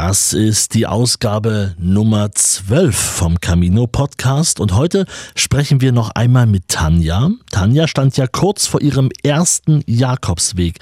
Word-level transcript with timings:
Das 0.00 0.32
ist 0.32 0.74
die 0.74 0.86
Ausgabe 0.86 1.74
Nummer 1.76 2.30
12 2.30 2.94
vom 2.94 3.40
Camino 3.40 3.88
Podcast 3.88 4.60
und 4.60 4.76
heute 4.76 5.06
sprechen 5.34 5.80
wir 5.80 5.90
noch 5.90 6.10
einmal 6.10 6.46
mit 6.46 6.68
Tanja. 6.68 7.32
Tanja 7.50 7.88
stand 7.88 8.16
ja 8.16 8.28
kurz 8.28 8.68
vor 8.68 8.80
ihrem 8.80 9.10
ersten 9.24 9.82
Jakobsweg. 9.88 10.78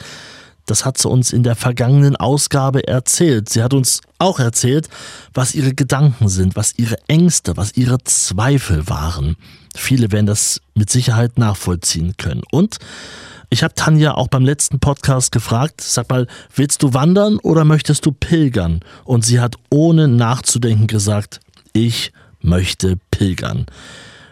Das 0.67 0.85
hat 0.85 0.99
sie 0.99 1.09
uns 1.09 1.33
in 1.33 1.45
der 1.45 1.57
vergangenen 1.57 2.17
Ausgabe 2.17 2.87
erzählt. 2.87 3.49
Sie 3.49 3.63
hat 3.63 3.73
uns 3.73 4.03
auch 4.19 4.39
erzählt, 4.39 4.91
was 5.33 5.55
ihre 5.55 5.73
Gedanken 5.73 6.29
sind, 6.29 6.55
was 6.55 6.75
ihre 6.77 6.99
Ängste, 7.09 7.57
was 7.57 7.75
ihre 7.75 7.97
Zweifel 8.05 8.87
waren. 8.87 9.37
Viele 9.75 10.13
werden 10.13 10.27
das 10.27 10.61
mit 10.75 10.91
Sicherheit 10.91 11.39
nachvollziehen 11.39 12.19
können. 12.19 12.43
Und 12.51 12.77
ich 13.51 13.63
habe 13.63 13.75
Tanja 13.75 14.15
auch 14.15 14.29
beim 14.29 14.45
letzten 14.45 14.81
Podcast 14.81 15.33
gefragt, 15.33 15.81
sag 15.81 16.11
mal, 16.11 16.27
willst 16.55 16.83
du 16.83 16.95
wandern 16.95 17.39
oder 17.39 17.65
möchtest 17.65 18.05
du 18.07 18.13
pilgern? 18.13 18.81
Und 19.05 19.25
sie 19.25 19.41
hat 19.41 19.57
ohne 19.71 20.09
nachzudenken 20.09 20.87
gesagt, 20.87 21.41
ich 21.73 22.13
möchte 22.41 22.99
pilgern. 23.11 23.67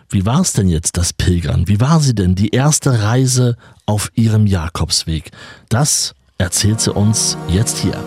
Wie 0.09 0.27
war 0.27 0.41
es 0.41 0.53
denn 0.53 0.69
jetzt, 0.69 0.97
das 0.97 1.13
Pilgern? 1.13 1.67
Wie 1.67 1.81
war 1.81 2.01
sie 2.01 2.15
denn, 2.15 2.35
die 2.35 2.51
erste 2.51 3.03
Reise 3.03 3.57
auf 3.87 4.11
ihrem 4.15 4.47
Jakobsweg? 4.47 5.31
Das 5.69 6.15
erzählt 6.39 6.81
sie 6.81 6.93
uns 6.93 7.37
jetzt 7.49 7.79
hier. 7.79 8.03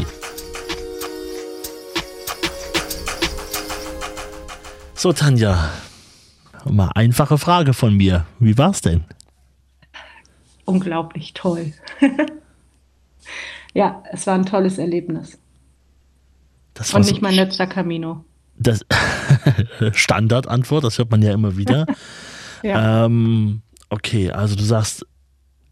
So, 4.94 5.12
Tanja, 5.12 5.70
mal 6.64 6.90
einfache 6.94 7.36
Frage 7.38 7.74
von 7.74 7.96
mir. 7.96 8.26
Wie 8.40 8.58
war's 8.58 8.80
denn? 8.80 9.04
Unglaublich 10.64 11.34
toll. 11.34 11.72
ja, 13.74 14.02
es 14.10 14.26
war 14.26 14.34
ein 14.34 14.46
tolles 14.46 14.78
Erlebnis. 14.78 15.38
Das 16.74 16.92
Und 16.92 17.02
nicht 17.02 17.16
so 17.16 17.22
mein 17.22 17.34
letzter 17.34 17.66
Camino. 17.66 18.24
Das 18.58 18.80
Standardantwort, 19.92 20.84
das 20.84 20.98
hört 20.98 21.10
man 21.10 21.22
ja 21.22 21.32
immer 21.32 21.56
wieder. 21.56 21.86
ja. 22.62 23.06
Ähm, 23.06 23.62
okay, 23.90 24.30
also 24.30 24.56
du 24.56 24.62
sagst, 24.62 25.06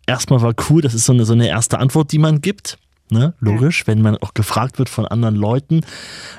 erstmal 0.07 0.43
war 0.43 0.55
cool, 0.69 0.83
das 0.83 0.95
ist 0.95 1.07
so 1.07 1.13
eine, 1.13 1.25
so 1.25 1.33
eine 1.33 1.49
erste 1.49 1.79
Antwort, 1.79 2.13
die 2.13 2.19
man 2.19 2.41
gibt. 2.41 2.79
Ne? 3.11 3.35
Logisch, 3.39 3.81
ja. 3.81 3.89
wenn 3.89 4.01
man 4.01 4.17
auch 4.17 4.33
gefragt 4.33 4.79
wird 4.79 4.89
von 4.89 5.07
anderen 5.07 5.37
Leuten, 5.37 5.83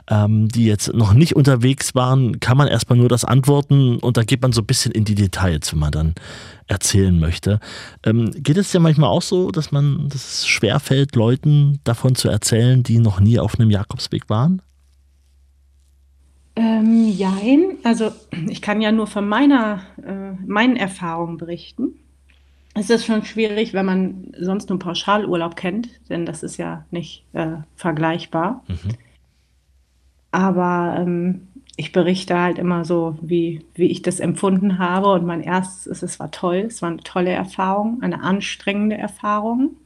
ähm, 0.09 0.49
die 0.49 0.65
jetzt 0.65 0.91
noch 0.93 1.13
nicht 1.13 1.35
unterwegs 1.35 1.93
waren, 1.93 2.39
kann 2.39 2.57
man 2.57 2.67
erstmal 2.67 2.97
nur 2.97 3.07
das 3.07 3.23
antworten 3.23 3.97
und 3.97 4.17
da 4.17 4.23
geht 4.23 4.41
man 4.41 4.51
so 4.51 4.61
ein 4.61 4.65
bisschen 4.65 4.91
in 4.91 5.05
die 5.05 5.13
Details, 5.13 5.71
wenn 5.71 5.79
man 5.79 5.91
dann 5.91 6.15
erzählen 6.65 7.17
möchte. 7.19 7.59
Ähm, 8.03 8.31
geht 8.35 8.57
es 8.57 8.73
ja 8.73 8.79
manchmal 8.79 9.11
auch 9.11 9.21
so, 9.21 9.51
dass 9.51 9.71
man, 9.71 10.09
dass 10.09 10.39
es 10.39 10.47
schwerfällt, 10.47 11.15
Leuten 11.15 11.79
davon 11.83 12.15
zu 12.15 12.29
erzählen, 12.29 12.81
die 12.81 12.97
noch 12.97 13.19
nie 13.19 13.37
auf 13.37 13.59
einem 13.59 13.69
Jakobsweg 13.69 14.27
waren? 14.27 14.63
Ähm, 16.55 17.09
jein, 17.09 17.77
also 17.83 18.11
ich 18.49 18.61
kann 18.61 18.81
ja 18.81 18.91
nur 18.91 19.07
von 19.07 19.27
meiner, 19.27 19.81
äh, 20.05 20.31
meinen 20.45 20.77
Erfahrungen 20.77 21.37
berichten 21.37 21.95
es 22.77 22.89
ist 22.89 23.05
schon 23.05 23.23
schwierig, 23.23 23.73
wenn 23.73 23.85
man 23.85 24.33
sonst 24.37 24.69
nur 24.69 24.77
Pauschalurlaub 24.77 25.55
kennt, 25.55 25.89
denn 26.09 26.25
das 26.25 26.43
ist 26.43 26.57
ja 26.57 26.85
nicht 26.91 27.23
äh, 27.31 27.55
vergleichbar. 27.77 28.63
Mhm. 28.67 28.91
Aber 30.31 30.97
ähm, 30.99 31.47
ich 31.77 31.93
berichte 31.93 32.37
halt 32.37 32.59
immer 32.59 32.83
so, 32.83 33.17
wie, 33.21 33.65
wie 33.75 33.85
ich 33.85 34.01
das 34.01 34.19
empfunden 34.19 34.77
habe. 34.77 35.13
Und 35.13 35.25
mein 35.25 35.39
erstes 35.39 35.87
ist, 35.87 36.03
es 36.03 36.19
war 36.19 36.31
toll, 36.31 36.65
es 36.67 36.81
war 36.81 36.89
eine 36.89 37.01
tolle 37.01 37.31
Erfahrung, 37.31 38.01
eine 38.01 38.21
anstrengende 38.21 38.97
Erfahrung, 38.97 39.77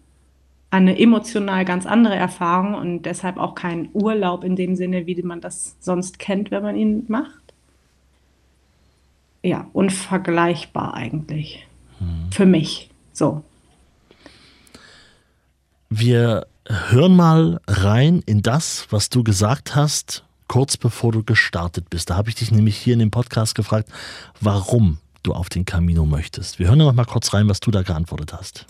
eine 0.71 0.99
emotional 0.99 1.65
ganz 1.65 1.85
andere 1.85 2.15
Erfahrung 2.15 2.75
und 2.75 3.03
deshalb 3.03 3.37
auch 3.37 3.55
kein 3.55 3.89
Urlaub 3.93 4.43
in 4.43 4.55
dem 4.55 4.75
Sinne, 4.75 5.07
wie 5.07 5.21
man 5.23 5.41
das 5.41 5.75
sonst 5.79 6.19
kennt, 6.19 6.51
wenn 6.51 6.63
man 6.63 6.75
ihn 6.75 7.05
macht. 7.07 7.53
Ja, 9.41 9.67
unvergleichbar 9.73 10.93
eigentlich. 10.93 11.65
Für 12.31 12.45
mich. 12.45 12.89
So. 13.13 13.43
Wir 15.89 16.47
hören 16.67 17.15
mal 17.15 17.59
rein 17.67 18.21
in 18.25 18.41
das, 18.41 18.87
was 18.89 19.09
du 19.09 19.23
gesagt 19.23 19.75
hast, 19.75 20.23
kurz 20.47 20.77
bevor 20.77 21.11
du 21.11 21.23
gestartet 21.23 21.89
bist. 21.89 22.09
Da 22.09 22.15
habe 22.15 22.29
ich 22.29 22.35
dich 22.35 22.51
nämlich 22.51 22.77
hier 22.77 22.93
in 22.93 22.99
dem 22.99 23.11
Podcast 23.11 23.55
gefragt, 23.55 23.89
warum 24.39 24.99
du 25.23 25.33
auf 25.33 25.49
den 25.49 25.65
Camino 25.65 26.05
möchtest. 26.05 26.59
Wir 26.59 26.67
hören 26.67 26.79
noch 26.79 26.93
mal 26.93 27.05
kurz 27.05 27.33
rein, 27.33 27.49
was 27.49 27.59
du 27.59 27.71
da 27.71 27.81
geantwortet 27.81 28.33
hast. 28.33 28.65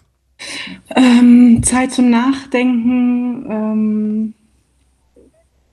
Ähm, 0.95 1.61
Zeit 1.63 1.91
zum 1.91 2.09
Nachdenken, 2.09 3.45
ähm, 3.49 4.33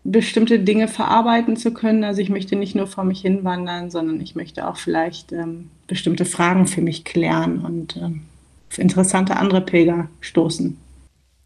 bestimmte 0.04 0.60
Dinge 0.60 0.88
verarbeiten 0.88 1.56
zu 1.56 1.72
können. 1.72 2.04
Also 2.04 2.20
ich 2.20 2.28
möchte 2.28 2.56
nicht 2.56 2.74
nur 2.74 2.86
vor 2.86 3.04
mich 3.04 3.20
hinwandern, 3.20 3.90
sondern 3.90 4.20
ich 4.20 4.34
möchte 4.34 4.68
auch 4.68 4.76
vielleicht 4.76 5.32
ähm, 5.32 5.70
bestimmte 5.86 6.24
Fragen 6.24 6.66
für 6.66 6.80
mich 6.80 7.04
klären 7.04 7.60
und 7.64 7.96
ähm, 7.96 8.22
auf 8.70 8.78
interessante 8.78 9.36
andere 9.36 9.60
Pilger 9.60 10.08
stoßen. 10.20 10.76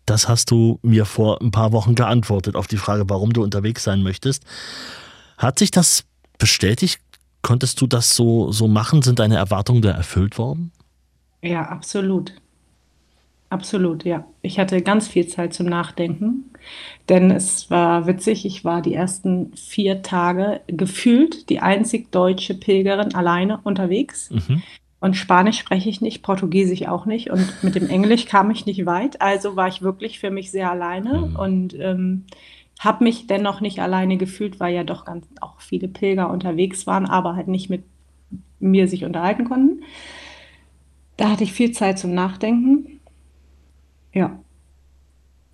Das 0.06 0.28
hast 0.28 0.50
du 0.50 0.78
mir 0.82 1.04
vor 1.04 1.40
ein 1.40 1.50
paar 1.50 1.72
Wochen 1.72 1.94
geantwortet 1.94 2.56
auf 2.56 2.66
die 2.66 2.76
Frage, 2.76 3.08
warum 3.08 3.32
du 3.32 3.42
unterwegs 3.42 3.84
sein 3.84 4.02
möchtest. 4.02 4.44
Hat 5.38 5.58
sich 5.58 5.70
das 5.70 6.04
bestätigt? 6.38 7.00
Konntest 7.42 7.80
du 7.80 7.86
das 7.86 8.14
so, 8.14 8.50
so 8.52 8.66
machen? 8.68 9.02
Sind 9.02 9.18
deine 9.18 9.36
Erwartungen 9.36 9.82
da 9.82 9.90
erfüllt 9.90 10.36
worden? 10.36 10.72
Ja, 11.42 11.62
absolut. 11.62 12.34
Absolut, 13.50 14.04
ja. 14.04 14.24
Ich 14.42 14.60
hatte 14.60 14.80
ganz 14.80 15.08
viel 15.08 15.26
Zeit 15.26 15.52
zum 15.52 15.66
Nachdenken, 15.66 16.52
denn 17.08 17.32
es 17.32 17.68
war 17.68 18.06
witzig, 18.06 18.46
ich 18.46 18.64
war 18.64 18.80
die 18.80 18.94
ersten 18.94 19.52
vier 19.56 20.02
Tage 20.02 20.60
gefühlt 20.68 21.50
die 21.50 21.58
einzig 21.58 22.12
deutsche 22.12 22.54
Pilgerin 22.54 23.12
alleine 23.12 23.58
unterwegs. 23.64 24.30
Mhm. 24.30 24.62
Und 25.00 25.16
Spanisch 25.16 25.58
spreche 25.58 25.88
ich 25.88 26.00
nicht, 26.00 26.22
Portugiesisch 26.22 26.86
auch 26.86 27.06
nicht 27.06 27.30
und 27.30 27.64
mit 27.64 27.74
dem 27.74 27.88
Englisch 27.88 28.26
kam 28.26 28.52
ich 28.52 28.66
nicht 28.66 28.86
weit. 28.86 29.20
Also 29.20 29.56
war 29.56 29.66
ich 29.66 29.82
wirklich 29.82 30.20
für 30.20 30.30
mich 30.30 30.52
sehr 30.52 30.70
alleine 30.70 31.26
mhm. 31.26 31.36
und 31.36 31.74
ähm, 31.76 32.26
habe 32.78 33.02
mich 33.02 33.26
dennoch 33.26 33.60
nicht 33.60 33.80
alleine 33.80 34.16
gefühlt, 34.16 34.60
weil 34.60 34.74
ja 34.74 34.84
doch 34.84 35.04
ganz 35.04 35.26
auch 35.40 35.60
viele 35.60 35.88
Pilger 35.88 36.30
unterwegs 36.30 36.86
waren, 36.86 37.06
aber 37.06 37.34
halt 37.34 37.48
nicht 37.48 37.68
mit 37.68 37.82
mir 38.60 38.86
sich 38.86 39.04
unterhalten 39.04 39.44
konnten. 39.44 39.82
Da 41.16 41.30
hatte 41.30 41.42
ich 41.42 41.52
viel 41.52 41.72
Zeit 41.72 41.98
zum 41.98 42.14
Nachdenken 42.14 42.99
ja, 44.12 44.38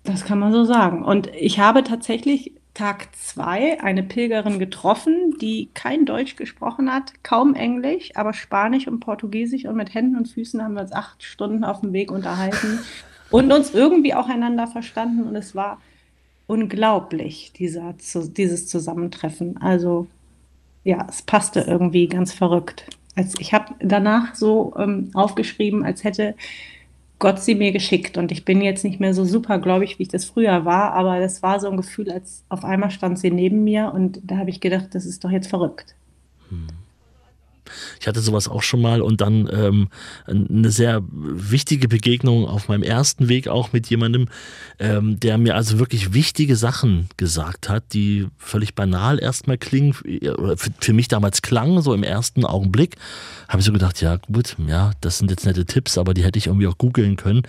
das 0.03 0.23
kann 0.23 0.39
man 0.39 0.51
so 0.51 0.63
sagen. 0.63 1.03
Und 1.03 1.27
ich 1.35 1.59
habe 1.59 1.83
tatsächlich 1.83 2.53
Tag 2.73 3.07
zwei 3.15 3.81
eine 3.81 4.03
Pilgerin 4.03 4.59
getroffen, 4.59 5.35
die 5.41 5.69
kein 5.73 6.05
Deutsch 6.05 6.35
gesprochen 6.35 6.93
hat, 6.93 7.23
kaum 7.23 7.55
Englisch, 7.55 8.11
aber 8.13 8.33
Spanisch 8.33 8.87
und 8.87 8.99
Portugiesisch 8.99 9.65
und 9.65 9.75
mit 9.75 9.93
Händen 9.95 10.15
und 10.15 10.27
Füßen 10.27 10.63
haben 10.63 10.75
wir 10.75 10.81
uns 10.81 10.91
acht 10.91 11.23
Stunden 11.23 11.63
auf 11.63 11.81
dem 11.81 11.91
Weg 11.91 12.11
unterhalten 12.11 12.79
und 13.31 13.51
uns 13.51 13.73
irgendwie 13.73 14.13
auch 14.13 14.29
einander 14.29 14.67
verstanden 14.67 15.23
und 15.23 15.35
es 15.35 15.55
war 15.55 15.81
unglaublich, 16.45 17.51
dieser, 17.57 17.95
dieses 17.97 18.67
Zusammentreffen. 18.67 19.57
Also 19.57 20.07
ja, 20.83 21.05
es 21.09 21.23
passte 21.23 21.61
irgendwie 21.61 22.07
ganz 22.07 22.31
verrückt. 22.31 22.85
Als, 23.15 23.33
ich 23.39 23.53
habe 23.53 23.73
danach 23.79 24.35
so 24.35 24.75
ähm, 24.77 25.09
aufgeschrieben, 25.15 25.83
als 25.83 26.03
hätte 26.03 26.35
Gott 27.19 27.39
sie 27.39 27.55
mir 27.55 27.71
geschickt. 27.71 28.17
Und 28.17 28.31
ich 28.31 28.45
bin 28.45 28.61
jetzt 28.61 28.83
nicht 28.83 28.99
mehr 28.99 29.13
so 29.13 29.25
super 29.25 29.59
gläubig, 29.59 29.97
wie 29.97 30.03
ich 30.03 30.09
das 30.09 30.25
früher 30.25 30.65
war, 30.65 30.93
aber 30.93 31.19
das 31.19 31.41
war 31.41 31.59
so 31.59 31.69
ein 31.69 31.77
Gefühl, 31.77 32.11
als 32.11 32.43
auf 32.49 32.63
einmal 32.63 32.91
stand 32.91 33.19
sie 33.19 33.31
neben 33.31 33.63
mir 33.63 33.91
und 33.93 34.19
da 34.23 34.37
habe 34.37 34.49
ich 34.49 34.61
gedacht, 34.61 34.93
das 34.93 35.05
ist 35.05 35.23
doch 35.23 35.31
jetzt 35.31 35.47
verrückt. 35.47 35.95
Hm. 36.49 36.67
Ich 37.99 38.07
hatte 38.07 38.21
sowas 38.21 38.47
auch 38.47 38.63
schon 38.63 38.81
mal 38.81 39.01
und 39.01 39.21
dann 39.21 39.49
ähm, 39.51 39.89
eine 40.25 40.71
sehr 40.71 41.01
wichtige 41.11 41.87
Begegnung 41.87 42.47
auf 42.47 42.67
meinem 42.67 42.83
ersten 42.83 43.29
Weg 43.29 43.47
auch 43.47 43.73
mit 43.73 43.87
jemandem, 43.87 44.27
ähm, 44.79 45.19
der 45.19 45.37
mir 45.37 45.55
also 45.55 45.79
wirklich 45.79 46.13
wichtige 46.13 46.55
Sachen 46.55 47.07
gesagt 47.17 47.69
hat, 47.69 47.93
die 47.93 48.27
völlig 48.37 48.75
banal 48.75 49.19
erstmal 49.19 49.57
klingen, 49.57 49.95
oder 50.37 50.57
für, 50.57 50.71
für 50.79 50.93
mich 50.93 51.07
damals 51.07 51.41
klangen, 51.41 51.81
so 51.81 51.93
im 51.93 52.03
ersten 52.03 52.45
Augenblick. 52.45 52.95
Habe 53.47 53.59
ich 53.59 53.65
so 53.65 53.73
gedacht, 53.73 54.01
ja 54.01 54.17
gut, 54.31 54.55
ja, 54.67 54.91
das 55.01 55.17
sind 55.17 55.31
jetzt 55.31 55.45
nette 55.45 55.65
Tipps, 55.65 55.97
aber 55.97 56.13
die 56.13 56.23
hätte 56.23 56.37
ich 56.37 56.47
irgendwie 56.47 56.67
auch 56.67 56.77
googeln 56.77 57.15
können. 57.15 57.43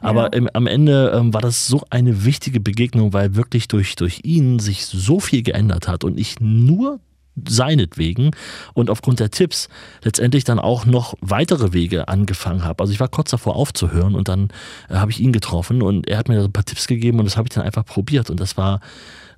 Aber 0.00 0.24
ja. 0.24 0.32
im, 0.32 0.48
am 0.52 0.66
Ende 0.66 1.12
ähm, 1.14 1.32
war 1.32 1.40
das 1.40 1.66
so 1.66 1.84
eine 1.90 2.24
wichtige 2.24 2.60
Begegnung, 2.60 3.12
weil 3.12 3.36
wirklich 3.36 3.68
durch, 3.68 3.96
durch 3.96 4.20
ihn 4.24 4.58
sich 4.58 4.86
so 4.86 5.20
viel 5.20 5.42
geändert 5.42 5.88
hat 5.88 6.04
und 6.04 6.18
ich 6.18 6.40
nur 6.40 7.00
seinetwegen 7.48 8.30
und 8.74 8.90
aufgrund 8.90 9.20
der 9.20 9.30
Tipps 9.30 9.68
letztendlich 10.02 10.44
dann 10.44 10.58
auch 10.58 10.86
noch 10.86 11.14
weitere 11.20 11.72
Wege 11.72 12.08
angefangen 12.08 12.64
habe. 12.64 12.82
Also 12.82 12.92
ich 12.92 13.00
war 13.00 13.08
kurz 13.08 13.30
davor 13.30 13.56
aufzuhören 13.56 14.14
und 14.14 14.28
dann 14.28 14.48
äh, 14.88 14.94
habe 14.94 15.10
ich 15.10 15.20
ihn 15.20 15.32
getroffen 15.32 15.82
und 15.82 16.08
er 16.08 16.18
hat 16.18 16.28
mir 16.28 16.42
ein 16.42 16.52
paar 16.52 16.64
Tipps 16.64 16.86
gegeben 16.86 17.18
und 17.18 17.24
das 17.24 17.36
habe 17.36 17.46
ich 17.48 17.54
dann 17.54 17.64
einfach 17.64 17.84
probiert 17.84 18.30
und 18.30 18.40
das 18.40 18.56
war 18.56 18.80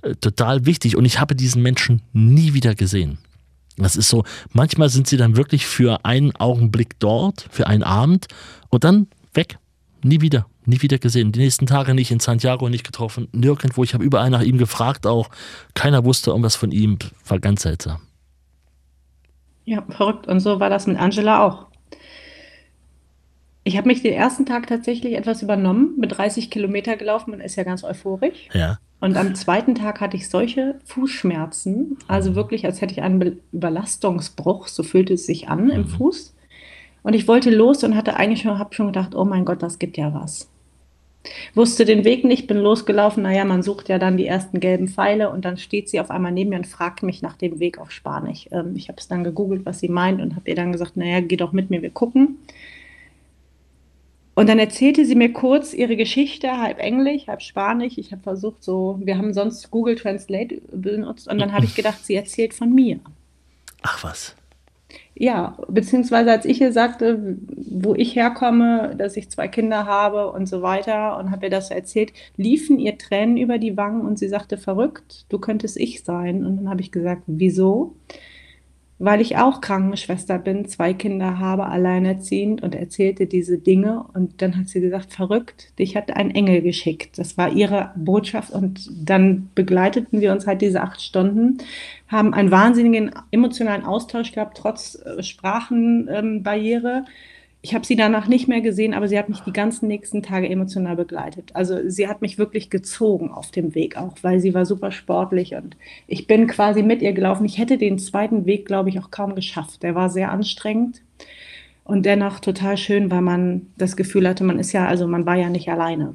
äh, 0.02 0.14
total 0.14 0.66
wichtig 0.66 0.96
und 0.96 1.04
ich 1.04 1.20
habe 1.20 1.34
diesen 1.34 1.62
Menschen 1.62 2.02
nie 2.12 2.52
wieder 2.52 2.74
gesehen. 2.74 3.18
Das 3.78 3.96
ist 3.96 4.08
so, 4.08 4.24
manchmal 4.52 4.88
sind 4.88 5.06
sie 5.06 5.18
dann 5.18 5.36
wirklich 5.36 5.66
für 5.66 6.04
einen 6.04 6.34
Augenblick 6.36 6.98
dort, 6.98 7.46
für 7.50 7.66
einen 7.66 7.82
Abend 7.82 8.26
und 8.70 8.84
dann 8.84 9.08
weg. 9.34 9.58
Nie 10.02 10.20
wieder, 10.20 10.46
nie 10.66 10.82
wieder 10.82 10.98
gesehen. 10.98 11.32
Die 11.32 11.40
nächsten 11.40 11.66
Tage 11.66 11.94
nicht 11.94 12.10
in 12.10 12.20
Santiago 12.20 12.68
nicht 12.68 12.84
getroffen, 12.84 13.28
nirgendwo. 13.32 13.84
Ich 13.84 13.94
habe 13.94 14.04
überall 14.04 14.30
nach 14.30 14.42
ihm 14.42 14.58
gefragt, 14.58 15.06
auch 15.06 15.28
keiner 15.74 16.04
wusste 16.04 16.30
irgendwas 16.30 16.56
von 16.56 16.72
ihm. 16.72 16.98
War 17.26 17.38
ganz 17.38 17.62
seltsam. 17.62 18.00
Ja, 19.64 19.82
verrückt. 19.88 20.26
Und 20.26 20.40
so 20.40 20.60
war 20.60 20.70
das 20.70 20.86
mit 20.86 20.98
Angela 20.98 21.44
auch. 21.44 21.66
Ich 23.64 23.76
habe 23.76 23.88
mich 23.88 24.00
den 24.00 24.12
ersten 24.12 24.46
Tag 24.46 24.68
tatsächlich 24.68 25.14
etwas 25.14 25.42
übernommen, 25.42 25.94
mit 25.98 26.16
30 26.16 26.50
Kilometer 26.50 26.96
gelaufen. 26.96 27.32
Man 27.32 27.40
ist 27.40 27.56
ja 27.56 27.64
ganz 27.64 27.82
euphorisch. 27.82 28.48
Ja. 28.52 28.78
Und 29.00 29.16
am 29.16 29.34
zweiten 29.34 29.74
Tag 29.74 30.00
hatte 30.00 30.16
ich 30.16 30.30
solche 30.30 30.78
Fußschmerzen, 30.84 31.98
also 32.08 32.34
wirklich, 32.34 32.64
als 32.64 32.80
hätte 32.80 32.92
ich 32.92 33.02
einen 33.02 33.40
Überlastungsbruch, 33.52 34.68
so 34.68 34.82
fühlte 34.82 35.14
es 35.14 35.26
sich 35.26 35.48
an 35.48 35.68
im 35.68 35.82
mhm. 35.82 35.88
Fuß. 35.88 36.34
Und 37.02 37.14
ich 37.14 37.28
wollte 37.28 37.50
los 37.50 37.84
und 37.84 37.94
hatte 37.94 38.16
eigentlich 38.16 38.42
schon, 38.42 38.58
habe 38.58 38.74
schon 38.74 38.86
gedacht, 38.86 39.14
oh 39.14 39.24
mein 39.24 39.44
Gott, 39.44 39.62
das 39.62 39.78
gibt 39.78 39.96
ja 39.96 40.14
was. 40.14 40.48
Wusste 41.54 41.84
den 41.84 42.04
Weg 42.04 42.24
nicht, 42.24 42.46
bin 42.46 42.58
losgelaufen. 42.58 43.22
Naja, 43.22 43.44
man 43.44 43.62
sucht 43.62 43.88
ja 43.88 43.98
dann 43.98 44.16
die 44.16 44.26
ersten 44.26 44.60
gelben 44.60 44.88
Pfeile 44.88 45.30
und 45.30 45.44
dann 45.44 45.56
steht 45.56 45.88
sie 45.88 46.00
auf 46.00 46.10
einmal 46.10 46.32
neben 46.32 46.50
mir 46.50 46.56
und 46.56 46.66
fragt 46.66 47.02
mich 47.02 47.22
nach 47.22 47.36
dem 47.36 47.60
Weg 47.60 47.78
auf 47.78 47.90
Spanisch. 47.90 48.48
Ähm, 48.52 48.74
ich 48.76 48.88
habe 48.88 48.98
es 48.98 49.08
dann 49.08 49.24
gegoogelt, 49.24 49.66
was 49.66 49.80
sie 49.80 49.88
meint 49.88 50.20
und 50.20 50.36
habe 50.36 50.48
ihr 50.48 50.56
dann 50.56 50.72
gesagt, 50.72 50.96
naja, 50.96 51.20
geh 51.20 51.36
doch 51.36 51.52
mit 51.52 51.70
mir, 51.70 51.82
wir 51.82 51.90
gucken. 51.90 52.38
Und 54.34 54.50
dann 54.50 54.58
erzählte 54.58 55.06
sie 55.06 55.14
mir 55.14 55.32
kurz 55.32 55.72
ihre 55.72 55.96
Geschichte, 55.96 56.60
halb 56.60 56.78
Englisch, 56.78 57.26
halb 57.26 57.40
Spanisch. 57.40 57.96
Ich 57.96 58.12
habe 58.12 58.22
versucht, 58.22 58.62
so, 58.62 59.00
wir 59.02 59.16
haben 59.16 59.32
sonst 59.32 59.70
Google 59.70 59.94
Translate 59.94 60.60
benutzt 60.70 61.26
und 61.26 61.38
dann 61.38 61.52
habe 61.52 61.64
ich 61.64 61.74
gedacht, 61.74 62.04
sie 62.04 62.16
erzählt 62.16 62.52
von 62.52 62.74
mir. 62.74 63.00
Ach 63.80 64.04
was. 64.04 64.36
Ja, 65.18 65.56
beziehungsweise 65.68 66.30
als 66.30 66.44
ich 66.44 66.60
ihr 66.60 66.72
sagte, 66.72 67.38
wo 67.48 67.94
ich 67.94 68.14
herkomme, 68.14 68.94
dass 68.98 69.16
ich 69.16 69.30
zwei 69.30 69.48
Kinder 69.48 69.86
habe 69.86 70.30
und 70.30 70.46
so 70.46 70.60
weiter 70.60 71.16
und 71.16 71.30
habe 71.30 71.46
ihr 71.46 71.50
das 71.50 71.70
erzählt, 71.70 72.12
liefen 72.36 72.78
ihr 72.78 72.98
Tränen 72.98 73.38
über 73.38 73.56
die 73.56 73.78
Wangen 73.78 74.02
und 74.02 74.18
sie 74.18 74.28
sagte, 74.28 74.58
verrückt, 74.58 75.24
du 75.30 75.38
könntest 75.38 75.78
ich 75.78 76.04
sein. 76.04 76.44
Und 76.44 76.58
dann 76.58 76.68
habe 76.68 76.82
ich 76.82 76.92
gesagt, 76.92 77.22
wieso? 77.26 77.96
Weil 78.98 79.20
ich 79.20 79.36
auch 79.36 79.60
Krankenschwester 79.60 80.38
bin, 80.38 80.66
zwei 80.66 80.94
Kinder 80.94 81.38
habe, 81.38 81.66
alleinerziehend 81.66 82.62
und 82.62 82.74
erzählte 82.74 83.26
diese 83.26 83.58
Dinge. 83.58 84.04
Und 84.14 84.40
dann 84.40 84.56
hat 84.56 84.68
sie 84.68 84.80
gesagt, 84.80 85.12
verrückt, 85.12 85.78
dich 85.78 85.96
hat 85.96 86.10
ein 86.16 86.30
Engel 86.30 86.62
geschickt. 86.62 87.18
Das 87.18 87.36
war 87.36 87.52
ihre 87.52 87.92
Botschaft. 87.96 88.52
Und 88.52 88.90
dann 88.90 89.50
begleiteten 89.54 90.20
wir 90.20 90.32
uns 90.32 90.46
halt 90.46 90.62
diese 90.62 90.82
acht 90.82 91.02
Stunden, 91.02 91.58
haben 92.08 92.32
einen 92.32 92.50
wahnsinnigen 92.50 93.10
emotionalen 93.30 93.84
Austausch 93.84 94.32
gehabt, 94.32 94.56
trotz 94.56 94.94
äh, 94.94 95.22
Sprachenbarriere. 95.22 96.98
Ähm, 96.98 97.04
ich 97.66 97.74
habe 97.74 97.84
sie 97.84 97.96
danach 97.96 98.28
nicht 98.28 98.46
mehr 98.46 98.60
gesehen, 98.60 98.94
aber 98.94 99.08
sie 99.08 99.18
hat 99.18 99.28
mich 99.28 99.40
die 99.40 99.52
ganzen 99.52 99.88
nächsten 99.88 100.22
Tage 100.22 100.48
emotional 100.48 100.94
begleitet. 100.94 101.50
Also 101.54 101.90
sie 101.90 102.06
hat 102.06 102.22
mich 102.22 102.38
wirklich 102.38 102.70
gezogen 102.70 103.32
auf 103.32 103.50
dem 103.50 103.74
Weg 103.74 103.96
auch, 103.96 104.14
weil 104.22 104.38
sie 104.38 104.54
war 104.54 104.64
super 104.64 104.92
sportlich 104.92 105.56
und 105.56 105.76
ich 106.06 106.28
bin 106.28 106.46
quasi 106.46 106.84
mit 106.84 107.02
ihr 107.02 107.12
gelaufen. 107.12 107.44
Ich 107.44 107.58
hätte 107.58 107.76
den 107.76 107.98
zweiten 107.98 108.46
Weg, 108.46 108.66
glaube 108.66 108.88
ich, 108.88 109.00
auch 109.00 109.10
kaum 109.10 109.34
geschafft. 109.34 109.82
Der 109.82 109.96
war 109.96 110.10
sehr 110.10 110.30
anstrengend 110.30 111.02
und 111.82 112.06
dennoch 112.06 112.38
total 112.38 112.76
schön, 112.76 113.10
weil 113.10 113.22
man 113.22 113.66
das 113.76 113.96
Gefühl 113.96 114.28
hatte, 114.28 114.44
man 114.44 114.60
ist 114.60 114.70
ja, 114.70 114.86
also 114.86 115.08
man 115.08 115.26
war 115.26 115.34
ja 115.34 115.50
nicht 115.50 115.68
alleine. 115.68 116.14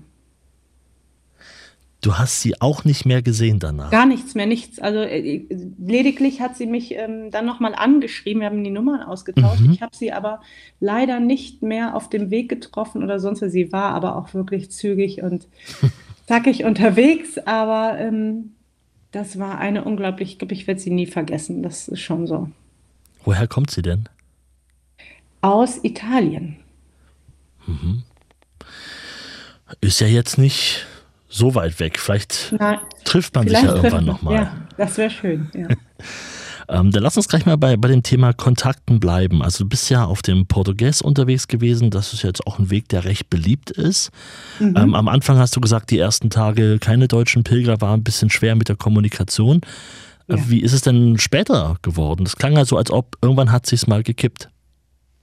Du 2.02 2.18
hast 2.18 2.42
sie 2.42 2.60
auch 2.60 2.84
nicht 2.84 3.06
mehr 3.06 3.22
gesehen 3.22 3.60
danach? 3.60 3.92
Gar 3.92 4.08
nichts 4.08 4.34
mehr, 4.34 4.48
nichts. 4.48 4.80
Also 4.80 5.00
äh, 5.02 5.46
lediglich 5.78 6.42
hat 6.42 6.58
sie 6.58 6.66
mich 6.66 6.96
ähm, 6.96 7.30
dann 7.30 7.46
nochmal 7.46 7.76
angeschrieben, 7.76 8.42
wir 8.42 8.48
haben 8.48 8.64
die 8.64 8.72
Nummern 8.72 9.04
ausgetauscht. 9.04 9.62
Mhm. 9.62 9.74
Ich 9.74 9.84
habe 9.84 9.96
sie 9.96 10.12
aber 10.12 10.42
leider 10.80 11.20
nicht 11.20 11.62
mehr 11.62 11.96
auf 11.96 12.10
dem 12.10 12.32
Weg 12.32 12.50
getroffen 12.50 13.04
oder 13.04 13.20
sonst. 13.20 13.42
Sie 13.42 13.72
war 13.72 13.94
aber 13.94 14.16
auch 14.16 14.34
wirklich 14.34 14.72
zügig 14.72 15.22
und 15.22 15.48
zackig 16.28 16.64
unterwegs, 16.64 17.38
aber 17.38 18.00
ähm, 18.00 18.54
das 19.12 19.38
war 19.38 19.60
eine 19.60 19.84
unglaublich, 19.84 20.32
ich 20.32 20.40
glaube, 20.40 20.56
ich 20.56 20.66
werde 20.66 20.80
sie 20.80 20.90
nie 20.90 21.06
vergessen. 21.06 21.62
Das 21.62 21.88
ist 21.88 22.00
schon 22.00 22.26
so. 22.26 22.50
Woher 23.24 23.48
kommt 23.48 23.70
sie 23.70 23.84
denn? 23.84 24.10
Aus 25.42 25.84
Italien. 25.84 26.58
Mhm. 27.68 28.02
Ist 29.82 30.02
ja 30.02 30.08
jetzt 30.08 30.40
nicht 30.40 30.88
so 31.32 31.56
weit 31.56 31.80
weg. 31.80 31.98
Vielleicht 31.98 32.54
Na, 32.60 32.82
trifft 33.06 33.34
man 33.34 33.46
vielleicht 33.46 33.62
sich 33.62 33.70
ja 33.70 33.76
irgendwann 33.76 34.06
nochmal. 34.06 34.36
Ja, 34.36 34.54
das 34.78 34.98
wäre 34.98 35.10
schön. 35.10 35.50
Ja. 35.56 35.68
ähm, 36.70 36.92
dann 36.92 37.02
lass 37.02 37.16
uns 37.16 37.28
gleich 37.28 37.46
mal 37.46 37.58
bei, 37.58 37.78
bei 37.78 37.88
dem 37.88 38.04
Thema 38.04 38.34
Kontakten 38.34 39.00
bleiben. 39.00 39.42
Also 39.42 39.64
du 39.64 39.70
bist 39.70 39.90
ja 39.90 40.06
auf 40.06 40.22
dem 40.22 40.46
Portugies 40.46 41.02
unterwegs 41.02 41.48
gewesen. 41.48 41.90
Das 41.90 42.14
ist 42.14 42.24
jetzt 42.24 42.46
auch 42.46 42.60
ein 42.60 42.70
Weg, 42.70 42.90
der 42.90 43.06
recht 43.06 43.30
beliebt 43.30 43.72
ist. 43.72 44.12
Mhm. 44.60 44.76
Ähm, 44.78 44.94
am 44.94 45.08
Anfang 45.08 45.38
hast 45.38 45.56
du 45.56 45.62
gesagt, 45.62 45.90
die 45.90 46.00
ersten 46.00 46.30
Tage 46.30 46.78
keine 46.80 47.08
deutschen 47.08 47.44
Pilger 47.44 47.80
war 47.80 47.94
ein 47.94 48.04
bisschen 48.04 48.30
schwer 48.30 48.56
mit 48.56 48.68
der 48.68 48.76
Kommunikation. 48.76 49.62
Äh, 50.28 50.36
ja. 50.36 50.50
Wie 50.50 50.62
ist 50.62 50.74
es 50.74 50.82
denn 50.82 51.18
später 51.18 51.78
geworden? 51.82 52.26
Das 52.26 52.36
klang 52.36 52.58
also, 52.58 52.76
als 52.76 52.92
ob 52.92 53.16
irgendwann 53.22 53.54
hat 53.54 53.66
sich 53.66 53.88
mal 53.88 54.04
gekippt. 54.04 54.50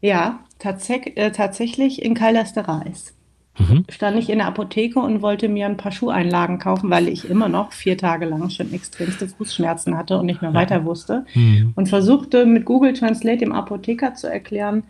Ja, 0.01 0.41
tats 0.59 0.89
äh, 0.89 1.33
tatsächlich 1.33 2.03
in 2.03 2.15
Caldas 2.15 2.55
de 2.55 2.63
Reis 2.63 3.13
mhm. 3.59 3.85
stand 3.89 4.19
ich 4.19 4.31
in 4.31 4.39
der 4.39 4.47
Apotheke 4.47 5.01
und 5.01 5.23
wollte 5.23 5.49
mir 5.49 5.67
ein 5.67 5.77
paar 5.77 5.93
Schuheinlagen 5.93 6.59
kaufen, 6.59 6.91
weil 6.91 7.09
ich 7.09 7.29
immer 7.29 7.49
noch 7.49 7.73
vier 7.73 7.97
Tage 7.97 8.27
lang 8.27 8.51
schon 8.51 8.73
extremste 8.73 9.29
Fußschmerzen 9.29 9.97
hatte 9.97 10.19
und 10.19 10.27
nicht 10.27 10.43
mehr 10.43 10.55
weiter 10.55 10.85
wusste. 10.85 11.25
Mhm. 11.35 11.73
Und 11.75 11.89
versuchte 11.89 12.47
mit 12.47 12.65
Google 12.65 12.93
Translate 12.93 13.39
dem 13.39 13.53
Apotheker 13.53 14.15
zu 14.15 14.31
erklären, 14.31 14.85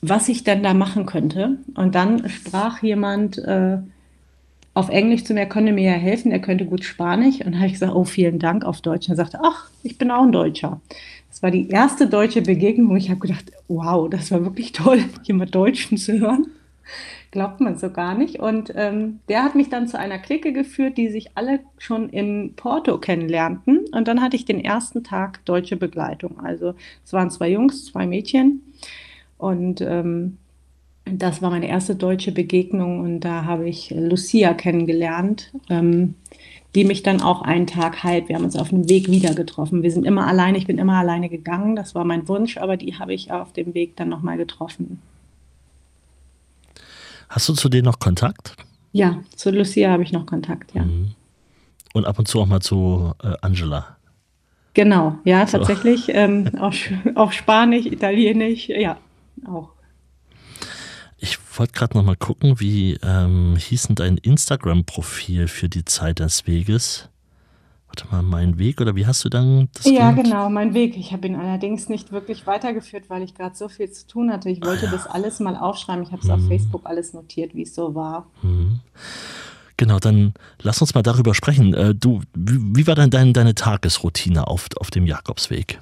was 0.00 0.28
ich 0.28 0.44
denn 0.44 0.62
da 0.62 0.74
machen 0.74 1.06
könnte. 1.06 1.58
Und 1.74 1.94
dann 1.94 2.28
sprach 2.28 2.82
jemand 2.82 3.38
äh, 3.38 3.78
auf 4.74 4.90
Englisch 4.90 5.24
zu 5.24 5.34
mir, 5.34 5.40
er 5.40 5.48
könnte 5.48 5.72
mir 5.72 5.90
ja 5.90 5.96
helfen, 5.96 6.30
er 6.30 6.38
könnte 6.38 6.64
gut 6.64 6.84
Spanisch. 6.84 7.38
Und 7.38 7.46
dann 7.46 7.56
habe 7.56 7.66
ich 7.66 7.72
gesagt, 7.72 7.94
oh, 7.94 8.04
vielen 8.04 8.38
Dank 8.38 8.64
auf 8.64 8.80
Deutsch. 8.80 9.08
Und 9.08 9.14
er 9.14 9.16
sagte, 9.16 9.40
ach, 9.42 9.70
ich 9.82 9.98
bin 9.98 10.10
auch 10.10 10.22
ein 10.22 10.32
Deutscher. 10.32 10.80
Das 11.30 11.42
war 11.42 11.50
die 11.50 11.68
erste 11.68 12.06
deutsche 12.06 12.42
Begegnung. 12.42 12.96
Ich 12.96 13.10
habe 13.10 13.20
gedacht, 13.20 13.50
wow, 13.66 14.08
das 14.08 14.30
war 14.30 14.44
wirklich 14.44 14.72
toll, 14.72 15.00
jemand 15.24 15.54
Deutschen 15.54 15.98
zu 15.98 16.18
hören 16.20 16.46
glaubt 17.30 17.60
man 17.60 17.76
so 17.76 17.90
gar 17.90 18.14
nicht. 18.14 18.38
Und 18.38 18.72
ähm, 18.74 19.20
der 19.28 19.44
hat 19.44 19.54
mich 19.54 19.68
dann 19.68 19.88
zu 19.88 19.98
einer 19.98 20.18
Clique 20.18 20.52
geführt, 20.52 20.96
die 20.96 21.08
sich 21.08 21.30
alle 21.34 21.60
schon 21.78 22.08
in 22.08 22.54
Porto 22.54 22.98
kennenlernten. 22.98 23.84
Und 23.92 24.08
dann 24.08 24.20
hatte 24.22 24.36
ich 24.36 24.44
den 24.44 24.64
ersten 24.64 25.04
Tag 25.04 25.44
deutsche 25.44 25.76
Begleitung. 25.76 26.40
Also 26.40 26.74
es 27.04 27.12
waren 27.12 27.30
zwei 27.30 27.50
Jungs, 27.50 27.86
zwei 27.86 28.06
Mädchen. 28.06 28.62
Und 29.36 29.80
ähm, 29.80 30.38
das 31.04 31.42
war 31.42 31.50
meine 31.50 31.68
erste 31.68 31.94
deutsche 31.94 32.32
Begegnung. 32.32 33.00
Und 33.00 33.20
da 33.20 33.44
habe 33.44 33.68
ich 33.68 33.90
Lucia 33.90 34.54
kennengelernt. 34.54 35.52
Ähm, 35.68 36.14
die 36.74 36.84
mich 36.84 37.02
dann 37.02 37.22
auch 37.22 37.42
einen 37.42 37.66
Tag 37.66 38.04
halt, 38.04 38.28
wir 38.28 38.36
haben 38.36 38.44
uns 38.44 38.56
auf 38.56 38.68
dem 38.68 38.88
Weg 38.88 39.10
wieder 39.10 39.34
getroffen. 39.34 39.82
Wir 39.82 39.90
sind 39.90 40.04
immer 40.04 40.26
alleine, 40.26 40.58
ich 40.58 40.66
bin 40.66 40.78
immer 40.78 40.96
alleine 40.96 41.28
gegangen, 41.28 41.76
das 41.76 41.94
war 41.94 42.04
mein 42.04 42.28
Wunsch, 42.28 42.58
aber 42.58 42.76
die 42.76 42.98
habe 42.98 43.14
ich 43.14 43.32
auf 43.32 43.52
dem 43.52 43.74
Weg 43.74 43.96
dann 43.96 44.10
nochmal 44.10 44.36
getroffen. 44.36 45.00
Hast 47.28 47.48
du 47.48 47.54
zu 47.54 47.68
denen 47.68 47.84
noch 47.84 47.98
Kontakt? 47.98 48.54
Ja, 48.92 49.20
zu 49.36 49.50
Lucia 49.50 49.90
habe 49.90 50.02
ich 50.02 50.12
noch 50.12 50.26
Kontakt, 50.26 50.74
ja. 50.74 50.82
Mhm. 50.82 51.14
Und 51.94 52.06
ab 52.06 52.18
und 52.18 52.28
zu 52.28 52.40
auch 52.40 52.46
mal 52.46 52.60
zu 52.60 53.12
äh, 53.22 53.34
Angela. 53.40 53.96
Genau, 54.74 55.18
ja, 55.24 55.46
so. 55.46 55.58
tatsächlich. 55.58 56.08
Ähm, 56.08 56.50
auf, 56.58 56.76
auf 57.14 57.32
Spanisch, 57.32 57.86
Italienisch, 57.86 58.68
ja, 58.68 58.98
auch. 59.46 59.70
Ich 61.16 61.38
wollte 61.56 61.72
gerade 61.72 61.96
noch 61.96 62.04
mal 62.04 62.16
gucken, 62.16 62.60
wie 62.60 62.98
ähm, 63.02 63.56
hieß 63.56 63.88
denn 63.88 63.96
dein 63.96 64.16
Instagram-Profil 64.18 65.48
für 65.48 65.68
die 65.68 65.84
Zeit 65.84 66.20
des 66.20 66.46
Weges? 66.46 67.08
Warte 67.88 68.06
mal, 68.10 68.22
mein 68.22 68.58
Weg 68.58 68.80
oder 68.80 68.94
wie 68.94 69.06
hast 69.06 69.24
du 69.24 69.28
dann 69.28 69.68
das 69.74 69.86
Ja, 69.86 70.10
genannt? 70.10 70.24
genau, 70.24 70.50
mein 70.50 70.74
Weg. 70.74 70.96
Ich 70.96 71.12
habe 71.12 71.26
ihn 71.26 71.36
allerdings 71.36 71.88
nicht 71.88 72.12
wirklich 72.12 72.46
weitergeführt, 72.46 73.08
weil 73.08 73.22
ich 73.22 73.34
gerade 73.34 73.56
so 73.56 73.68
viel 73.68 73.90
zu 73.90 74.06
tun 74.06 74.30
hatte. 74.30 74.50
Ich 74.50 74.64
wollte 74.64 74.86
ah, 74.86 74.90
ja. 74.90 74.92
das 74.92 75.06
alles 75.06 75.40
mal 75.40 75.56
aufschreiben. 75.56 76.02
Ich 76.02 76.12
habe 76.12 76.22
es 76.22 76.28
mhm. 76.28 76.34
auf 76.34 76.46
Facebook 76.46 76.82
alles 76.84 77.12
notiert, 77.12 77.54
wie 77.54 77.62
es 77.62 77.74
so 77.74 77.94
war. 77.94 78.26
Mhm. 78.42 78.80
Genau, 79.76 80.00
dann 80.00 80.34
lass 80.60 80.80
uns 80.80 80.94
mal 80.94 81.02
darüber 81.02 81.34
sprechen. 81.34 81.72
Äh, 81.72 81.94
du, 81.94 82.20
wie, 82.34 82.86
war 82.86 82.96
denn 82.96 83.10
dein, 83.10 83.32
deine 83.32 83.54
Tagesroutine 83.54 84.46
auf, 84.48 84.66
auf 84.78 84.90
dem 84.90 85.06
Jakobsweg? 85.06 85.80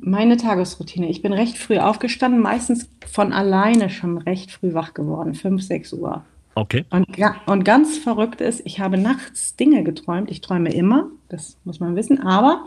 Meine 0.00 0.36
Tagesroutine. 0.36 1.08
Ich 1.08 1.22
bin 1.22 1.32
recht 1.32 1.58
früh 1.58 1.78
aufgestanden, 1.78 2.40
meistens 2.40 2.88
von 3.06 3.32
alleine 3.32 3.90
schon 3.90 4.16
recht 4.18 4.50
früh 4.50 4.72
wach 4.72 4.94
geworden, 4.94 5.34
5, 5.34 5.62
6 5.62 5.92
Uhr. 5.94 6.24
Okay. 6.58 6.84
Und, 6.90 7.06
und 7.46 7.64
ganz 7.64 7.98
verrückt 7.98 8.40
ist, 8.40 8.62
ich 8.64 8.80
habe 8.80 8.98
nachts 8.98 9.54
Dinge 9.54 9.84
geträumt. 9.84 10.28
Ich 10.28 10.40
träume 10.40 10.72
immer, 10.72 11.08
das 11.28 11.56
muss 11.62 11.78
man 11.78 11.94
wissen, 11.94 12.20
aber 12.20 12.64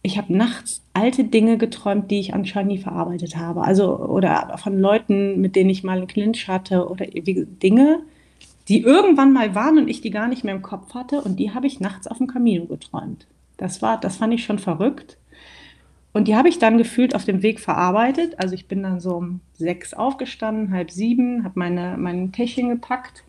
ich 0.00 0.16
habe 0.16 0.34
nachts 0.34 0.82
alte 0.94 1.24
Dinge 1.24 1.58
geträumt, 1.58 2.10
die 2.10 2.20
ich 2.20 2.32
anscheinend 2.32 2.72
nie 2.72 2.78
verarbeitet 2.78 3.36
habe. 3.36 3.62
Also, 3.62 3.98
oder 3.98 4.56
von 4.56 4.78
Leuten, 4.78 5.42
mit 5.42 5.56
denen 5.56 5.68
ich 5.68 5.84
mal 5.84 5.98
einen 5.98 6.06
Clinch 6.06 6.48
hatte 6.48 6.88
oder 6.88 7.04
Dinge, 7.06 8.00
die 8.68 8.80
irgendwann 8.80 9.34
mal 9.34 9.54
waren 9.54 9.76
und 9.76 9.88
ich 9.88 10.00
die 10.00 10.10
gar 10.10 10.28
nicht 10.28 10.42
mehr 10.42 10.54
im 10.54 10.62
Kopf 10.62 10.94
hatte. 10.94 11.20
Und 11.20 11.36
die 11.38 11.52
habe 11.52 11.66
ich 11.66 11.80
nachts 11.80 12.06
auf 12.06 12.16
dem 12.16 12.28
Camino 12.28 12.64
geträumt. 12.64 13.26
Das 13.58 13.82
war, 13.82 14.00
das 14.00 14.16
fand 14.16 14.32
ich 14.32 14.44
schon 14.44 14.58
verrückt. 14.58 15.18
Und 16.12 16.26
die 16.26 16.36
habe 16.36 16.48
ich 16.48 16.58
dann 16.58 16.78
gefühlt 16.78 17.14
auf 17.14 17.24
dem 17.24 17.42
Weg 17.42 17.60
verarbeitet. 17.60 18.38
Also 18.38 18.54
ich 18.54 18.66
bin 18.66 18.82
dann 18.82 19.00
so 19.00 19.14
um 19.16 19.40
sechs 19.54 19.94
aufgestanden, 19.94 20.72
halb 20.72 20.90
sieben, 20.90 21.44
habe 21.44 21.58
meine, 21.58 21.96
mein 21.98 22.32
Täschchen 22.32 22.70
gepackt, 22.70 23.24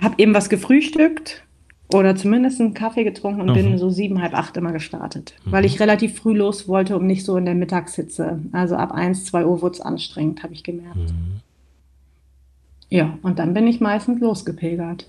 habe 0.00 0.14
eben 0.18 0.34
was 0.34 0.48
gefrühstückt 0.48 1.44
oder 1.92 2.14
zumindest 2.14 2.60
einen 2.60 2.74
Kaffee 2.74 3.04
getrunken 3.04 3.40
und 3.40 3.50
mhm. 3.50 3.54
bin 3.54 3.78
so 3.78 3.90
sieben, 3.90 4.22
halb 4.22 4.34
acht 4.34 4.56
immer 4.56 4.72
gestartet, 4.72 5.34
mhm. 5.44 5.52
weil 5.52 5.64
ich 5.64 5.80
relativ 5.80 6.16
früh 6.16 6.34
los 6.34 6.68
wollte, 6.68 6.96
um 6.96 7.06
nicht 7.06 7.24
so 7.24 7.36
in 7.36 7.44
der 7.44 7.54
Mittagshitze. 7.54 8.40
Also 8.52 8.76
ab 8.76 8.92
eins, 8.92 9.24
zwei 9.24 9.44
Uhr 9.44 9.60
wurde 9.62 9.74
es 9.74 9.80
anstrengend, 9.80 10.42
habe 10.42 10.54
ich 10.54 10.62
gemerkt. 10.62 10.96
Mhm. 10.96 11.40
Ja, 12.88 13.18
und 13.22 13.38
dann 13.38 13.54
bin 13.54 13.66
ich 13.66 13.80
meistens 13.80 14.20
losgepilgert. 14.20 15.06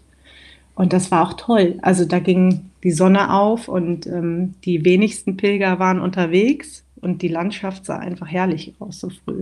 Und 0.75 0.94
das 0.94 1.12
war 1.12 1.28
auch 1.28 1.34
toll. 1.34 1.80
Also 1.82 2.06
da 2.06 2.20
ging 2.20 2.72
die 2.84 2.92
Sonne 2.92 3.34
auf 3.34 3.68
und 3.68 4.08
ähm, 4.08 4.56
die 4.63 4.84
wenigsten 4.86 5.38
Pilger 5.38 5.80
waren 5.80 6.00
unterwegs 6.00 6.84
und 7.01 7.22
die 7.22 7.28
Landschaft 7.28 7.86
sah 7.86 7.98
einfach 7.98 8.28
herrlich 8.28 8.74
aus 8.80 9.00
so 9.00 9.10
früh. 9.10 9.42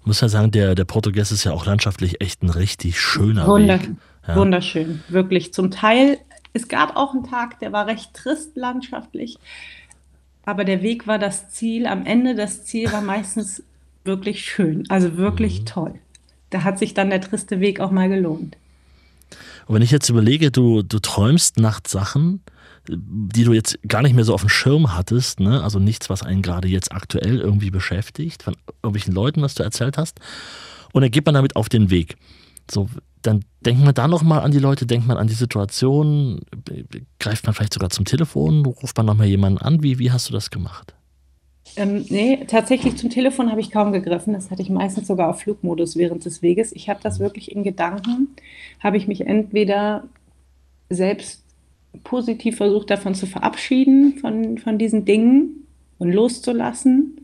Ich 0.00 0.06
muss 0.06 0.20
ja 0.20 0.28
sagen, 0.28 0.50
der, 0.50 0.74
der 0.74 0.84
Portugies 0.84 1.32
ist 1.32 1.44
ja 1.44 1.52
auch 1.52 1.64
landschaftlich 1.64 2.20
echt 2.20 2.42
ein 2.42 2.50
richtig 2.50 3.00
schöner 3.00 3.46
Wunder 3.46 3.80
Weg. 3.80 3.90
Ja. 4.26 4.36
Wunderschön, 4.36 5.02
wirklich. 5.08 5.54
Zum 5.54 5.70
Teil, 5.70 6.18
es 6.52 6.68
gab 6.68 6.96
auch 6.96 7.14
einen 7.14 7.24
Tag, 7.24 7.58
der 7.60 7.72
war 7.72 7.86
recht 7.86 8.12
trist 8.14 8.56
landschaftlich, 8.56 9.38
aber 10.44 10.64
der 10.64 10.82
Weg 10.82 11.06
war 11.06 11.18
das 11.18 11.50
Ziel. 11.50 11.86
Am 11.86 12.04
Ende 12.04 12.34
das 12.34 12.64
Ziel 12.64 12.92
war 12.92 13.00
meistens 13.00 13.62
wirklich 14.04 14.44
schön, 14.44 14.84
also 14.90 15.16
wirklich 15.16 15.60
mhm. 15.60 15.66
toll. 15.66 15.94
Da 16.50 16.64
hat 16.64 16.78
sich 16.78 16.94
dann 16.94 17.10
der 17.10 17.20
triste 17.20 17.60
Weg 17.60 17.80
auch 17.80 17.90
mal 17.90 18.08
gelohnt. 18.08 18.56
Und 19.66 19.74
wenn 19.74 19.82
ich 19.82 19.90
jetzt 19.90 20.08
überlege, 20.08 20.50
du, 20.50 20.82
du 20.82 20.98
träumst 20.98 21.58
nachts 21.58 21.92
Sachen, 21.92 22.40
die 22.88 23.44
du 23.44 23.52
jetzt 23.52 23.78
gar 23.88 24.02
nicht 24.02 24.14
mehr 24.14 24.24
so 24.24 24.34
auf 24.34 24.42
dem 24.42 24.50
Schirm 24.50 24.94
hattest, 24.94 25.40
ne? 25.40 25.62
also 25.62 25.78
nichts, 25.78 26.10
was 26.10 26.22
einen 26.22 26.42
gerade 26.42 26.68
jetzt 26.68 26.92
aktuell 26.92 27.40
irgendwie 27.40 27.70
beschäftigt, 27.70 28.42
von 28.42 28.56
irgendwelchen 28.82 29.14
Leuten, 29.14 29.42
was 29.42 29.54
du 29.54 29.62
erzählt 29.62 29.96
hast, 29.96 30.20
und 30.92 31.02
dann 31.02 31.10
geht 31.10 31.24
man 31.26 31.34
damit 31.34 31.56
auf 31.56 31.68
den 31.68 31.90
Weg. 31.90 32.16
So, 32.70 32.88
dann 33.22 33.44
denkt 33.64 33.82
man 33.82 33.94
da 33.94 34.06
nochmal 34.06 34.40
an 34.40 34.52
die 34.52 34.58
Leute, 34.58 34.86
denkt 34.86 35.06
man 35.06 35.16
an 35.16 35.26
die 35.26 35.34
Situation, 35.34 36.40
greift 37.18 37.46
man 37.46 37.54
vielleicht 37.54 37.74
sogar 37.74 37.90
zum 37.90 38.04
Telefon, 38.04 38.64
ruft 38.66 38.96
man 38.96 39.06
nochmal 39.06 39.26
jemanden 39.26 39.58
an, 39.58 39.82
wie, 39.82 39.98
wie 39.98 40.12
hast 40.12 40.28
du 40.28 40.32
das 40.32 40.50
gemacht? 40.50 40.94
Ähm, 41.76 42.04
nee, 42.08 42.44
tatsächlich 42.46 42.96
zum 42.96 43.10
Telefon 43.10 43.50
habe 43.50 43.60
ich 43.60 43.70
kaum 43.70 43.92
gegriffen. 43.92 44.34
Das 44.34 44.50
hatte 44.50 44.62
ich 44.62 44.70
meistens 44.70 45.06
sogar 45.06 45.30
auf 45.30 45.40
Flugmodus 45.40 45.96
während 45.96 46.24
des 46.24 46.42
Weges. 46.42 46.72
Ich 46.72 46.88
habe 46.88 47.00
das 47.02 47.18
wirklich 47.18 47.52
in 47.52 47.64
Gedanken, 47.64 48.28
habe 48.80 48.96
ich 48.96 49.08
mich 49.08 49.26
entweder 49.26 50.04
selbst 50.88 51.42
positiv 52.02 52.56
versucht, 52.56 52.90
davon 52.90 53.14
zu 53.14 53.26
verabschieden, 53.26 54.18
von, 54.18 54.58
von 54.58 54.78
diesen 54.78 55.04
Dingen 55.04 55.66
und 55.98 56.12
loszulassen. 56.12 57.20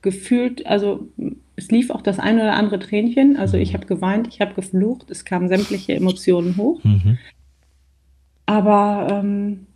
Gefühlt, 0.00 0.66
also 0.66 1.08
es 1.54 1.70
lief 1.70 1.90
auch 1.90 2.02
das 2.02 2.18
ein 2.18 2.36
oder 2.36 2.54
andere 2.54 2.78
Tränchen. 2.78 3.36
Also 3.36 3.56
ich 3.56 3.74
habe 3.74 3.86
geweint, 3.86 4.28
ich 4.28 4.40
habe 4.40 4.54
geflucht, 4.54 5.10
es 5.10 5.24
kamen 5.24 5.48
sämtliche 5.48 5.94
Emotionen 5.94 6.56
hoch. 6.56 6.82
Mhm. 6.82 7.18
Aber 8.46 9.06
ähm, 9.10 9.66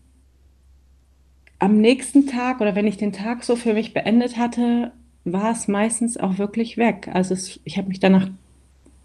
am 1.58 1.80
nächsten 1.80 2.26
Tag 2.26 2.60
oder 2.60 2.74
wenn 2.74 2.86
ich 2.86 2.96
den 2.96 3.12
Tag 3.12 3.44
so 3.44 3.56
für 3.56 3.74
mich 3.74 3.94
beendet 3.94 4.36
hatte, 4.36 4.92
war 5.24 5.50
es 5.52 5.68
meistens 5.68 6.16
auch 6.16 6.38
wirklich 6.38 6.76
weg. 6.76 7.08
Also 7.12 7.34
es, 7.34 7.60
ich 7.64 7.78
habe 7.78 7.88
mich 7.88 8.00
danach 8.00 8.28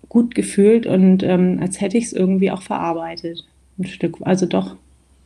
gut 0.10 0.36
gefühlt 0.36 0.86
und 0.86 1.24
ähm, 1.24 1.60
als 1.62 1.80
hätte 1.80 1.98
ich 1.98 2.06
es 2.06 2.14
irgendwie 2.14 2.52
auch 2.52 2.62
verarbeitet. 2.62 3.46
Ein 3.80 3.88
Stück, 3.88 4.18
also 4.22 4.46
doch. 4.46 4.76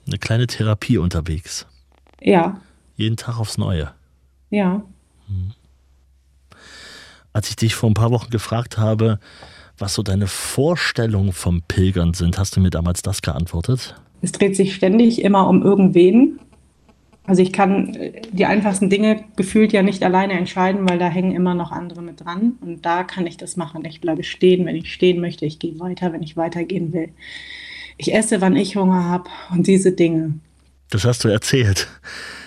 Eine 0.08 0.20
kleine 0.20 0.48
Therapie 0.48 0.98
unterwegs. 0.98 1.66
Ja. 2.22 2.62
Jeden 2.96 3.18
Tag 3.18 3.40
aufs 3.40 3.58
Neue. 3.58 3.92
Ja. 4.52 4.84
Hm. 5.28 5.52
Als 7.34 7.50
ich 7.50 7.56
dich 7.56 7.76
vor 7.76 7.90
ein 7.90 7.96
paar 7.96 8.12
Wochen 8.12 8.30
gefragt 8.30 8.78
habe, 8.78 9.20
was 9.78 9.96
so 9.96 10.04
deine 10.04 10.28
Vorstellungen 10.28 11.34
vom 11.34 11.62
Pilgern 11.68 12.14
sind, 12.14 12.38
hast 12.38 12.56
du 12.56 12.62
mir 12.62 12.70
damals 12.70 13.02
das 13.02 13.22
geantwortet? 13.22 13.96
Es 14.22 14.32
dreht 14.32 14.56
sich 14.56 14.74
ständig 14.74 15.22
immer 15.22 15.50
um 15.50 15.62
irgendwen. 15.62 16.40
Also 17.28 17.42
ich 17.42 17.52
kann 17.52 17.94
äh, 17.96 18.22
die 18.32 18.46
einfachsten 18.46 18.90
Dinge 18.90 19.24
gefühlt 19.36 19.74
ja 19.74 19.82
nicht 19.82 20.04
alleine 20.04 20.34
entscheiden, 20.34 20.88
weil 20.88 21.00
da 21.00 21.08
hängen 21.08 21.32
immer 21.32 21.54
noch 21.54 21.72
andere 21.72 22.02
mit 22.02 22.24
dran. 22.24 22.54
Und 22.62 22.86
da 22.86 23.04
kann 23.04 23.28
ich 23.28 23.38
das 23.38 23.58
machen. 23.58 23.84
Ich 23.86 24.02
bleibe 24.02 24.24
stehen, 24.24 24.66
wenn 24.66 24.76
ich 24.76 24.92
stehen 24.92 25.22
möchte. 25.22 25.46
Ich 25.46 25.60
gehe 25.60 25.80
weiter, 25.80 26.14
wenn 26.14 26.24
ich 26.24 26.38
weitergehen 26.38 26.94
will. 26.94 27.10
Ich 27.98 28.14
esse, 28.14 28.42
wann 28.42 28.56
ich 28.56 28.76
Hunger 28.76 29.06
habe 29.06 29.30
und 29.52 29.68
diese 29.68 29.92
Dinge. 29.92 30.36
Das 30.90 31.06
hast 31.06 31.24
du 31.24 31.30
erzählt. 31.30 31.88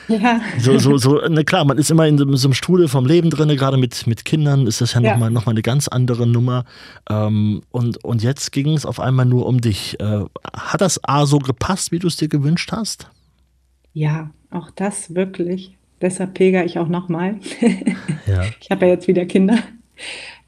Ja. 0.09 0.41
So, 0.59 0.79
so, 0.79 0.97
so, 0.97 1.21
na 1.29 1.43
klar, 1.43 1.67
man 1.67 1.77
ist 1.77 1.91
immer 1.91 2.07
in 2.07 2.17
so, 2.17 2.37
so 2.37 2.49
einem 2.49 2.55
Strudel 2.55 2.89
vom 2.89 3.05
Leben 3.05 3.29
drin, 3.29 3.49
gerade 3.51 3.77
mit, 3.77 4.07
mit 4.07 4.25
Kindern 4.25 4.67
ist 4.67 4.81
das 4.81 4.95
ja, 4.95 5.01
ja. 5.01 5.13
nochmal 5.13 5.31
noch 5.31 5.45
mal 5.45 5.53
eine 5.53 5.63
ganz 5.63 5.87
andere 5.87 6.27
Nummer. 6.27 6.65
Ähm, 7.11 7.63
und, 7.71 8.03
und 8.05 8.23
jetzt 8.23 8.53
ging 8.53 8.73
es 8.73 8.87
auf 8.87 9.01
einmal 9.01 9.27
nur 9.27 9.45
um 9.45 9.61
dich. 9.61 10.01
Äh, 10.01 10.25
hat 10.57 10.81
das 10.81 11.03
A 11.05 11.27
so 11.27 11.39
gepasst, 11.39 11.93
wie 11.93 11.99
du 11.99 12.07
es 12.07 12.17
dir 12.17 12.29
gewünscht 12.29 12.73
hast? 12.73 13.09
Ja, 13.99 14.31
auch 14.53 14.71
das 14.71 15.17
wirklich. 15.17 15.77
Deshalb 16.01 16.35
pilger 16.35 16.65
ich 16.65 16.79
auch 16.79 16.87
nochmal. 16.87 17.41
ja. 18.29 18.45
Ich 18.61 18.71
habe 18.71 18.87
ja 18.87 18.93
jetzt 18.93 19.09
wieder 19.09 19.27
Kinder. 19.27 19.59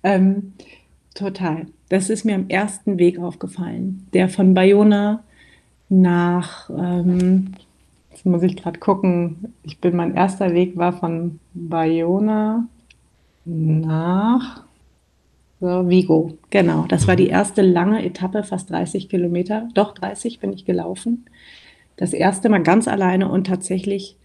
Ähm, 0.04 0.52
total. 1.16 1.66
Das 1.88 2.10
ist 2.10 2.24
mir 2.24 2.36
am 2.36 2.48
ersten 2.48 2.98
Weg 2.98 3.18
aufgefallen. 3.18 4.06
Der 4.12 4.28
von 4.28 4.54
Bayona 4.54 5.24
nach, 5.88 6.70
ähm, 6.70 7.54
jetzt 8.12 8.24
muss 8.24 8.44
ich 8.44 8.56
gerade 8.56 8.78
gucken, 8.78 9.52
ich 9.64 9.80
bin, 9.80 9.96
mein 9.96 10.14
erster 10.14 10.54
Weg 10.54 10.76
war 10.76 10.92
von 10.92 11.40
Bayona 11.52 12.68
nach 13.44 14.62
so, 15.58 15.88
Vigo. 15.88 16.38
Genau, 16.50 16.86
das 16.86 17.08
war 17.08 17.16
die 17.16 17.26
erste 17.26 17.62
lange 17.62 18.04
Etappe, 18.04 18.44
fast 18.44 18.70
30 18.70 19.08
Kilometer. 19.08 19.68
Doch, 19.74 19.92
30 19.92 20.38
bin 20.38 20.52
ich 20.52 20.64
gelaufen. 20.64 21.26
Das 22.00 22.14
erste 22.14 22.48
Mal 22.48 22.62
ganz 22.62 22.88
alleine 22.88 23.30
und 23.30 23.46
tatsächlich 23.46 24.16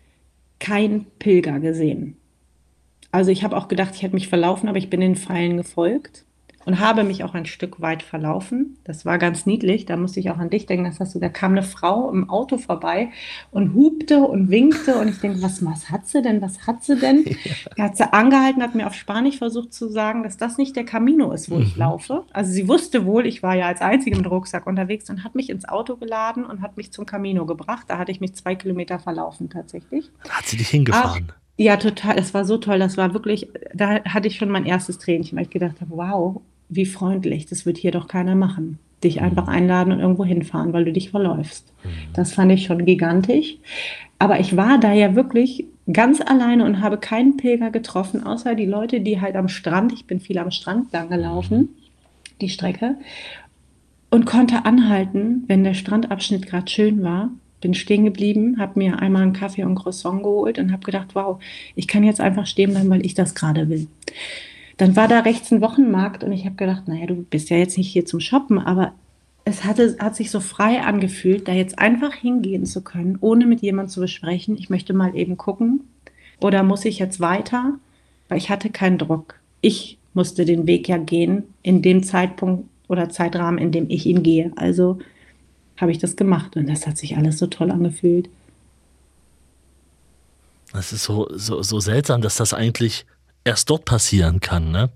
kein 0.59 1.07
Pilger 1.19 1.59
gesehen. 1.59 2.15
Also 3.11 3.31
ich 3.31 3.43
habe 3.43 3.57
auch 3.57 3.67
gedacht, 3.67 3.95
ich 3.95 4.01
hätte 4.01 4.15
mich 4.15 4.29
verlaufen, 4.29 4.69
aber 4.69 4.77
ich 4.77 4.89
bin 4.89 5.01
den 5.01 5.17
Pfeilen 5.17 5.57
gefolgt 5.57 6.24
und 6.65 6.79
habe 6.79 7.03
mich 7.03 7.23
auch 7.23 7.33
ein 7.33 7.45
Stück 7.45 7.79
weit 7.79 8.03
verlaufen. 8.03 8.77
Das 8.83 9.05
war 9.05 9.17
ganz 9.17 9.45
niedlich. 9.45 9.85
Da 9.85 9.97
musste 9.97 10.19
ich 10.19 10.31
auch 10.31 10.37
an 10.37 10.49
dich 10.49 10.65
denken. 10.65 10.85
Das 10.85 10.99
hast 10.99 11.15
du, 11.15 11.19
da 11.19 11.29
kam 11.29 11.51
eine 11.51 11.63
Frau 11.63 12.09
im 12.11 12.29
Auto 12.29 12.57
vorbei 12.57 13.09
und 13.51 13.73
hupte 13.73 14.19
und 14.21 14.49
winkte. 14.49 14.95
Und 14.95 15.07
ich 15.07 15.19
denke, 15.19 15.41
was, 15.41 15.63
was 15.65 15.89
hat 15.89 16.07
sie 16.07 16.21
denn? 16.21 16.41
Was 16.41 16.67
hat 16.67 16.83
sie 16.83 16.97
denn? 16.97 17.25
Ja. 17.77 17.85
Hat 17.85 17.97
sie 17.97 18.11
angehalten, 18.11 18.61
hat 18.61 18.75
mir 18.75 18.87
auf 18.87 18.93
Spanisch 18.93 19.37
versucht 19.37 19.73
zu 19.73 19.89
sagen, 19.89 20.23
dass 20.23 20.37
das 20.37 20.57
nicht 20.57 20.75
der 20.75 20.85
Camino 20.85 21.31
ist, 21.31 21.49
wo 21.49 21.55
mhm. 21.55 21.63
ich 21.63 21.75
laufe. 21.75 22.23
Also 22.31 22.51
sie 22.51 22.67
wusste 22.67 23.05
wohl, 23.05 23.25
ich 23.25 23.43
war 23.43 23.55
ja 23.55 23.67
als 23.67 23.81
Einzige 23.81 24.15
mit 24.17 24.29
Rucksack 24.29 24.65
unterwegs 24.67 25.09
und 25.09 25.23
hat 25.23 25.35
mich 25.35 25.49
ins 25.49 25.67
Auto 25.67 25.95
geladen 25.95 26.45
und 26.45 26.61
hat 26.61 26.77
mich 26.77 26.91
zum 26.91 27.05
Camino 27.05 27.45
gebracht. 27.45 27.85
Da 27.87 27.97
hatte 27.97 28.11
ich 28.11 28.19
mich 28.21 28.33
zwei 28.35 28.55
Kilometer 28.55 28.99
verlaufen 28.99 29.49
tatsächlich. 29.49 30.09
Hat 30.29 30.45
sie 30.45 30.57
dich 30.57 30.69
hingefahren? 30.69 31.27
Ach, 31.29 31.35
ja, 31.57 31.77
total. 31.77 32.15
Das 32.15 32.33
war 32.33 32.45
so 32.45 32.57
toll. 32.57 32.79
Das 32.79 32.97
war 32.97 33.13
wirklich, 33.13 33.47
da 33.73 34.03
hatte 34.03 34.27
ich 34.27 34.37
schon 34.37 34.49
mein 34.49 34.65
erstes 34.65 34.97
Tränchen, 34.97 35.37
weil 35.37 35.45
ich 35.45 35.49
gedacht 35.51 35.79
habe, 35.81 35.91
wow, 35.91 36.41
wie 36.69 36.85
freundlich, 36.85 37.45
das 37.45 37.65
wird 37.65 37.77
hier 37.77 37.91
doch 37.91 38.07
keiner 38.07 38.35
machen. 38.35 38.79
Dich 39.03 39.17
mhm. 39.17 39.25
einfach 39.25 39.47
einladen 39.47 39.93
und 39.93 39.99
irgendwo 39.99 40.25
hinfahren, 40.25 40.73
weil 40.73 40.85
du 40.85 40.93
dich 40.93 41.09
verläufst. 41.09 41.71
Mhm. 41.83 41.89
Das 42.13 42.33
fand 42.33 42.51
ich 42.51 42.65
schon 42.65 42.85
gigantisch. 42.85 43.57
Aber 44.19 44.39
ich 44.39 44.55
war 44.55 44.79
da 44.79 44.93
ja 44.93 45.15
wirklich 45.15 45.65
ganz 45.91 46.21
alleine 46.21 46.65
und 46.65 46.81
habe 46.81 46.97
keinen 46.97 47.37
Pilger 47.37 47.69
getroffen, 47.69 48.23
außer 48.23 48.55
die 48.55 48.65
Leute, 48.65 49.01
die 49.01 49.21
halt 49.21 49.35
am 49.35 49.49
Strand, 49.49 49.93
ich 49.93 50.05
bin 50.05 50.19
viel 50.19 50.37
am 50.37 50.51
Strand 50.51 50.91
lang 50.93 51.09
gelaufen, 51.09 51.57
mhm. 51.57 51.69
die 52.41 52.49
Strecke. 52.49 52.95
und 54.09 54.25
konnte 54.25 54.65
anhalten, 54.65 55.43
wenn 55.47 55.63
der 55.63 55.73
Strandabschnitt 55.73 56.47
gerade 56.47 56.71
schön 56.71 57.03
war. 57.03 57.31
Bin 57.61 57.73
stehen 57.73 58.05
geblieben, 58.05 58.59
habe 58.59 58.79
mir 58.79 58.99
einmal 58.99 59.23
einen 59.23 59.33
Kaffee 59.33 59.63
und 59.63 59.75
Croissant 59.75 60.23
geholt 60.23 60.59
und 60.59 60.71
habe 60.71 60.83
gedacht, 60.83 61.15
wow, 61.15 61.41
ich 61.75 61.87
kann 61.87 62.03
jetzt 62.03 62.21
einfach 62.21 62.45
stehen 62.45 62.71
bleiben, 62.71 62.89
weil 62.89 63.05
ich 63.05 63.13
das 63.13 63.35
gerade 63.35 63.67
will. 63.69 63.87
Dann 64.77 64.95
war 64.95 65.07
da 65.07 65.19
rechts 65.19 65.51
ein 65.51 65.61
Wochenmarkt 65.61 66.23
und 66.23 66.31
ich 66.31 66.45
habe 66.45 66.55
gedacht, 66.55 66.87
naja, 66.87 67.05
du 67.05 67.15
bist 67.15 67.49
ja 67.49 67.57
jetzt 67.57 67.77
nicht 67.77 67.91
hier 67.91 68.05
zum 68.05 68.19
Shoppen, 68.19 68.59
aber 68.59 68.93
es 69.45 69.63
hatte, 69.63 69.95
hat 69.99 70.15
sich 70.15 70.31
so 70.31 70.39
frei 70.39 70.81
angefühlt, 70.81 71.47
da 71.47 71.53
jetzt 71.53 71.79
einfach 71.79 72.13
hingehen 72.13 72.65
zu 72.65 72.81
können, 72.81 73.17
ohne 73.21 73.45
mit 73.45 73.61
jemandem 73.61 73.91
zu 73.91 74.01
besprechen, 74.01 74.57
ich 74.57 74.69
möchte 74.69 74.93
mal 74.93 75.15
eben 75.15 75.37
gucken 75.37 75.81
oder 76.41 76.63
muss 76.63 76.83
ich 76.83 76.99
jetzt 76.99 77.19
weiter, 77.19 77.75
weil 78.27 78.39
ich 78.39 78.49
hatte 78.49 78.69
keinen 78.69 78.97
Druck. 78.97 79.39
Ich 79.61 79.97
musste 80.13 80.45
den 80.45 80.67
Weg 80.67 80.89
ja 80.89 80.97
gehen 80.97 81.43
in 81.61 81.81
dem 81.81 82.03
Zeitpunkt 82.03 82.67
oder 82.87 83.09
Zeitrahmen, 83.09 83.59
in 83.59 83.71
dem 83.71 83.89
ich 83.89 84.05
ihn 84.05 84.23
gehe. 84.23 84.51
Also 84.55 84.99
habe 85.77 85.91
ich 85.91 85.99
das 85.99 86.15
gemacht 86.15 86.57
und 86.57 86.67
das 86.67 86.87
hat 86.87 86.97
sich 86.97 87.17
alles 87.17 87.37
so 87.37 87.47
toll 87.47 87.71
angefühlt. 87.71 88.29
Das 90.73 90.91
ist 90.91 91.03
so, 91.03 91.29
so, 91.33 91.61
so 91.61 91.79
seltsam, 91.79 92.21
dass 92.21 92.35
das 92.35 92.53
eigentlich 92.53 93.05
erst 93.45 93.69
dort 93.69 93.85
passieren 93.85 94.41
kann, 94.41 94.71
ne? 94.71 94.89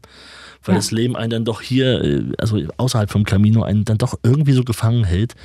Weil 0.64 0.76
ja. 0.76 0.80
das 0.80 0.92
Leben 0.92 1.16
einen 1.16 1.30
dann 1.30 1.46
doch 1.46 1.62
hier, 1.62 2.04
äh, 2.04 2.24
also 2.38 2.60
außerhalb 2.76 3.10
vom 3.10 3.24
Camino, 3.24 3.64
einen 3.64 3.86
dann 3.86 3.98
doch 3.98 4.20
irgendwie 4.24 4.52
so 4.52 4.64
gefangen 4.64 5.06
hält. 5.06 5.36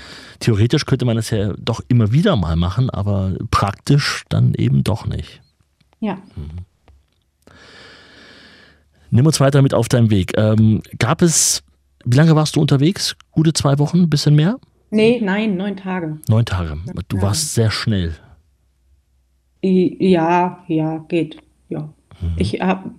Theoretisch 0.40 0.86
könnte 0.86 1.04
man 1.04 1.14
das 1.14 1.30
ja 1.30 1.52
doch 1.56 1.80
immer 1.86 2.10
wieder 2.10 2.34
mal 2.34 2.56
machen, 2.56 2.90
aber 2.90 3.34
praktisch 3.52 4.24
dann 4.28 4.54
eben 4.54 4.82
doch 4.82 5.06
nicht. 5.06 5.40
Ja. 6.00 6.16
Mhm. 6.34 6.64
Nimm 9.10 9.26
uns 9.26 9.38
weiter 9.38 9.62
mit 9.62 9.74
auf 9.74 9.88
deinem 9.88 10.10
Weg. 10.10 10.32
Ähm, 10.36 10.82
gab 10.98 11.22
es, 11.22 11.62
wie 12.04 12.16
lange 12.16 12.34
warst 12.34 12.56
du 12.56 12.60
unterwegs? 12.60 13.14
Gute 13.30 13.52
zwei 13.52 13.78
Wochen, 13.78 14.00
ein 14.00 14.10
bisschen 14.10 14.34
mehr? 14.34 14.58
Nee, 14.90 15.20
nein, 15.22 15.56
neun 15.56 15.76
Tage. 15.76 16.18
Neun 16.28 16.44
Tage. 16.44 16.76
Du 17.08 17.22
warst 17.22 17.54
sehr 17.54 17.70
schnell. 17.70 18.16
Ja, 19.62 20.64
ja, 20.66 20.98
geht. 21.08 21.43
Mhm. 22.20 22.32
Ich 22.36 22.60
habe 22.60 22.90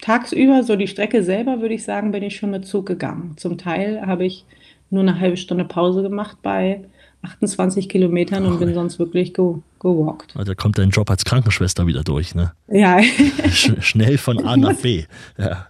tagsüber, 0.00 0.62
so 0.62 0.76
die 0.76 0.88
Strecke 0.88 1.22
selber, 1.22 1.60
würde 1.60 1.74
ich 1.74 1.84
sagen, 1.84 2.12
bin 2.12 2.22
ich 2.22 2.36
schon 2.36 2.50
mit 2.50 2.66
Zug 2.66 2.86
gegangen. 2.86 3.34
Zum 3.36 3.56
Teil 3.56 4.04
habe 4.06 4.24
ich 4.24 4.44
nur 4.90 5.02
eine 5.02 5.18
halbe 5.18 5.36
Stunde 5.36 5.64
Pause 5.64 6.02
gemacht 6.02 6.38
bei 6.42 6.84
28 7.22 7.88
Kilometern 7.88 8.44
und 8.46 8.58
bin 8.58 8.74
sonst 8.74 8.98
wirklich 8.98 9.32
ge 9.32 9.54
gewalkt. 9.78 10.36
Also 10.36 10.52
da 10.52 10.54
kommt 10.54 10.78
dein 10.78 10.90
Job 10.90 11.10
als 11.10 11.24
Krankenschwester 11.24 11.86
wieder 11.86 12.02
durch, 12.02 12.34
ne? 12.34 12.52
Ja. 12.68 13.00
Sch 13.48 13.72
schnell 13.80 14.18
von 14.18 14.44
A 14.44 14.56
nach 14.56 14.74
B. 14.74 15.04
Ja. 15.38 15.66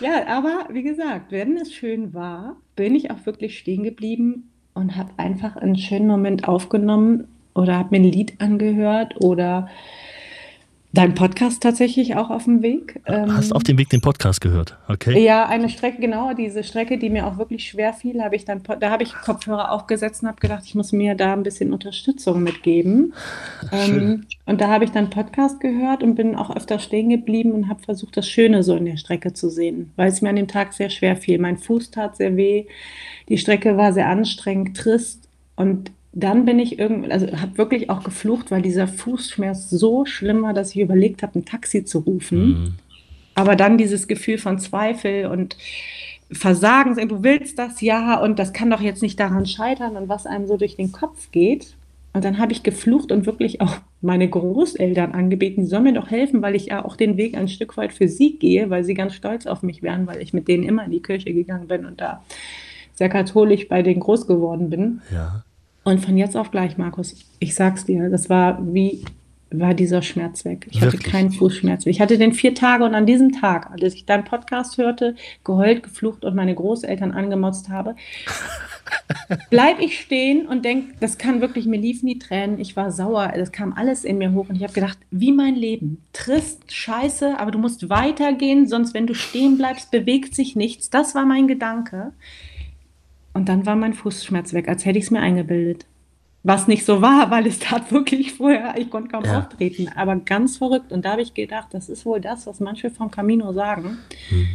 ja, 0.00 0.26
aber 0.28 0.68
wie 0.72 0.82
gesagt, 0.82 1.32
wenn 1.32 1.56
es 1.56 1.72
schön 1.72 2.14
war, 2.14 2.56
bin 2.76 2.94
ich 2.94 3.10
auch 3.10 3.24
wirklich 3.24 3.58
stehen 3.58 3.82
geblieben 3.82 4.50
und 4.74 4.96
habe 4.96 5.10
einfach 5.16 5.56
einen 5.56 5.76
schönen 5.76 6.06
Moment 6.06 6.46
aufgenommen 6.48 7.28
oder 7.54 7.76
habe 7.76 7.88
mir 7.90 8.04
ein 8.04 8.12
Lied 8.12 8.40
angehört 8.40 9.14
oder 9.20 9.68
Dein 10.94 11.16
Podcast 11.16 11.60
tatsächlich 11.60 12.14
auch 12.14 12.30
auf 12.30 12.44
dem 12.44 12.62
Weg? 12.62 13.00
Hast 13.04 13.50
ähm, 13.50 13.52
auf 13.52 13.64
dem 13.64 13.78
Weg 13.78 13.88
den 13.88 14.00
Podcast 14.00 14.40
gehört, 14.40 14.78
okay? 14.86 15.24
Ja, 15.24 15.44
eine 15.46 15.68
Strecke, 15.68 16.00
genau, 16.00 16.34
diese 16.34 16.62
Strecke, 16.62 16.98
die 16.98 17.10
mir 17.10 17.26
auch 17.26 17.36
wirklich 17.36 17.68
schwer 17.68 17.92
fiel, 17.92 18.22
habe 18.22 18.36
ich 18.36 18.44
dann, 18.44 18.62
da 18.78 18.90
habe 18.90 19.02
ich 19.02 19.12
Kopfhörer 19.12 19.72
aufgesetzt 19.72 20.22
und 20.22 20.28
habe 20.28 20.40
gedacht, 20.40 20.62
ich 20.66 20.76
muss 20.76 20.92
mir 20.92 21.16
da 21.16 21.32
ein 21.32 21.42
bisschen 21.42 21.72
Unterstützung 21.72 22.42
mitgeben. 22.42 23.12
Ähm, 23.72 24.26
und 24.46 24.60
da 24.60 24.68
habe 24.68 24.84
ich 24.84 24.90
dann 24.90 25.10
Podcast 25.10 25.58
gehört 25.58 26.02
und 26.02 26.14
bin 26.14 26.36
auch 26.36 26.54
öfter 26.54 26.78
stehen 26.78 27.08
geblieben 27.08 27.52
und 27.52 27.68
habe 27.68 27.82
versucht, 27.82 28.16
das 28.16 28.28
Schöne 28.28 28.62
so 28.62 28.76
in 28.76 28.84
der 28.84 28.98
Strecke 28.98 29.32
zu 29.32 29.48
sehen, 29.48 29.90
weil 29.96 30.08
es 30.08 30.20
mir 30.20 30.28
an 30.28 30.36
dem 30.36 30.48
Tag 30.48 30.74
sehr 30.74 30.90
schwer 30.90 31.16
fiel. 31.16 31.38
Mein 31.38 31.56
Fuß 31.56 31.90
tat 31.90 32.16
sehr 32.16 32.36
weh, 32.36 32.66
die 33.28 33.38
Strecke 33.38 33.76
war 33.76 33.92
sehr 33.92 34.08
anstrengend, 34.08 34.76
trist 34.76 35.28
und 35.56 35.90
dann 36.14 36.44
bin 36.44 36.58
ich 36.58 36.78
irgendwie, 36.78 37.10
also 37.10 37.26
habe 37.26 37.58
wirklich 37.58 37.90
auch 37.90 38.04
geflucht, 38.04 38.50
weil 38.50 38.62
dieser 38.62 38.86
Fußschmerz 38.86 39.68
so 39.68 40.04
schlimm 40.04 40.42
war, 40.42 40.54
dass 40.54 40.70
ich 40.70 40.80
überlegt 40.80 41.22
habe, 41.22 41.38
ein 41.38 41.44
Taxi 41.44 41.84
zu 41.84 41.98
rufen. 41.98 42.46
Mhm. 42.46 42.74
Aber 43.34 43.56
dann 43.56 43.78
dieses 43.78 44.06
Gefühl 44.06 44.38
von 44.38 44.60
Zweifel 44.60 45.26
und 45.26 45.56
Versagen, 46.30 46.96
du 47.08 47.22
willst 47.22 47.58
das 47.58 47.80
ja 47.80 48.18
und 48.20 48.38
das 48.38 48.52
kann 48.52 48.70
doch 48.70 48.80
jetzt 48.80 49.02
nicht 49.02 49.18
daran 49.18 49.44
scheitern 49.44 49.96
und 49.96 50.08
was 50.08 50.26
einem 50.26 50.46
so 50.46 50.56
durch 50.56 50.76
den 50.76 50.92
Kopf 50.92 51.30
geht. 51.32 51.74
Und 52.12 52.24
dann 52.24 52.38
habe 52.38 52.52
ich 52.52 52.62
geflucht 52.62 53.10
und 53.10 53.26
wirklich 53.26 53.60
auch 53.60 53.78
meine 54.00 54.28
Großeltern 54.28 55.12
angebeten, 55.12 55.64
die 55.64 55.68
sollen 55.68 55.82
mir 55.82 55.94
doch 55.94 56.10
helfen, 56.10 56.42
weil 56.42 56.54
ich 56.54 56.66
ja 56.66 56.84
auch 56.84 56.94
den 56.94 57.16
Weg 57.16 57.36
ein 57.36 57.48
Stück 57.48 57.76
weit 57.76 57.92
für 57.92 58.06
sie 58.06 58.38
gehe, 58.38 58.70
weil 58.70 58.84
sie 58.84 58.94
ganz 58.94 59.14
stolz 59.14 59.46
auf 59.46 59.64
mich 59.64 59.82
wären, 59.82 60.06
weil 60.06 60.22
ich 60.22 60.32
mit 60.32 60.46
denen 60.46 60.62
immer 60.62 60.84
in 60.84 60.92
die 60.92 61.02
Kirche 61.02 61.34
gegangen 61.34 61.66
bin 61.66 61.84
und 61.84 62.00
da 62.00 62.22
sehr 62.94 63.08
katholisch 63.08 63.68
bei 63.68 63.82
denen 63.82 63.98
groß 63.98 64.28
geworden 64.28 64.70
bin. 64.70 65.02
Ja. 65.12 65.43
Und 65.84 66.04
von 66.04 66.16
jetzt 66.16 66.36
auf 66.36 66.50
gleich, 66.50 66.78
Markus, 66.78 67.14
ich 67.38 67.54
sag's 67.54 67.84
dir, 67.84 68.08
das 68.08 68.30
war 68.30 68.58
wie 68.74 69.04
war 69.58 69.74
dieser 69.74 70.02
Schmerz 70.02 70.44
weg. 70.44 70.66
Ich 70.70 70.80
Wirklich? 70.80 71.02
hatte 71.02 71.10
keinen 71.10 71.30
Fußschmerz. 71.30 71.86
Ich 71.86 72.00
hatte 72.00 72.18
den 72.18 72.32
vier 72.32 72.54
Tage 72.54 72.84
und 72.84 72.94
an 72.94 73.06
diesem 73.06 73.32
Tag, 73.32 73.70
als 73.70 73.94
ich 73.94 74.06
deinen 74.06 74.24
Podcast 74.24 74.78
hörte, 74.78 75.14
geheult, 75.44 75.82
geflucht 75.82 76.24
und 76.24 76.34
meine 76.34 76.54
Großeltern 76.54 77.12
angemotzt 77.12 77.68
habe, 77.68 77.94
bleib 79.50 79.80
ich 79.80 80.00
stehen 80.00 80.46
und 80.46 80.64
denk, 80.64 80.98
das 81.00 81.18
kann 81.18 81.40
wirklich, 81.40 81.66
mir 81.66 81.78
liefen 81.78 82.06
die 82.06 82.18
Tränen, 82.18 82.58
ich 82.58 82.76
war 82.76 82.90
sauer, 82.90 83.32
das 83.34 83.52
kam 83.52 83.72
alles 83.72 84.04
in 84.04 84.18
mir 84.18 84.32
hoch 84.32 84.48
und 84.48 84.56
ich 84.56 84.62
habe 84.62 84.72
gedacht, 84.72 84.98
wie 85.10 85.32
mein 85.32 85.54
Leben, 85.54 86.02
trist, 86.12 86.72
scheiße, 86.72 87.38
aber 87.38 87.50
du 87.50 87.58
musst 87.58 87.88
weitergehen, 87.88 88.66
sonst 88.66 88.94
wenn 88.94 89.06
du 89.06 89.14
stehen 89.14 89.56
bleibst, 89.56 89.90
bewegt 89.90 90.34
sich 90.34 90.56
nichts. 90.56 90.90
Das 90.90 91.14
war 91.14 91.24
mein 91.24 91.48
Gedanke. 91.48 92.12
Und 93.34 93.48
dann 93.48 93.66
war 93.66 93.76
mein 93.76 93.94
Fußschmerz 93.94 94.52
weg, 94.52 94.68
als 94.68 94.84
hätte 94.84 94.98
ich 94.98 95.06
es 95.06 95.10
mir 95.10 95.20
eingebildet. 95.20 95.86
Was 96.44 96.68
nicht 96.68 96.84
so 96.84 97.02
war, 97.02 97.30
weil 97.30 97.46
es 97.46 97.58
tat 97.58 97.92
wirklich 97.92 98.34
vorher, 98.34 98.74
ich 98.78 98.88
konnte 98.90 99.10
kaum 99.10 99.24
ja. 99.24 99.40
auftreten. 99.40 99.88
Aber 99.94 100.16
ganz 100.16 100.56
verrückt. 100.56 100.92
Und 100.92 101.04
da 101.04 101.12
habe 101.12 101.22
ich 101.22 101.34
gedacht, 101.34 101.68
das 101.72 101.88
ist 101.88 102.06
wohl 102.06 102.20
das, 102.20 102.46
was 102.46 102.60
manche 102.60 102.90
vom 102.90 103.10
Camino 103.10 103.52
sagen, 103.52 103.98
mhm. 104.30 104.46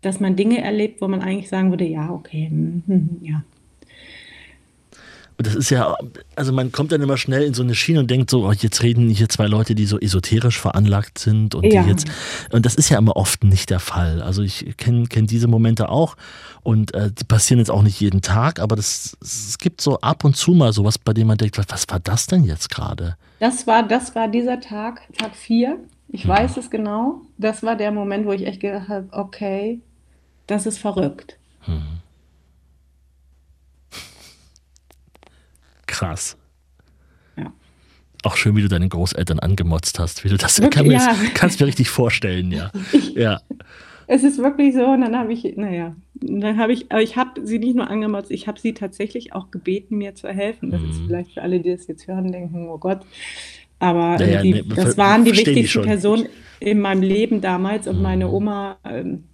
dass 0.00 0.18
man 0.18 0.34
Dinge 0.34 0.62
erlebt, 0.62 1.00
wo 1.00 1.08
man 1.08 1.20
eigentlich 1.20 1.48
sagen 1.48 1.70
würde, 1.70 1.84
ja, 1.84 2.10
okay, 2.10 2.48
mh, 2.50 2.82
hm, 2.86 3.08
hm, 3.08 3.18
ja, 3.22 3.44
und 5.38 5.46
das 5.46 5.54
ist 5.54 5.70
ja, 5.70 5.96
also 6.36 6.52
man 6.52 6.72
kommt 6.72 6.92
dann 6.92 7.00
immer 7.00 7.16
schnell 7.16 7.42
in 7.42 7.54
so 7.54 7.62
eine 7.62 7.74
Schiene 7.74 8.00
und 8.00 8.10
denkt 8.10 8.30
so, 8.30 8.46
oh, 8.46 8.52
jetzt 8.52 8.82
reden 8.82 9.08
hier 9.08 9.28
zwei 9.28 9.46
Leute, 9.46 9.74
die 9.74 9.86
so 9.86 9.98
esoterisch 9.98 10.60
veranlagt 10.60 11.18
sind 11.18 11.54
und 11.54 11.64
ja. 11.64 11.82
die 11.82 11.88
jetzt, 11.88 12.06
und 12.52 12.66
das 12.66 12.74
ist 12.74 12.88
ja 12.88 12.98
immer 12.98 13.16
oft 13.16 13.44
nicht 13.44 13.70
der 13.70 13.80
Fall. 13.80 14.22
Also 14.22 14.42
ich 14.42 14.76
kenne 14.76 15.06
kenn 15.06 15.26
diese 15.26 15.48
Momente 15.48 15.88
auch 15.88 16.16
und 16.62 16.94
äh, 16.94 17.10
die 17.10 17.24
passieren 17.24 17.58
jetzt 17.58 17.70
auch 17.70 17.82
nicht 17.82 18.00
jeden 18.00 18.22
Tag, 18.22 18.60
aber 18.60 18.76
das, 18.76 19.16
es 19.20 19.58
gibt 19.58 19.80
so 19.80 20.00
ab 20.00 20.24
und 20.24 20.36
zu 20.36 20.52
mal 20.52 20.72
sowas, 20.72 20.98
bei 20.98 21.12
dem 21.12 21.26
man 21.26 21.38
denkt, 21.38 21.58
was 21.58 21.86
war 21.88 22.00
das 22.00 22.26
denn 22.26 22.44
jetzt 22.44 22.70
gerade? 22.70 23.16
Das 23.40 23.66
war, 23.66 23.82
das 23.82 24.14
war 24.14 24.28
dieser 24.28 24.60
Tag, 24.60 25.02
Tag 25.18 25.34
4. 25.34 25.78
Ich 26.08 26.26
mhm. 26.26 26.28
weiß 26.28 26.56
es 26.58 26.70
genau. 26.70 27.22
Das 27.38 27.62
war 27.62 27.74
der 27.74 27.90
Moment, 27.90 28.26
wo 28.26 28.32
ich 28.32 28.46
echt 28.46 28.60
gedacht 28.60 28.88
habe, 28.88 29.08
okay, 29.10 29.80
das 30.46 30.66
ist 30.66 30.78
verrückt. 30.78 31.38
Mhm. 31.66 32.01
Krass. 36.02 36.36
Ja. 37.36 37.52
Auch 38.24 38.36
schön, 38.36 38.56
wie 38.56 38.62
du 38.62 38.68
deine 38.68 38.88
Großeltern 38.88 39.38
angemotzt 39.38 39.98
hast, 39.98 40.24
wie 40.24 40.28
du 40.28 40.36
das 40.36 40.60
wirklich, 40.60 40.74
kann 40.74 40.88
mir 40.88 40.94
ja. 40.94 41.14
kannst 41.34 41.60
mir 41.60 41.66
richtig 41.66 41.90
vorstellen, 41.90 42.50
ja. 42.50 42.70
ja. 43.14 43.40
Es 44.08 44.24
ist 44.24 44.38
wirklich 44.38 44.74
so, 44.74 44.84
und 44.84 45.02
dann 45.02 45.16
habe 45.16 45.32
ich, 45.32 45.56
naja, 45.56 45.94
dann 46.14 46.58
habe 46.58 46.72
ich, 46.72 46.90
aber 46.90 47.02
ich 47.02 47.16
habe 47.16 47.46
sie 47.46 47.58
nicht 47.58 47.76
nur 47.76 47.88
angemotzt, 47.88 48.30
ich 48.30 48.48
habe 48.48 48.58
sie 48.58 48.74
tatsächlich 48.74 49.32
auch 49.32 49.50
gebeten, 49.50 49.96
mir 49.96 50.14
zu 50.14 50.28
helfen. 50.28 50.70
Das 50.70 50.80
mhm. 50.80 50.90
ist 50.90 51.00
vielleicht 51.06 51.34
für 51.34 51.42
alle, 51.42 51.60
die 51.60 51.70
das 51.70 51.86
jetzt 51.86 52.08
hören, 52.08 52.32
denken, 52.32 52.68
oh 52.68 52.78
Gott. 52.78 53.00
Aber 53.78 54.16
naja, 54.16 54.42
die, 54.42 54.54
nee, 54.54 54.64
das 54.74 54.98
waren 54.98 55.24
die 55.24 55.32
wichtigsten 55.32 55.82
Personen 55.82 56.26
in 56.60 56.80
meinem 56.80 57.02
Leben 57.02 57.40
damals 57.40 57.86
und 57.86 57.96
mhm. 57.96 58.02
meine 58.02 58.28
Oma 58.28 58.76
ähm, 58.84 59.24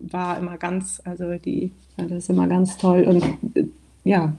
war 0.00 0.38
immer 0.38 0.56
ganz, 0.56 1.00
also 1.04 1.34
die, 1.34 1.70
das 1.96 2.10
ist 2.10 2.30
immer 2.30 2.48
ganz 2.48 2.76
toll 2.78 3.04
und 3.04 3.22
äh, 3.56 3.66
ja 4.04 4.34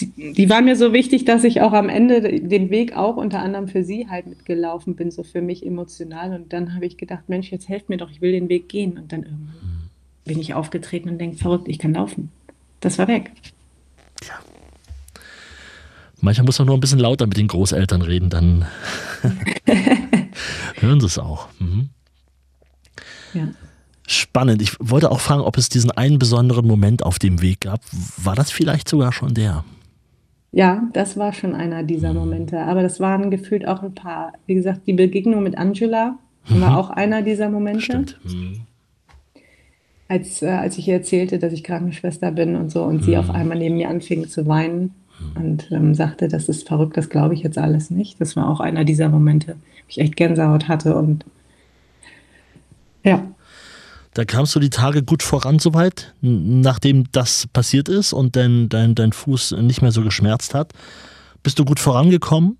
die, 0.00 0.32
die 0.32 0.50
war 0.50 0.60
mir 0.60 0.76
so 0.76 0.92
wichtig, 0.92 1.24
dass 1.24 1.44
ich 1.44 1.60
auch 1.60 1.72
am 1.72 1.88
Ende 1.88 2.40
den 2.40 2.70
Weg 2.70 2.96
auch 2.96 3.16
unter 3.16 3.40
anderem 3.40 3.68
für 3.68 3.84
sie 3.84 4.08
halt 4.08 4.26
mitgelaufen 4.26 4.96
bin, 4.96 5.10
so 5.10 5.22
für 5.22 5.40
mich 5.40 5.64
emotional. 5.64 6.34
Und 6.34 6.52
dann 6.52 6.74
habe 6.74 6.86
ich 6.86 6.96
gedacht, 6.96 7.28
Mensch, 7.28 7.52
jetzt 7.52 7.68
helft 7.68 7.88
mir 7.88 7.96
doch, 7.96 8.10
ich 8.10 8.20
will 8.20 8.32
den 8.32 8.48
Weg 8.48 8.68
gehen. 8.68 8.98
Und 8.98 9.12
dann 9.12 9.22
irgendwann 9.22 9.54
mhm. 9.62 9.90
bin 10.24 10.40
ich 10.40 10.54
aufgetreten 10.54 11.08
und 11.08 11.18
denke, 11.18 11.36
verrückt, 11.36 11.68
ich 11.68 11.78
kann 11.78 11.94
laufen. 11.94 12.30
Das 12.80 12.98
war 12.98 13.06
weg. 13.06 13.30
Ja. 14.24 14.34
Manchmal 16.20 16.46
muss 16.46 16.58
man 16.58 16.66
nur 16.66 16.76
ein 16.76 16.80
bisschen 16.80 16.98
lauter 16.98 17.26
mit 17.26 17.36
den 17.36 17.48
Großeltern 17.48 18.02
reden, 18.02 18.30
dann 18.30 18.66
hören 20.80 21.00
sie 21.00 21.06
es 21.06 21.18
auch. 21.18 21.48
Mhm. 21.60 21.90
Ja. 23.32 23.48
Spannend. 24.06 24.60
Ich 24.60 24.76
wollte 24.80 25.10
auch 25.10 25.20
fragen, 25.20 25.42
ob 25.42 25.56
es 25.56 25.68
diesen 25.68 25.90
einen 25.90 26.18
besonderen 26.18 26.66
Moment 26.66 27.04
auf 27.04 27.18
dem 27.18 27.40
Weg 27.40 27.60
gab. 27.60 27.80
War 28.16 28.34
das 28.34 28.50
vielleicht 28.50 28.88
sogar 28.88 29.12
schon 29.12 29.34
der? 29.34 29.64
Ja, 30.54 30.88
das 30.92 31.16
war 31.16 31.32
schon 31.32 31.56
einer 31.56 31.82
dieser 31.82 32.14
Momente. 32.14 32.60
Aber 32.60 32.82
das 32.82 33.00
waren 33.00 33.32
gefühlt 33.32 33.66
auch 33.66 33.82
ein 33.82 33.92
paar. 33.92 34.34
Wie 34.46 34.54
gesagt, 34.54 34.86
die 34.86 34.92
Begegnung 34.92 35.42
mit 35.42 35.58
Angela 35.58 36.16
mhm. 36.48 36.60
war 36.60 36.78
auch 36.78 36.90
einer 36.90 37.22
dieser 37.22 37.50
Momente. 37.50 38.14
Mhm. 38.22 38.60
als, 40.06 40.42
äh, 40.42 40.50
als 40.50 40.78
ich 40.78 40.86
ihr 40.86 40.94
erzählte, 40.94 41.40
dass 41.40 41.52
ich 41.52 41.64
Krankenschwester 41.64 42.30
bin 42.30 42.54
und 42.54 42.70
so 42.70 42.84
und 42.84 42.98
mhm. 42.98 43.02
sie 43.02 43.16
auf 43.16 43.30
einmal 43.30 43.58
neben 43.58 43.76
mir 43.76 43.88
anfing 43.88 44.28
zu 44.28 44.46
weinen 44.46 44.94
mhm. 45.18 45.42
und 45.42 45.72
ähm, 45.72 45.94
sagte, 45.96 46.28
das 46.28 46.48
ist 46.48 46.68
verrückt, 46.68 46.96
das 46.96 47.10
glaube 47.10 47.34
ich 47.34 47.42
jetzt 47.42 47.58
alles 47.58 47.90
nicht. 47.90 48.20
Das 48.20 48.36
war 48.36 48.48
auch 48.48 48.60
einer 48.60 48.84
dieser 48.84 49.08
Momente, 49.08 49.56
wo 49.56 49.88
ich 49.88 49.98
echt 49.98 50.14
Gänsehaut 50.14 50.68
hatte 50.68 50.94
und 50.94 51.24
ja. 53.02 53.26
Da 54.14 54.24
kamst 54.24 54.54
du 54.54 54.60
die 54.60 54.70
Tage 54.70 55.02
gut 55.02 55.24
voran 55.24 55.58
soweit, 55.58 56.14
nachdem 56.20 57.04
das 57.10 57.48
passiert 57.52 57.88
ist 57.88 58.12
und 58.12 58.36
dein, 58.36 58.68
dein, 58.68 58.94
dein 58.94 59.12
Fuß 59.12 59.56
nicht 59.60 59.82
mehr 59.82 59.90
so 59.90 60.02
geschmerzt 60.02 60.54
hat. 60.54 60.72
Bist 61.42 61.58
du 61.58 61.64
gut 61.64 61.80
vorangekommen? 61.80 62.56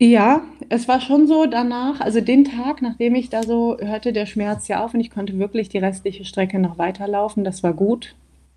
Ja, 0.00 0.42
es 0.70 0.88
war 0.88 1.00
schon 1.00 1.26
so 1.26 1.44
danach, 1.44 2.00
also 2.00 2.20
den 2.20 2.44
Tag, 2.44 2.82
nachdem 2.82 3.16
ich 3.16 3.28
da 3.28 3.42
so 3.42 3.76
hörte 3.80 4.12
der 4.12 4.26
Schmerz 4.26 4.68
ja 4.68 4.84
auf 4.84 4.94
und 4.94 5.00
ich 5.00 5.10
konnte 5.10 5.38
wirklich 5.38 5.68
die 5.68 5.78
restliche 5.78 6.24
Strecke 6.24 6.58
noch 6.58 6.78
weiterlaufen, 6.78 7.44
das 7.44 7.62
war 7.62 7.74
gut. 7.74 8.14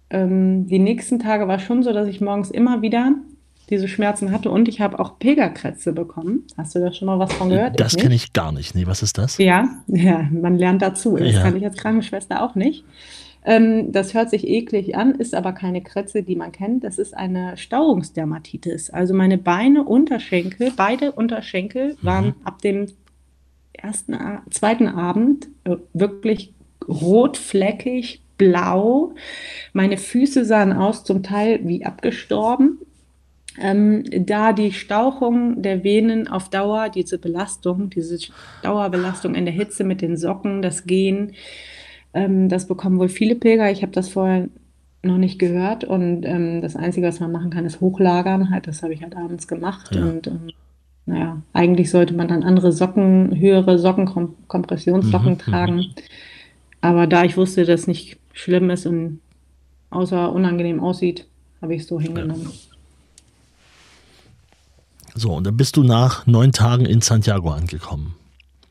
Ähm, 0.10 0.68
die 0.68 0.80
nächsten 0.80 1.20
Tage 1.20 1.48
war 1.48 1.60
schon 1.60 1.84
so, 1.84 1.92
dass 1.94 2.08
ich 2.08 2.22
morgens 2.22 2.52
immer 2.52 2.82
wieder 2.82 3.14
diese 3.72 3.88
Schmerzen 3.88 4.32
hatte 4.32 4.52
und 4.52 4.68
ich 4.68 4.82
habe 4.82 5.00
auch 5.00 5.18
Pilgerkrätze 5.18 5.94
bekommen. 5.94 6.46
Hast 6.58 6.76
du 6.76 6.80
da 6.80 6.94
schon 6.94 7.08
mal 7.08 7.18
was 7.18 7.34
von 7.34 7.50
gehört? 7.50 7.80
Das 7.80 7.96
kenne 7.96 8.14
ich 8.14 8.34
gar 8.34 8.52
nicht. 8.52 8.76
Nee, 8.76 8.86
was 8.86 9.02
ist 9.02 9.18
das? 9.18 9.38
Ja, 9.38 9.70
ja, 9.88 10.28
man 10.32 10.58
lernt 10.58 10.82
dazu. 10.82 11.18
Das 11.18 11.34
ja. 11.34 11.42
kann 11.42 11.56
ich 11.56 11.64
als 11.64 11.78
Krankenschwester 11.78 12.44
auch 12.44 12.54
nicht. 12.54 12.84
Ähm, 13.44 13.92
das 13.92 14.14
hört 14.14 14.30
sich 14.30 14.48
eklig 14.48 14.96
an, 14.96 15.16
ist 15.16 15.34
aber 15.34 15.54
keine 15.54 15.82
Krätze, 15.82 16.22
die 16.22 16.36
man 16.36 16.52
kennt. 16.52 16.84
Das 16.84 17.00
ist 17.00 17.16
eine 17.16 17.58
Stauungsdermatitis. 17.58 18.92
Also 18.92 19.14
meine 19.14 19.38
Beine, 19.38 19.84
Unterschenkel, 19.84 20.72
beide 20.76 21.14
Unterschenkel 21.14 21.94
mhm. 22.02 22.06
waren 22.06 22.36
ab 22.44 22.62
dem 22.62 22.88
ersten, 23.74 24.16
zweiten 24.52 24.88
Abend 24.88 25.48
äh, 25.64 25.78
wirklich 25.94 26.54
rotfleckig, 26.88 28.22
blau. 28.38 29.14
Meine 29.74 29.98
Füße 29.98 30.46
sahen 30.46 30.74
aus 30.74 31.04
zum 31.04 31.24
Teil 31.24 31.62
wie 31.64 31.86
abgestorben. 31.86 32.80
Ähm, 33.60 34.04
da 34.26 34.54
die 34.54 34.72
Stauchung 34.72 35.62
der 35.62 35.84
Venen 35.84 36.28
auf 36.28 36.50
Dauer, 36.50 36.90
diese 36.90 37.18
Belastung, 37.18 37.90
diese 37.90 38.18
Dauerbelastung 38.64 39.36
in 39.36 39.46
der 39.46 39.54
Hitze 39.54 39.84
mit 39.84 40.02
den 40.02 40.16
Socken, 40.16 40.62
das 40.62 40.86
Gehen, 40.86 41.34
ähm, 42.14 42.48
das 42.48 42.68
bekommen 42.68 43.00
wohl 43.00 43.10
viele 43.10 43.36
Pilger. 43.36 43.70
Ich 43.72 43.82
habe 43.82 43.92
das 43.92 44.10
vorher 44.10 44.48
noch 45.04 45.18
nicht 45.18 45.40
gehört 45.40 45.84
und 45.84 46.24
ähm, 46.26 46.62
das 46.62 46.76
Einzige, 46.76 47.08
was 47.08 47.20
man 47.20 47.32
machen 47.32 47.50
kann, 47.50 47.66
ist 47.66 47.82
hochlagern. 47.82 48.52
Halt, 48.52 48.68
das 48.68 48.84
habe 48.84 48.94
ich 48.94 49.02
halt 49.02 49.18
abends 49.18 49.48
gemacht 49.48 49.96
ja. 49.96 50.04
und 50.04 50.28
ähm, 50.28 50.52
naja, 51.06 51.42
eigentlich 51.54 51.90
sollte 51.90 52.14
man 52.14 52.28
dann 52.28 52.44
andere 52.44 52.72
Socken, 52.72 53.38
höhere 53.38 53.80
Socken, 53.80 54.06
Kom 54.06 54.36
Kompressionssocken 54.48 55.34
mhm, 55.34 55.38
tragen. 55.40 55.76
Mhm. 55.78 55.96
Aber 56.80 57.08
da 57.08 57.24
ich 57.24 57.38
wusste, 57.38 57.66
dass 57.66 57.82
es 57.82 57.88
nicht 57.88 58.18
schlimm 58.34 58.70
ist 58.70 58.86
und 58.86 59.20
außer 59.90 60.32
unangenehm 60.32 60.80
aussieht, 60.80 61.28
habe 61.62 61.76
ich 61.76 61.82
es 61.82 61.88
so 61.88 62.00
hingenommen. 62.00 62.44
Ja. 62.44 62.71
So, 65.16 65.34
und 65.34 65.46
dann 65.46 65.58
bist 65.58 65.78
du 65.78 65.84
nach 65.84 66.26
neun 66.26 66.52
Tagen 66.52 66.86
in 66.86 67.02
Santiago 67.02 67.52
angekommen. 67.52 68.16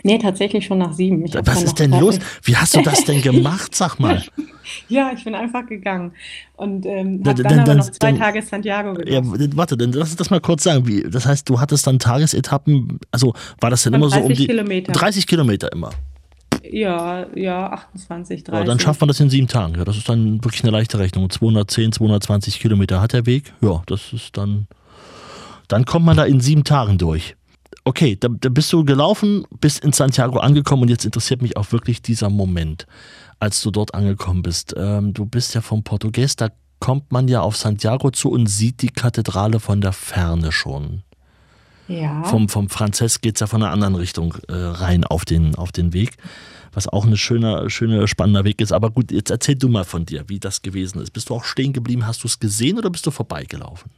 Nee, 0.03 0.18
tatsächlich 0.18 0.64
schon 0.64 0.79
nach 0.79 0.94
sieben. 0.94 1.24
Ich 1.24 1.35
Was 1.35 1.62
ist 1.62 1.79
denn 1.79 1.90
los? 1.90 2.18
Wie 2.42 2.57
hast 2.57 2.74
du 2.74 2.83
das 2.83 3.05
denn 3.05 3.20
gemacht, 3.20 3.74
sag 3.74 3.98
mal? 3.98 4.22
ja, 4.88 5.12
ich 5.14 5.24
bin 5.24 5.35
einfach 5.35 5.66
gegangen 5.66 6.12
und 6.57 6.87
ähm, 6.87 7.22
habe 7.26 7.42
dann, 7.42 7.53
dann, 7.53 7.61
aber 7.61 7.74
noch 7.74 7.90
zwei 7.90 8.11
dann, 8.12 8.18
Tage 8.18 8.42
Santiago 8.42 8.94
genossen. 8.94 9.40
Ja, 9.40 9.57
warte, 9.57 9.76
dann 9.76 9.92
lass 9.92 10.11
uns 10.11 10.16
das 10.16 10.31
mal 10.31 10.40
kurz 10.40 10.62
sagen. 10.62 10.87
Wie, 10.87 11.03
das 11.03 11.26
heißt, 11.26 11.48
du 11.48 11.61
hattest 11.61 11.87
dann 11.87 11.98
Tagesetappen, 11.98 12.98
also 13.11 13.35
war 13.61 13.68
das 13.68 13.83
denn 13.83 13.92
immer 13.92 14.09
so 14.09 14.20
um 14.20 14.33
die 14.33 14.46
Kilometer. 14.46 14.92
30 14.92 15.26
Kilometer 15.26 15.70
immer? 15.70 15.90
Ja, 16.62 17.26
ja, 17.35 17.70
28, 17.72 18.44
30. 18.44 18.61
Ja, 18.61 18.64
dann 18.64 18.79
schafft 18.79 19.00
man 19.00 19.09
das 19.09 19.20
in 19.20 19.29
sieben 19.31 19.48
Tagen. 19.48 19.74
Ja, 19.76 19.85
das 19.85 19.96
ist 19.96 20.09
dann 20.09 20.42
wirklich 20.44 20.62
eine 20.62 20.72
leichte 20.72 20.98
Rechnung. 20.98 21.29
210, 21.29 21.92
220 21.92 22.61
Kilometer 22.61 23.00
hat 23.00 23.12
der 23.12 23.26
Weg. 23.26 23.53
Ja, 23.61 23.83
das 23.87 24.12
ist 24.12 24.37
dann, 24.37 24.66
dann 25.72 25.85
kommt 25.85 26.06
man 26.06 26.16
da 26.16 26.24
in 26.24 26.40
sieben 26.40 26.64
Tagen 26.64 26.98
durch 26.98 27.37
okay, 27.85 28.16
da, 28.18 28.28
da, 28.28 28.48
bist 28.48 28.72
du 28.72 28.85
gelaufen, 28.85 29.44
bist 29.61 29.85
in 29.85 29.92
Santiago 29.92 30.38
angekommen 30.38 30.83
und 30.83 30.90
jetzt 30.90 31.04
interessiert 31.04 31.42
mich 31.42 31.56
auch 31.56 31.72
wirklich 31.72 32.02
dieser 32.02 32.30
Moment, 32.30 32.87
als 33.38 33.61
du 33.62 33.70
dort 33.70 33.94
angekommen 33.94 34.42
bist. 34.42 34.74
Ähm, 34.76 35.14
du 35.14 35.26
bist 35.26 35.54
ja 35.54 35.61
vom 35.61 35.83
Portugies, 35.83 36.37
da 36.37 36.48
kommt 36.78 37.12
man 37.12 37.28
ja 37.28 37.40
auf 37.40 37.56
Santiago 37.56 38.11
zu 38.11 38.30
und 38.30 38.46
sieht 38.46 38.83
die 38.83 38.88
Kathedrale 38.88 39.61
von 39.61 39.80
der 39.80 39.92
Ferne 39.92 40.52
schon. 40.52 41.02
Ja. 41.88 42.22
Vom, 42.22 42.48
vom 42.48 42.68
Franzess 42.68 43.20
geht 43.20 43.37
es 43.37 43.40
ja 43.40 43.46
von 43.48 43.62
einer 43.62 43.72
anderen 43.72 43.96
Richtung 43.96 44.35
äh, 44.48 44.54
rein 44.54 45.04
auf 45.04 45.24
den, 45.24 45.56
auf 45.56 45.72
den 45.72 45.92
Weg, 45.92 46.16
was 46.72 46.87
auch 46.87 47.04
ein 47.04 47.16
schöner, 47.16 47.68
schöner, 47.68 48.06
spannender 48.06 48.44
Weg 48.44 48.61
ist. 48.61 48.72
Aber 48.72 48.90
gut, 48.90 49.11
jetzt 49.11 49.30
erzähl 49.30 49.56
du 49.56 49.68
mal 49.68 49.85
von 49.85 50.06
dir, 50.06 50.24
wie 50.28 50.38
das 50.38 50.62
gewesen 50.62 51.00
ist. 51.00 51.12
Bist 51.12 51.28
du 51.28 51.35
auch 51.35 51.42
stehen 51.42 51.72
geblieben? 51.72 52.06
Hast 52.06 52.22
du 52.22 52.28
es 52.28 52.38
gesehen 52.38 52.78
oder 52.78 52.90
bist 52.90 53.06
du 53.06 53.11
vorbeigelaufen? 53.11 53.90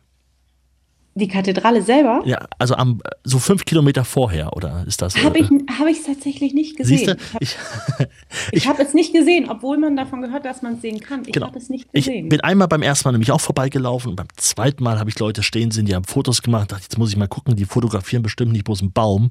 Die 1.15 1.29
Kathedrale 1.29 1.83
selber? 1.83 2.23
Ja, 2.25 2.47
also 2.59 2.75
am, 2.75 3.03
so 3.23 3.39
fünf 3.39 3.67
Kilometer 3.67 4.03
vorher, 4.05 4.57
oder 4.57 4.85
ist 4.87 5.03
das? 5.03 5.23
Habe 5.23 5.41
ich 5.41 5.51
hab 5.79 5.87
ich 5.87 6.03
tatsächlich 6.03 6.55
nicht 6.55 6.79
gesehen. 6.79 6.99
Siehste? 6.99 7.17
Ich, 7.41 7.57
ich, 8.51 8.63
ich 8.63 8.69
habe 8.69 8.83
es 8.83 8.95
nicht 8.95 9.13
gesehen, 9.13 9.51
obwohl 9.51 9.77
man 9.77 9.95
davon 9.95 10.23
gehört, 10.23 10.47
dass 10.47 10.63
man 10.63 10.75
es 10.75 10.81
sehen 10.81 11.01
kann. 11.01 11.23
Ich 11.27 11.33
genau. 11.33 11.49
habe 11.49 11.59
es 11.59 11.69
nicht 11.69 11.93
gesehen. 11.93 12.25
Ich 12.25 12.29
bin 12.31 12.41
einmal 12.41 12.67
beim 12.67 12.81
ersten 12.81 13.07
Mal 13.07 13.13
nämlich 13.13 13.31
auch 13.31 13.43
vorbeigelaufen. 13.43 14.17
Beim 14.17 14.29
zweiten 14.37 14.83
Mal 14.83 14.99
habe 14.99 15.11
ich 15.11 15.19
Leute 15.19 15.43
stehen 15.43 15.71
sehen, 15.71 15.85
die 15.85 15.95
haben 15.95 16.05
Fotos 16.05 16.41
gemacht. 16.41 16.73
Dachte, 16.73 16.85
jetzt 16.85 16.97
muss 16.97 17.11
ich 17.11 17.17
mal 17.19 17.29
gucken, 17.29 17.57
die 17.57 17.67
fotografieren 17.67 18.23
bestimmt 18.23 18.53
nicht 18.53 18.65
bloß 18.65 18.81
einen 18.81 18.93
Baum. 18.93 19.29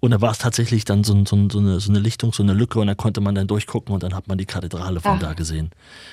Und 0.00 0.10
da 0.10 0.20
war 0.20 0.32
es 0.32 0.38
tatsächlich 0.38 0.84
dann 0.84 1.04
so, 1.04 1.14
so, 1.24 1.48
so, 1.50 1.58
eine, 1.58 1.80
so, 1.80 1.90
eine, 1.90 2.00
Lichtung, 2.00 2.34
so 2.34 2.42
eine 2.42 2.52
Lücke 2.52 2.78
und 2.78 2.86
da 2.86 2.94
konnte 2.94 3.22
man 3.22 3.34
dann 3.34 3.46
durchgucken 3.46 3.94
und 3.94 4.02
dann 4.02 4.14
hat 4.14 4.28
man 4.28 4.36
die 4.36 4.46
Kathedrale 4.46 5.00
von 5.00 5.12
Ach. 5.12 5.20
da 5.20 5.32
gesehen. 5.32 5.70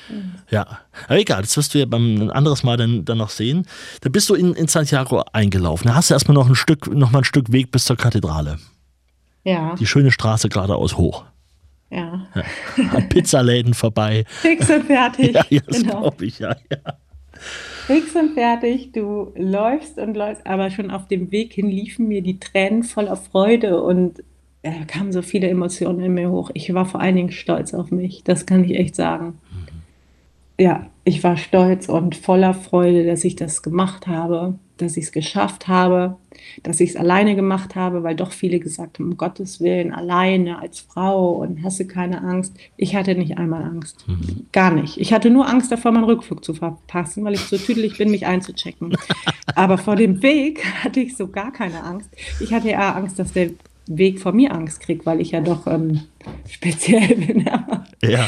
Mhm. 0.10 0.36
Ja, 0.50 0.80
aber 1.08 1.20
egal, 1.20 1.42
das 1.42 1.58
wirst 1.58 1.74
du 1.74 1.80
ja 1.80 1.86
beim 1.86 2.22
ein 2.22 2.32
anderes 2.32 2.64
Mal 2.64 2.78
dann, 2.78 3.04
dann 3.04 3.18
noch 3.18 3.30
sehen. 3.30 3.66
Da 4.00 4.10
bist 4.10 4.30
du 4.30 4.36
in, 4.36 4.54
in 4.54 4.68
Santiago 4.68 5.01
eingelaufen 5.34 5.50
gelaufen. 5.50 5.88
Da 5.88 5.96
hast 5.96 6.10
du 6.10 6.14
erstmal 6.14 6.36
noch 6.36 6.48
ein 6.48 6.56
Stück, 6.56 6.94
noch 6.94 7.12
mal 7.12 7.20
ein 7.20 7.24
Stück 7.24 7.52
Weg 7.52 7.72
bis 7.72 7.86
zur 7.86 7.98
Kathedrale. 7.98 8.58
Ja. 9.44 9.76
Die 9.76 9.88
schöne 9.88 10.12
Straße 10.12 10.50
geradeaus 10.50 10.98
hoch. 10.98 11.26
Ja. 11.90 12.28
ja. 12.36 12.44
An 12.94 13.10
Pizzaläden 13.10 13.74
vorbei. 13.74 14.24
Fix 14.28 14.70
und 14.70 14.86
fertig. 14.86 15.34
Ja, 15.34 15.46
ja 15.50 15.62
das 15.68 15.82
genau. 15.82 16.02
glaube 16.02 16.26
ich, 16.26 16.40
ja, 16.40 16.56
ja. 16.70 16.94
Fix 17.88 18.16
und 18.16 18.34
fertig, 18.34 18.92
du 18.94 19.34
läufst 19.36 19.98
und 19.98 20.16
läufst, 20.16 20.46
aber 20.46 20.70
schon 20.70 20.92
auf 20.92 21.08
dem 21.08 21.32
Weg 21.32 21.54
hin 21.54 21.68
liefen 21.68 22.08
mir 22.08 22.22
die 22.22 22.40
Tränen 22.40 22.84
voller 22.84 23.18
Freude 23.18 23.82
und 23.82 24.24
äh, 24.62 24.86
kamen 24.86 25.12
so 25.12 25.22
viele 25.22 25.50
Emotionen 25.50 26.00
in 26.00 26.14
mir 26.14 26.30
hoch. 26.30 26.52
Ich 26.54 26.74
war 26.74 26.86
vor 26.86 27.02
allen 27.02 27.16
Dingen 27.16 27.32
stolz 27.32 27.74
auf 27.74 27.92
mich, 27.92 28.24
das 28.24 28.46
kann 28.46 28.64
ich 28.64 28.76
echt 28.78 28.96
sagen. 28.96 29.40
Mhm. 29.52 30.64
Ja, 30.64 30.86
ich 31.04 31.24
war 31.24 31.36
stolz 31.38 31.90
und 31.90 32.16
voller 32.16 32.54
Freude, 32.54 33.06
dass 33.06 33.24
ich 33.24 33.36
das 33.36 33.64
gemacht 33.64 34.06
habe 34.06 34.60
dass 34.82 34.98
ich 34.98 35.06
es 35.06 35.12
geschafft 35.12 35.68
habe, 35.68 36.18
dass 36.64 36.80
ich 36.80 36.92
es 36.92 36.96
alleine 36.96 37.36
gemacht 37.36 37.76
habe, 37.76 38.04
weil 38.04 38.16
doch 38.16 38.32
viele 38.32 38.60
gesagt 38.60 39.00
haben, 39.00 39.12
um 39.12 39.18
Gottes 39.18 39.60
Willen, 39.60 39.94
alleine 39.94 40.60
als 40.60 40.80
Frau 40.80 41.32
und 41.34 41.64
hast 41.64 41.80
du 41.80 41.86
keine 41.86 42.22
Angst. 42.22 42.54
Ich 42.78 42.96
hatte 42.96 43.16
nicht 43.16 43.38
einmal 43.38 43.64
Angst. 43.64 44.06
Mhm. 44.08 44.48
Gar 44.52 44.72
nicht. 44.72 44.98
Ich 44.98 45.14
hatte 45.14 45.30
nur 45.30 45.48
Angst 45.48 45.72
davor, 45.72 45.92
meinen 45.92 46.06
Rückflug 46.06 46.44
zu 46.44 46.54
verpassen, 46.54 47.24
weil 47.24 47.34
ich 47.34 47.42
so 47.42 47.58
tüdelig 47.58 47.98
bin, 47.98 48.12
mich 48.12 48.26
einzuchecken. 48.26 48.96
Aber 49.56 49.78
vor 49.78 49.96
dem 49.96 50.22
Weg 50.22 50.66
hatte 50.84 51.00
ich 51.00 51.16
so 51.16 51.28
gar 51.28 51.52
keine 51.52 51.84
Angst. 51.84 52.10
Ich 52.40 52.54
hatte 52.54 52.70
eher 52.70 52.96
Angst, 52.96 53.20
dass 53.20 53.34
der 53.34 53.52
Weg 53.88 54.20
vor 54.20 54.32
mir 54.32 54.54
Angst 54.54 54.80
kriegt, 54.82 55.06
weil 55.06 55.22
ich 55.22 55.32
ja 55.32 55.42
doch 55.42 55.68
ähm, 55.68 56.02
speziell 56.50 57.16
bin. 57.16 57.46
ja. 58.04 58.28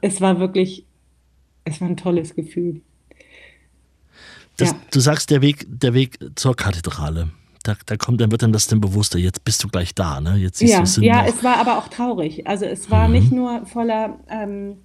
Es 0.00 0.20
war 0.20 0.40
wirklich, 0.40 0.84
es 1.64 1.80
war 1.80 1.88
ein 1.88 1.96
tolles 1.96 2.34
Gefühl. 2.34 2.80
Das, 4.58 4.70
ja. 4.70 4.76
Du 4.90 5.00
sagst, 5.00 5.30
der 5.30 5.40
Weg, 5.40 5.66
der 5.68 5.94
Weg 5.94 6.18
zur 6.34 6.54
Kathedrale. 6.54 7.30
Da, 7.62 7.74
da, 7.86 7.96
kommt, 7.96 8.20
dann 8.20 8.30
wird 8.30 8.42
dann 8.42 8.52
das 8.52 8.66
denn 8.66 8.80
bewusster, 8.80 9.18
jetzt 9.18 9.44
bist 9.44 9.62
du 9.64 9.68
gleich 9.68 9.94
da, 9.94 10.20
ne? 10.20 10.36
Jetzt 10.36 10.60
ja, 10.60 10.82
ja 11.00 11.26
es 11.26 11.42
war 11.42 11.56
aber 11.56 11.78
auch 11.78 11.88
traurig. 11.88 12.46
Also 12.46 12.64
es 12.64 12.90
war 12.90 13.08
mhm. 13.08 13.14
nicht 13.14 13.32
nur 13.32 13.66
voller 13.66 14.20
ähm, 14.28 14.78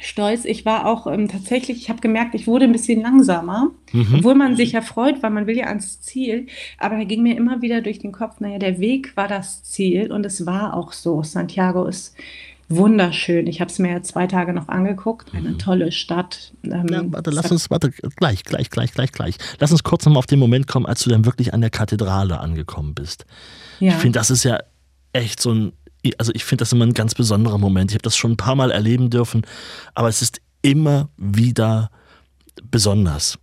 Stolz, 0.00 0.44
ich 0.44 0.64
war 0.64 0.86
auch 0.86 1.06
ähm, 1.06 1.28
tatsächlich, 1.28 1.78
ich 1.78 1.88
habe 1.88 2.00
gemerkt, 2.00 2.34
ich 2.34 2.46
wurde 2.46 2.64
ein 2.64 2.72
bisschen 2.72 3.02
langsamer, 3.02 3.70
mhm. 3.92 4.16
obwohl 4.18 4.34
man 4.34 4.56
sich 4.56 4.72
ja 4.72 4.80
freut, 4.80 5.22
weil 5.22 5.30
man 5.30 5.46
will 5.46 5.56
ja 5.56 5.66
ans 5.66 6.00
Ziel. 6.00 6.46
Aber 6.78 6.96
da 6.96 7.04
ging 7.04 7.22
mir 7.22 7.36
immer 7.36 7.62
wieder 7.62 7.82
durch 7.82 8.00
den 8.00 8.10
Kopf, 8.12 8.40
naja, 8.40 8.58
der 8.58 8.80
Weg 8.80 9.16
war 9.16 9.28
das 9.28 9.62
Ziel 9.62 10.10
und 10.10 10.26
es 10.26 10.44
war 10.44 10.74
auch 10.74 10.92
so. 10.92 11.22
Santiago 11.22 11.84
ist 11.84 12.16
wunderschön. 12.76 13.46
Ich 13.46 13.60
habe 13.60 13.70
es 13.70 13.78
mir 13.78 13.90
ja 13.90 14.02
zwei 14.02 14.26
Tage 14.26 14.52
noch 14.52 14.68
angeguckt. 14.68 15.34
Eine 15.34 15.50
mhm. 15.50 15.58
tolle 15.58 15.92
Stadt. 15.92 16.52
Ähm, 16.64 16.86
ja, 16.90 17.02
warte, 17.06 17.30
lass 17.30 17.50
uns, 17.50 17.70
warte, 17.70 17.90
gleich, 17.90 18.44
gleich, 18.44 18.70
gleich, 18.70 18.92
gleich, 18.92 19.12
gleich. 19.12 19.36
Lass 19.58 19.72
uns 19.72 19.82
kurz 19.82 20.04
nochmal 20.04 20.18
auf 20.18 20.26
den 20.26 20.38
Moment 20.38 20.66
kommen, 20.66 20.86
als 20.86 21.02
du 21.02 21.10
dann 21.10 21.24
wirklich 21.24 21.54
an 21.54 21.60
der 21.60 21.70
Kathedrale 21.70 22.40
angekommen 22.40 22.94
bist. 22.94 23.24
Ja. 23.80 23.92
Ich 23.92 23.98
finde, 23.98 24.18
das 24.18 24.30
ist 24.30 24.44
ja 24.44 24.58
echt 25.12 25.40
so 25.40 25.52
ein, 25.52 25.72
also 26.18 26.32
ich 26.34 26.44
finde 26.44 26.62
das 26.62 26.72
immer 26.72 26.86
ein 26.86 26.94
ganz 26.94 27.14
besonderer 27.14 27.58
Moment. 27.58 27.90
Ich 27.90 27.94
habe 27.94 28.02
das 28.02 28.16
schon 28.16 28.32
ein 28.32 28.36
paar 28.36 28.56
Mal 28.56 28.70
erleben 28.70 29.10
dürfen, 29.10 29.42
aber 29.94 30.08
es 30.08 30.22
ist 30.22 30.40
immer 30.62 31.08
wieder 31.16 31.90
besonders 32.70 33.38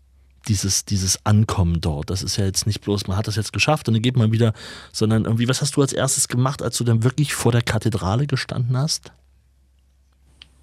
dieses, 0.47 0.85
dieses 0.85 1.25
Ankommen 1.25 1.81
dort. 1.81 2.09
Das 2.09 2.23
ist 2.23 2.37
ja 2.37 2.45
jetzt 2.45 2.65
nicht 2.65 2.81
bloß, 2.81 3.07
man 3.07 3.17
hat 3.17 3.27
das 3.27 3.35
jetzt 3.35 3.53
geschafft 3.53 3.87
und 3.87 3.93
dann 3.93 4.01
geht 4.01 4.17
man 4.17 4.31
wieder, 4.31 4.53
sondern 4.91 5.25
irgendwie, 5.25 5.47
was 5.47 5.61
hast 5.61 5.75
du 5.75 5.81
als 5.81 5.93
erstes 5.93 6.27
gemacht, 6.27 6.61
als 6.61 6.77
du 6.77 6.83
dann 6.83 7.03
wirklich 7.03 7.33
vor 7.33 7.51
der 7.51 7.61
Kathedrale 7.61 8.27
gestanden 8.27 8.75
hast? 8.77 9.11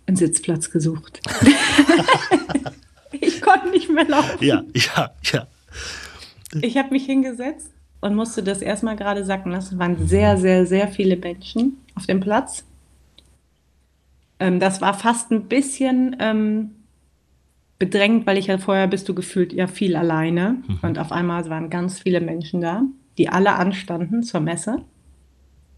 Einen 0.07 0.17
Sitzplatz 0.17 0.71
gesucht. 0.71 1.21
ich 3.13 3.41
konnte 3.41 3.71
nicht 3.71 3.91
mehr 3.91 4.07
laufen. 4.07 4.45
Ja, 4.45 4.63
ja, 4.75 5.11
ja. 5.25 5.47
Ich 6.63 6.77
habe 6.77 6.91
mich 6.91 7.07
hingesetzt 7.07 7.71
und 8.01 8.15
musste 8.15 8.43
das 8.43 8.63
erstmal 8.63 8.97
gerade 8.97 9.25
sacken 9.25 9.53
lassen. 9.53 9.75
Es 9.75 9.79
waren 9.79 10.07
sehr, 10.07 10.37
sehr, 10.37 10.67
sehr 10.67 10.89
viele 10.89 11.17
Menschen 11.17 11.79
auf 11.95 12.07
dem 12.07 12.21
Platz. 12.21 12.65
Ähm, 14.39 14.61
das 14.61 14.81
war 14.81 14.95
fast 14.95 15.31
ein 15.31 15.49
bisschen 15.49 16.17
ähm, 16.21 16.71
bedrängt, 17.79 18.27
weil 18.27 18.39
ich 18.39 18.47
ja 18.47 18.59
vorher 18.59 18.87
bist 18.87 19.09
du 19.09 19.15
gefühlt 19.15 19.53
ja 19.53 19.67
viel 19.67 19.97
alleine. 19.97 20.63
Mhm. 20.67 20.79
Und 20.83 20.99
auf 20.99 21.13
einmal 21.13 21.49
waren 21.49 21.71
ganz 21.71 22.01
viele 22.01 22.21
Menschen 22.21 22.61
da, 22.61 22.83
die 23.19 23.29
alle 23.29 23.55
anstanden 23.55 24.23
zur 24.23 24.41
Messe. 24.41 24.83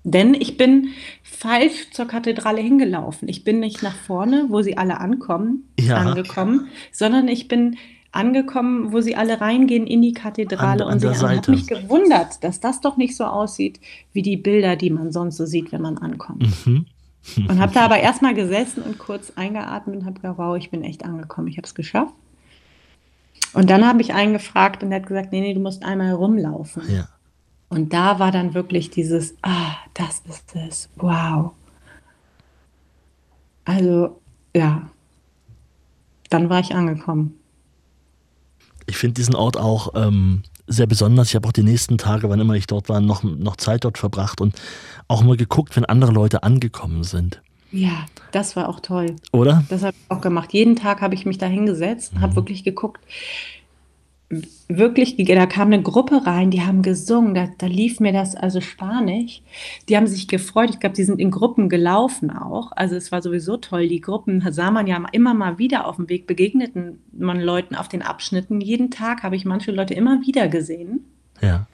Denn 0.04 0.34
ich 0.34 0.56
bin 0.56 0.88
falsch 1.22 1.90
zur 1.92 2.06
Kathedrale 2.06 2.60
hingelaufen. 2.60 3.28
Ich 3.28 3.44
bin 3.44 3.60
nicht 3.60 3.82
nach 3.82 3.96
vorne, 3.96 4.46
wo 4.48 4.62
sie 4.62 4.76
alle 4.76 5.00
ankommen, 5.00 5.68
ja. 5.78 5.96
angekommen, 5.96 6.68
sondern 6.92 7.28
ich 7.28 7.48
bin 7.48 7.76
angekommen, 8.12 8.92
wo 8.92 9.00
sie 9.00 9.16
alle 9.16 9.40
reingehen 9.40 9.86
in 9.86 10.00
die 10.00 10.14
Kathedrale 10.14 10.84
an, 10.84 10.88
an 10.88 10.94
und 10.94 11.00
sie 11.00 11.08
haben 11.08 11.40
mich 11.48 11.66
gewundert, 11.66 12.42
dass 12.42 12.60
das 12.60 12.80
doch 12.80 12.96
nicht 12.96 13.16
so 13.16 13.24
aussieht 13.24 13.80
wie 14.12 14.22
die 14.22 14.36
Bilder, 14.36 14.76
die 14.76 14.90
man 14.90 15.12
sonst 15.12 15.36
so 15.36 15.46
sieht, 15.46 15.72
wenn 15.72 15.82
man 15.82 15.98
ankommt. 15.98 16.66
Mhm. 16.66 16.86
Und 17.36 17.60
habe 17.60 17.74
da 17.74 17.84
aber 17.84 17.98
erstmal 17.98 18.34
gesessen 18.34 18.82
und 18.82 18.98
kurz 18.98 19.32
eingeatmet 19.36 19.96
und 19.96 20.06
habe 20.06 20.14
gedacht, 20.14 20.38
wow, 20.38 20.56
ich 20.56 20.70
bin 20.70 20.82
echt 20.82 21.04
angekommen, 21.04 21.48
ich 21.48 21.58
habe 21.58 21.66
es 21.66 21.74
geschafft. 21.74 22.14
Und 23.52 23.68
dann 23.68 23.86
habe 23.86 24.00
ich 24.00 24.14
einen 24.14 24.32
gefragt 24.32 24.82
und 24.82 24.90
der 24.90 25.00
hat 25.00 25.06
gesagt, 25.06 25.32
nee, 25.32 25.40
nee, 25.40 25.54
du 25.54 25.60
musst 25.60 25.84
einmal 25.84 26.12
rumlaufen. 26.12 26.82
Ja. 26.90 27.08
Und 27.68 27.92
da 27.92 28.18
war 28.18 28.32
dann 28.32 28.54
wirklich 28.54 28.90
dieses, 28.90 29.34
ah, 29.42 29.76
das 29.94 30.22
ist 30.28 30.56
es, 30.56 30.88
wow. 30.96 31.52
Also, 33.64 34.18
ja, 34.54 34.88
dann 36.30 36.48
war 36.48 36.60
ich 36.60 36.74
angekommen. 36.74 37.38
Ich 38.86 38.96
finde 38.96 39.14
diesen 39.14 39.34
Ort 39.34 39.58
auch 39.58 39.92
ähm, 39.94 40.42
sehr 40.66 40.86
besonders. 40.86 41.28
Ich 41.28 41.34
habe 41.34 41.46
auch 41.46 41.52
die 41.52 41.62
nächsten 41.62 41.98
Tage, 41.98 42.30
wann 42.30 42.40
immer 42.40 42.54
ich 42.54 42.66
dort 42.66 42.88
war, 42.88 43.00
noch, 43.00 43.22
noch 43.22 43.56
Zeit 43.56 43.84
dort 43.84 43.98
verbracht 43.98 44.40
und 44.40 44.54
auch 45.08 45.22
mal 45.22 45.36
geguckt, 45.36 45.76
wenn 45.76 45.84
andere 45.84 46.12
Leute 46.12 46.42
angekommen 46.42 47.04
sind. 47.04 47.42
Ja, 47.70 48.06
das 48.32 48.56
war 48.56 48.68
auch 48.68 48.80
toll. 48.80 49.16
Oder? 49.32 49.64
Das 49.68 49.82
habe 49.82 49.94
ich 49.94 50.10
auch 50.10 50.22
gemacht. 50.22 50.54
Jeden 50.54 50.76
Tag 50.76 51.02
habe 51.02 51.14
ich 51.14 51.26
mich 51.26 51.36
da 51.36 51.46
hingesetzt 51.46 52.12
und 52.12 52.18
mhm. 52.18 52.22
habe 52.22 52.36
wirklich 52.36 52.64
geguckt, 52.64 53.02
wirklich, 54.68 55.16
da 55.16 55.46
kam 55.46 55.68
eine 55.68 55.82
Gruppe 55.82 56.26
rein, 56.26 56.50
die 56.50 56.60
haben 56.60 56.82
gesungen, 56.82 57.34
da, 57.34 57.48
da 57.56 57.66
lief 57.66 57.98
mir 57.98 58.12
das 58.12 58.34
also 58.34 58.60
Spanisch. 58.60 59.42
Die 59.88 59.96
haben 59.96 60.06
sich 60.06 60.28
gefreut. 60.28 60.68
Ich 60.70 60.80
glaube, 60.80 60.96
die 60.96 61.04
sind 61.04 61.18
in 61.18 61.30
Gruppen 61.30 61.68
gelaufen 61.68 62.30
auch. 62.30 62.72
Also 62.72 62.94
es 62.96 63.10
war 63.10 63.22
sowieso 63.22 63.56
toll. 63.56 63.88
Die 63.88 64.02
Gruppen 64.02 64.44
sah 64.50 64.70
man 64.70 64.86
ja 64.86 65.02
immer 65.12 65.32
mal 65.32 65.58
wieder 65.58 65.86
auf 65.86 65.96
dem 65.96 66.08
Weg, 66.10 66.26
begegneten 66.26 67.02
man 67.12 67.40
Leuten 67.40 67.74
auf 67.74 67.88
den 67.88 68.02
Abschnitten. 68.02 68.60
Jeden 68.60 68.90
Tag 68.90 69.22
habe 69.22 69.36
ich 69.36 69.46
manche 69.46 69.72
Leute 69.72 69.94
immer 69.94 70.20
wieder 70.26 70.48
gesehen. 70.48 71.04
Ja. 71.40 71.66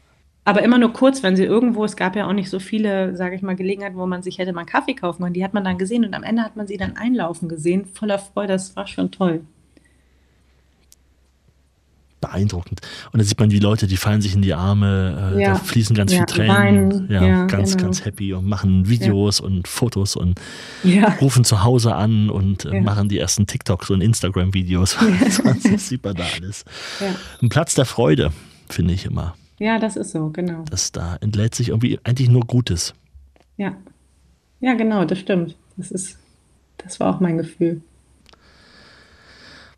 Aber 0.44 0.62
immer 0.62 0.78
nur 0.78 0.92
kurz, 0.92 1.22
wenn 1.22 1.36
sie 1.36 1.44
irgendwo, 1.44 1.84
es 1.84 1.96
gab 1.96 2.14
ja 2.14 2.28
auch 2.28 2.32
nicht 2.34 2.50
so 2.50 2.60
viele, 2.60 3.16
sage 3.16 3.34
ich 3.34 3.42
mal, 3.42 3.56
Gelegenheiten, 3.56 3.96
wo 3.96 4.06
man 4.06 4.22
sich 4.22 4.38
hätte 4.38 4.52
mal 4.52 4.60
einen 4.60 4.68
Kaffee 4.68 4.94
kaufen 4.94 5.22
können. 5.22 5.34
Die 5.34 5.42
hat 5.42 5.54
man 5.54 5.64
dann 5.64 5.78
gesehen 5.78 6.04
und 6.04 6.14
am 6.14 6.22
Ende 6.22 6.42
hat 6.42 6.54
man 6.54 6.66
sie 6.66 6.76
dann 6.76 6.96
einlaufen 6.96 7.48
gesehen, 7.48 7.86
voller 7.86 8.18
Freude. 8.18 8.52
Das 8.52 8.76
war 8.76 8.86
schon 8.86 9.10
toll 9.10 9.40
beeindruckend. 12.24 12.80
Und 13.12 13.18
da 13.18 13.24
sieht 13.24 13.38
man 13.38 13.48
die 13.48 13.58
Leute, 13.58 13.86
die 13.86 13.96
fallen 13.96 14.22
sich 14.22 14.34
in 14.34 14.42
die 14.42 14.54
Arme, 14.54 15.34
äh, 15.36 15.42
ja. 15.42 15.52
da 15.52 15.54
fließen 15.56 15.94
ganz 15.94 16.12
ja, 16.12 16.18
viel 16.18 16.26
Tränen. 16.26 17.06
Ja, 17.10 17.24
ja, 17.24 17.46
ganz, 17.46 17.72
genau. 17.72 17.84
ganz 17.84 18.04
happy 18.04 18.32
und 18.32 18.46
machen 18.46 18.88
Videos 18.88 19.40
und 19.40 19.68
Fotos 19.68 20.16
und 20.16 20.40
rufen 21.20 21.44
zu 21.44 21.62
Hause 21.62 21.94
an 21.94 22.30
und 22.30 22.64
äh, 22.64 22.80
machen 22.80 23.08
die 23.08 23.18
ersten 23.18 23.46
TikToks 23.46 23.90
und 23.90 24.00
Instagram-Videos. 24.00 24.96
das 25.64 25.88
sieht 25.88 26.04
man 26.04 26.16
da 26.16 26.24
alles. 26.36 26.64
Ein 27.42 27.48
Platz 27.48 27.74
der 27.74 27.84
Freude, 27.84 28.32
finde 28.68 28.94
ich 28.94 29.04
immer. 29.04 29.34
Ja, 29.58 29.78
das 29.78 29.96
ist 29.96 30.12
so, 30.12 30.30
genau. 30.30 30.64
Das 30.70 30.92
da 30.92 31.16
entlädt 31.20 31.54
sich 31.54 31.68
irgendwie 31.68 32.00
eigentlich 32.04 32.28
nur 32.28 32.42
Gutes. 32.42 32.94
Ja. 33.56 33.76
Ja, 34.60 34.74
genau, 34.74 35.04
das 35.04 35.18
stimmt. 35.18 35.56
Das 35.76 35.90
ist, 35.90 36.18
das 36.78 36.98
war 37.00 37.14
auch 37.14 37.20
mein 37.20 37.38
Gefühl. 37.38 37.82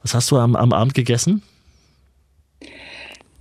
Was 0.03 0.15
hast 0.15 0.31
du 0.31 0.39
am, 0.39 0.55
am 0.55 0.73
Abend 0.73 0.95
gegessen? 0.95 1.43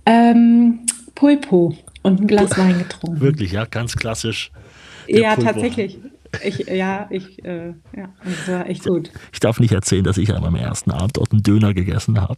Ähm, 0.06 0.80
Pulpo 1.14 1.76
und 2.02 2.20
ein 2.20 2.26
Glas 2.26 2.56
Wein 2.56 2.78
getrunken. 2.78 3.20
Wirklich, 3.20 3.52
ja, 3.52 3.64
ganz 3.64 3.96
klassisch. 3.96 4.50
Ja, 5.08 5.34
Pulpo. 5.34 5.52
tatsächlich. 5.52 5.98
Ich, 6.42 6.58
ja, 6.58 7.06
ich, 7.10 7.44
äh, 7.44 7.68
ja, 7.96 8.08
das 8.24 8.48
war 8.48 8.68
echt 8.68 8.84
gut. 8.84 9.10
Ich 9.32 9.40
darf 9.40 9.58
nicht 9.60 9.72
erzählen, 9.72 10.04
dass 10.04 10.18
ich 10.18 10.34
an 10.34 10.42
meinem 10.42 10.56
ersten 10.56 10.90
Abend 10.90 11.16
dort 11.16 11.32
einen 11.32 11.42
Döner 11.42 11.72
gegessen 11.74 12.20
habe. 12.20 12.36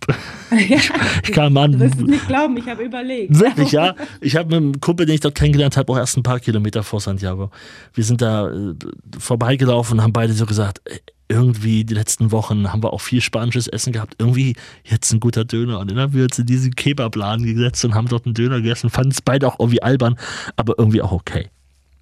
Ja, 0.68 0.78
ich 1.22 1.32
kam 1.32 1.56
an. 1.56 1.72
Du 1.72 1.80
wirst 1.80 1.96
es 1.96 2.02
nicht 2.02 2.26
glauben, 2.26 2.56
ich 2.56 2.66
habe 2.66 2.82
überlegt. 2.82 3.38
Wirklich, 3.38 3.72
ja. 3.72 3.94
Ich 4.20 4.36
habe 4.36 4.48
mit 4.48 4.56
einem 4.56 4.80
Kumpel, 4.80 5.06
den 5.06 5.14
ich 5.14 5.20
dort 5.20 5.34
kennengelernt 5.34 5.76
habe, 5.76 5.92
auch 5.92 5.96
erst 5.96 6.16
ein 6.16 6.22
paar 6.22 6.40
Kilometer 6.40 6.82
vor 6.82 7.00
Santiago. 7.00 7.50
Wir 7.94 8.04
sind 8.04 8.22
da 8.22 8.48
äh, 8.48 8.74
vorbeigelaufen 9.18 9.98
und 9.98 10.04
haben 10.04 10.12
beide 10.12 10.32
so 10.32 10.46
gesagt, 10.46 10.80
irgendwie 11.28 11.84
die 11.84 11.94
letzten 11.94 12.32
Wochen 12.32 12.72
haben 12.72 12.82
wir 12.82 12.92
auch 12.92 13.00
viel 13.00 13.20
spanisches 13.20 13.68
Essen 13.68 13.92
gehabt. 13.92 14.14
Irgendwie 14.18 14.56
jetzt 14.84 15.12
ein 15.12 15.20
guter 15.20 15.44
Döner. 15.44 15.78
Und 15.78 15.90
dann 15.90 15.98
haben 15.98 16.14
wir 16.14 16.24
uns 16.24 16.38
in 16.38 16.46
diesen 16.46 16.74
Kebabladen 16.74 17.44
gesetzt 17.44 17.84
und 17.84 17.94
haben 17.94 18.08
dort 18.08 18.24
einen 18.26 18.34
Döner 18.34 18.56
gegessen. 18.56 18.90
Fanden 18.90 19.12
es 19.12 19.20
beide 19.20 19.46
auch 19.46 19.60
irgendwie 19.60 19.82
albern, 19.82 20.16
aber 20.56 20.74
irgendwie 20.78 21.02
auch 21.02 21.12
okay. 21.12 21.50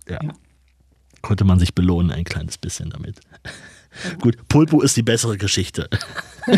Ja. 0.09 0.23
ja. 0.23 0.33
Konnte 1.23 1.45
man 1.45 1.59
sich 1.59 1.75
belohnen 1.75 2.13
ein 2.13 2.25
kleines 2.25 2.57
bisschen 2.59 2.91
damit. 2.91 3.21
Ja. 4.05 4.13
Gut, 4.21 4.37
Pulpo 4.49 4.83
ist 4.83 4.97
die 4.97 5.03
bessere 5.03 5.37
Geschichte. 5.39 5.89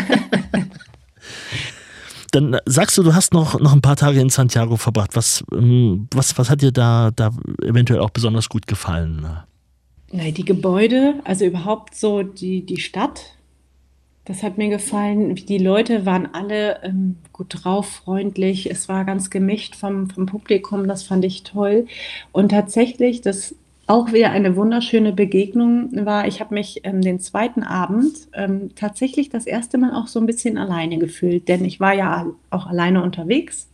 Dann 2.33 2.59
sagst 2.67 2.99
du, 2.99 3.03
du 3.03 3.15
hast 3.15 3.33
noch, 3.33 3.59
noch 3.59 3.73
ein 3.73 3.81
paar 3.81 3.97
Tage 3.97 4.21
in 4.21 4.29
Santiago 4.29 4.77
verbracht. 4.77 5.17
Was, 5.17 5.43
ähm, 5.53 6.09
was, 6.13 6.37
was 6.37 6.51
hat 6.51 6.61
dir 6.61 6.73
da, 6.73 7.11
da 7.15 7.31
eventuell 7.63 8.01
auch 8.01 8.11
besonders 8.11 8.51
gut 8.51 8.67
gefallen? 8.67 9.27
Nein, 10.11 10.35
die 10.35 10.45
Gebäude, 10.45 11.15
also 11.25 11.45
überhaupt 11.45 11.95
so 11.95 12.23
die, 12.23 12.65
die 12.65 12.81
Stadt, 12.81 13.35
das 14.25 14.43
hat 14.43 14.59
mir 14.59 14.69
gefallen. 14.69 15.35
Die 15.35 15.59
Leute 15.59 16.05
waren 16.05 16.29
alle 16.35 16.83
ähm, 16.83 17.17
gut 17.33 17.47
drauf, 17.49 17.89
freundlich. 18.05 18.71
Es 18.71 18.89
war 18.89 19.07
ganz 19.07 19.31
gemischt 19.31 19.75
vom, 19.75 20.11
vom 20.11 20.27
Publikum, 20.27 20.87
das 20.87 21.03
fand 21.03 21.25
ich 21.25 21.45
toll. 21.45 21.87
Und 22.31 22.51
tatsächlich, 22.51 23.23
das 23.23 23.55
auch 23.87 24.13
wieder 24.13 24.31
eine 24.31 24.55
wunderschöne 24.55 25.13
Begegnung 25.13 25.89
war, 26.05 26.27
ich 26.27 26.41
habe 26.41 26.55
mich 26.55 26.81
ähm, 26.85 27.01
den 27.01 27.21
zweiten 27.21 27.63
Abend 27.63 28.29
ähm, 28.35 28.75
tatsächlich 28.75 29.31
das 29.31 29.47
erste 29.47 29.79
Mal 29.79 29.95
auch 29.95 30.09
so 30.09 30.21
ein 30.21 30.27
bisschen 30.27 30.59
alleine 30.59 30.99
gefühlt, 30.99 31.49
denn 31.49 31.65
ich 31.65 31.81
war 31.81 31.95
ja 31.95 32.27
auch 32.51 32.67
alleine 32.67 33.03
unterwegs. 33.03 33.67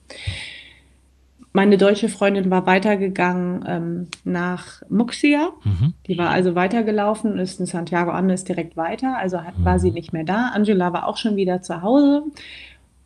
Meine 1.57 1.79
deutsche 1.79 2.09
Freundin 2.09 2.51
war 2.51 2.67
weitergegangen 2.67 3.65
ähm, 3.69 4.09
nach 4.25 4.83
Muxia. 4.89 5.51
Mhm. 5.63 5.95
Die 6.09 6.19
war 6.19 6.31
also 6.31 6.57
weitergelaufen, 6.57 7.39
ist 7.39 7.61
in 7.61 7.67
Santiago 7.67 8.11
Andes 8.11 8.43
direkt 8.43 8.77
weiter, 8.77 9.17
also 9.17 9.39
hat, 9.41 9.57
mhm. 9.57 9.65
war 9.65 9.79
sie 9.79 9.93
nicht 9.93 10.13
mehr 10.13 10.25
da. 10.25 10.49
Angela 10.49 10.93
war 10.93 11.07
auch 11.07 11.17
schon 11.17 11.37
wieder 11.37 11.63
zu 11.63 11.81
Hause. 11.81 12.25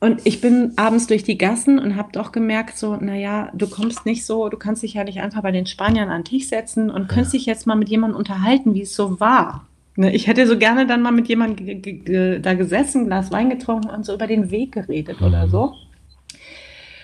Und 0.01 0.23
ich 0.25 0.41
bin 0.41 0.73
abends 0.77 1.09
durch 1.09 1.25
die 1.25 1.37
Gassen 1.37 1.79
und 1.79 1.97
habe 1.97 2.09
doch 2.13 2.33
gemerkt, 2.33 2.79
so, 2.79 2.97
naja, 2.97 3.51
du 3.53 3.69
kommst 3.69 4.07
nicht 4.07 4.25
so, 4.25 4.49
du 4.49 4.57
kannst 4.57 4.83
dich 4.83 4.95
ja 4.95 5.05
nicht 5.05 5.21
einfach 5.21 5.43
bei 5.43 5.53
den 5.53 5.67
Spaniern 5.67 6.09
an 6.09 6.23
den 6.23 6.25
Tisch 6.25 6.49
setzen 6.49 6.91
und 6.91 7.03
ja. 7.03 7.09
könntest 7.09 7.35
dich 7.35 7.45
jetzt 7.45 7.67
mal 7.67 7.75
mit 7.75 7.91
jemandem 7.91 8.17
unterhalten, 8.17 8.73
wie 8.73 8.83
es 8.83 8.97
so 8.97 9.21
war. 9.21 9.67
Ne, 9.97 10.15
ich 10.15 10.27
hätte 10.27 10.47
so 10.47 10.57
gerne 10.57 10.87
dann 10.87 11.03
mal 11.03 11.13
mit 11.13 11.29
jemandem 11.29 12.41
da 12.41 12.55
gesessen, 12.55 13.07
Glas 13.09 13.31
Wein 13.31 13.51
getrunken 13.51 13.91
und 13.91 14.07
so 14.07 14.15
über 14.15 14.27
den 14.27 14.51
Weg 14.51 14.73
geredet 14.73 15.21
mhm. 15.21 15.27
oder 15.27 15.49
so. 15.49 15.75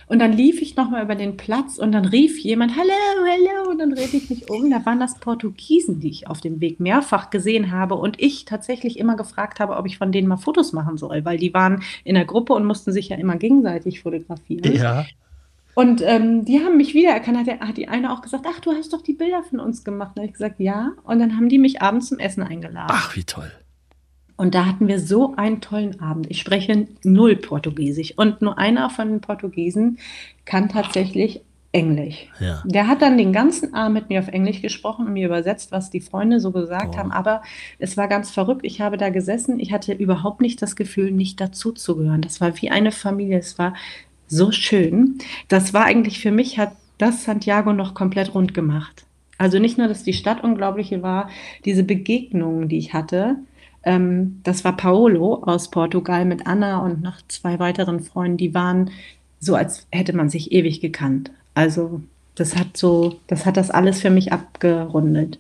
Und 0.07 0.19
dann 0.19 0.33
lief 0.33 0.61
ich 0.61 0.77
nochmal 0.77 1.03
über 1.03 1.15
den 1.15 1.37
Platz 1.37 1.79
und 1.79 1.93
dann 1.93 2.05
rief 2.05 2.39
jemand, 2.39 2.77
hallo, 2.77 2.91
hallo, 3.27 3.71
und 3.71 3.79
dann 3.79 3.91
drehte 3.91 4.17
ich 4.17 4.31
mich 4.31 4.51
um. 4.51 4.71
Da 4.71 4.85
waren 4.85 5.01
das 5.01 5.19
Portugiesen, 5.19 6.01
die 6.01 6.11
ich 6.11 6.29
auf 6.29 6.41
dem 6.41 6.61
Weg 6.61 6.81
mehrfach 6.81 7.31
gesehen 7.31 7.71
habe 7.71 7.95
und 7.95 8.21
ich 8.21 8.45
tatsächlich 8.45 8.99
immer 8.99 9.17
gefragt 9.17 9.61
habe, 9.61 9.77
ob 9.77 9.87
ich 9.87 9.99
von 9.99 10.13
denen 10.13 10.29
mal 10.29 10.37
Fotos 10.37 10.73
machen 10.73 10.99
soll, 10.99 11.25
weil 11.25 11.39
die 11.39 11.55
waren 11.55 11.83
in 12.05 12.15
der 12.15 12.25
Gruppe 12.25 12.53
und 12.53 12.65
mussten 12.65 12.93
sich 12.93 13.09
ja 13.09 13.17
immer 13.17 13.37
gegenseitig 13.37 14.03
fotografieren. 14.03 14.75
Ja. 14.75 15.07
Und 15.75 16.03
ähm, 16.03 16.45
die 16.45 16.61
haben 16.61 16.77
mich 16.77 16.95
wiedererkannt, 16.95 17.39
hat, 17.39 17.47
der, 17.47 17.61
hat 17.61 17.77
die 17.77 17.89
eine 17.89 18.13
auch 18.13 18.23
gesagt, 18.23 18.47
ach, 18.49 18.61
du 18.61 18.73
hast 18.73 18.93
doch 18.93 19.03
die 19.03 19.13
Bilder 19.13 19.43
von 19.43 19.59
uns 19.59 19.83
gemacht. 19.83 20.13
Da 20.15 20.21
habe 20.21 20.27
ich 20.27 20.33
gesagt, 20.33 20.61
ja. 20.61 20.93
Und 21.03 21.19
dann 21.19 21.37
haben 21.37 21.49
die 21.49 21.59
mich 21.59 21.83
abends 21.83 22.09
zum 22.09 22.21
Essen 22.21 22.45
eingeladen. 22.45 22.91
Ach, 22.91 23.17
wie 23.17 23.25
toll. 23.25 23.51
Und 24.37 24.55
da 24.55 24.67
hatten 24.67 24.89
wir 24.89 24.99
so 24.99 25.35
einen 25.37 25.61
tollen 25.61 26.01
Abend. 26.01 26.27
Ich 26.29 26.41
spreche 26.41 26.89
null 27.05 27.37
Portugiesisch 27.37 28.15
und 28.17 28.43
nur 28.43 28.59
einer 28.59 28.91
von 28.91 29.09
den 29.09 29.21
Portugiesen 29.21 29.99
kann 30.45 30.69
tatsächlich 30.69 31.41
Englisch. 31.75 32.29
Ja. 32.39 32.63
Der 32.65 32.87
hat 32.87 33.03
dann 33.03 33.19
den 33.19 33.33
ganzen 33.33 33.75
Abend 33.75 33.95
mit 33.95 34.09
mir 34.09 34.21
auf 34.21 34.29
Englisch 34.29 34.63
gesprochen 34.63 35.07
und 35.07 35.13
mir 35.13 35.27
übersetzt, 35.27 35.73
was 35.73 35.91
die 35.91 36.01
Freunde 36.01 36.39
so 36.39 36.53
gesagt 36.53 36.95
oh. 36.95 36.99
haben. 36.99 37.11
Aber 37.11 37.43
es 37.79 37.97
war 37.97 38.07
ganz 38.07 38.31
verrückt. 38.31 38.61
Ich 38.65 38.81
habe 38.81 38.97
da 38.97 39.09
gesessen. 39.11 39.59
Ich 39.59 39.73
hatte 39.73 39.93
überhaupt 39.93 40.41
nicht 40.41 40.63
das 40.63 40.77
Gefühl, 40.77 41.11
nicht 41.11 41.41
dazuzugehören. 41.41 42.23
Das 42.23 42.41
war 42.41 42.61
wie 42.63 42.71
eine 42.71 42.93
Familie. 42.93 43.39
Es 43.39 43.59
war 43.59 43.75
so 44.29 44.53
schön. 44.53 45.19
Das 45.49 45.75
war 45.75 45.85
eigentlich 45.85 46.21
für 46.21 46.31
mich, 46.31 46.59
hat 46.59 46.73
das 46.99 47.25
Santiago 47.25 47.73
noch 47.73 47.95
komplett 47.95 48.35
rund 48.35 48.55
gemacht. 48.55 49.05
Also 49.37 49.59
nicht 49.59 49.77
nur, 49.77 49.89
dass 49.89 50.05
die 50.05 50.13
Stadt 50.13 50.45
unglaubliche 50.45 51.03
war, 51.03 51.29
diese 51.65 51.83
Begegnungen, 51.83 52.69
die 52.69 52.79
ich 52.79 52.95
hatte, 52.95 53.37
Ähm, 53.85 54.41
das 54.43 54.65
war 54.65 54.77
Paolo 54.77 55.43
aus 55.45 55.71
Portugal 55.71 56.25
mit 56.25 56.47
Anna 56.47 56.79
und 56.79 57.03
noch 57.03 57.17
zwei 57.29 57.59
weiteren 57.59 58.01
Freunden. 58.01 58.37
Die 58.37 58.55
waren 58.55 58.91
so, 59.41 59.55
als 59.55 59.87
hätte 59.91 60.15
man 60.15 60.31
sich 60.31 60.53
ewig 60.53 60.81
gekannt. 60.81 61.31
Also 61.55 62.03
das 62.35 62.57
hat 62.57 62.77
so, 62.77 63.21
das 63.27 63.47
hat 63.47 63.57
das 63.57 63.71
alles 63.71 64.01
für 64.01 64.11
mich 64.11 64.33
abgerundet. 64.33 65.39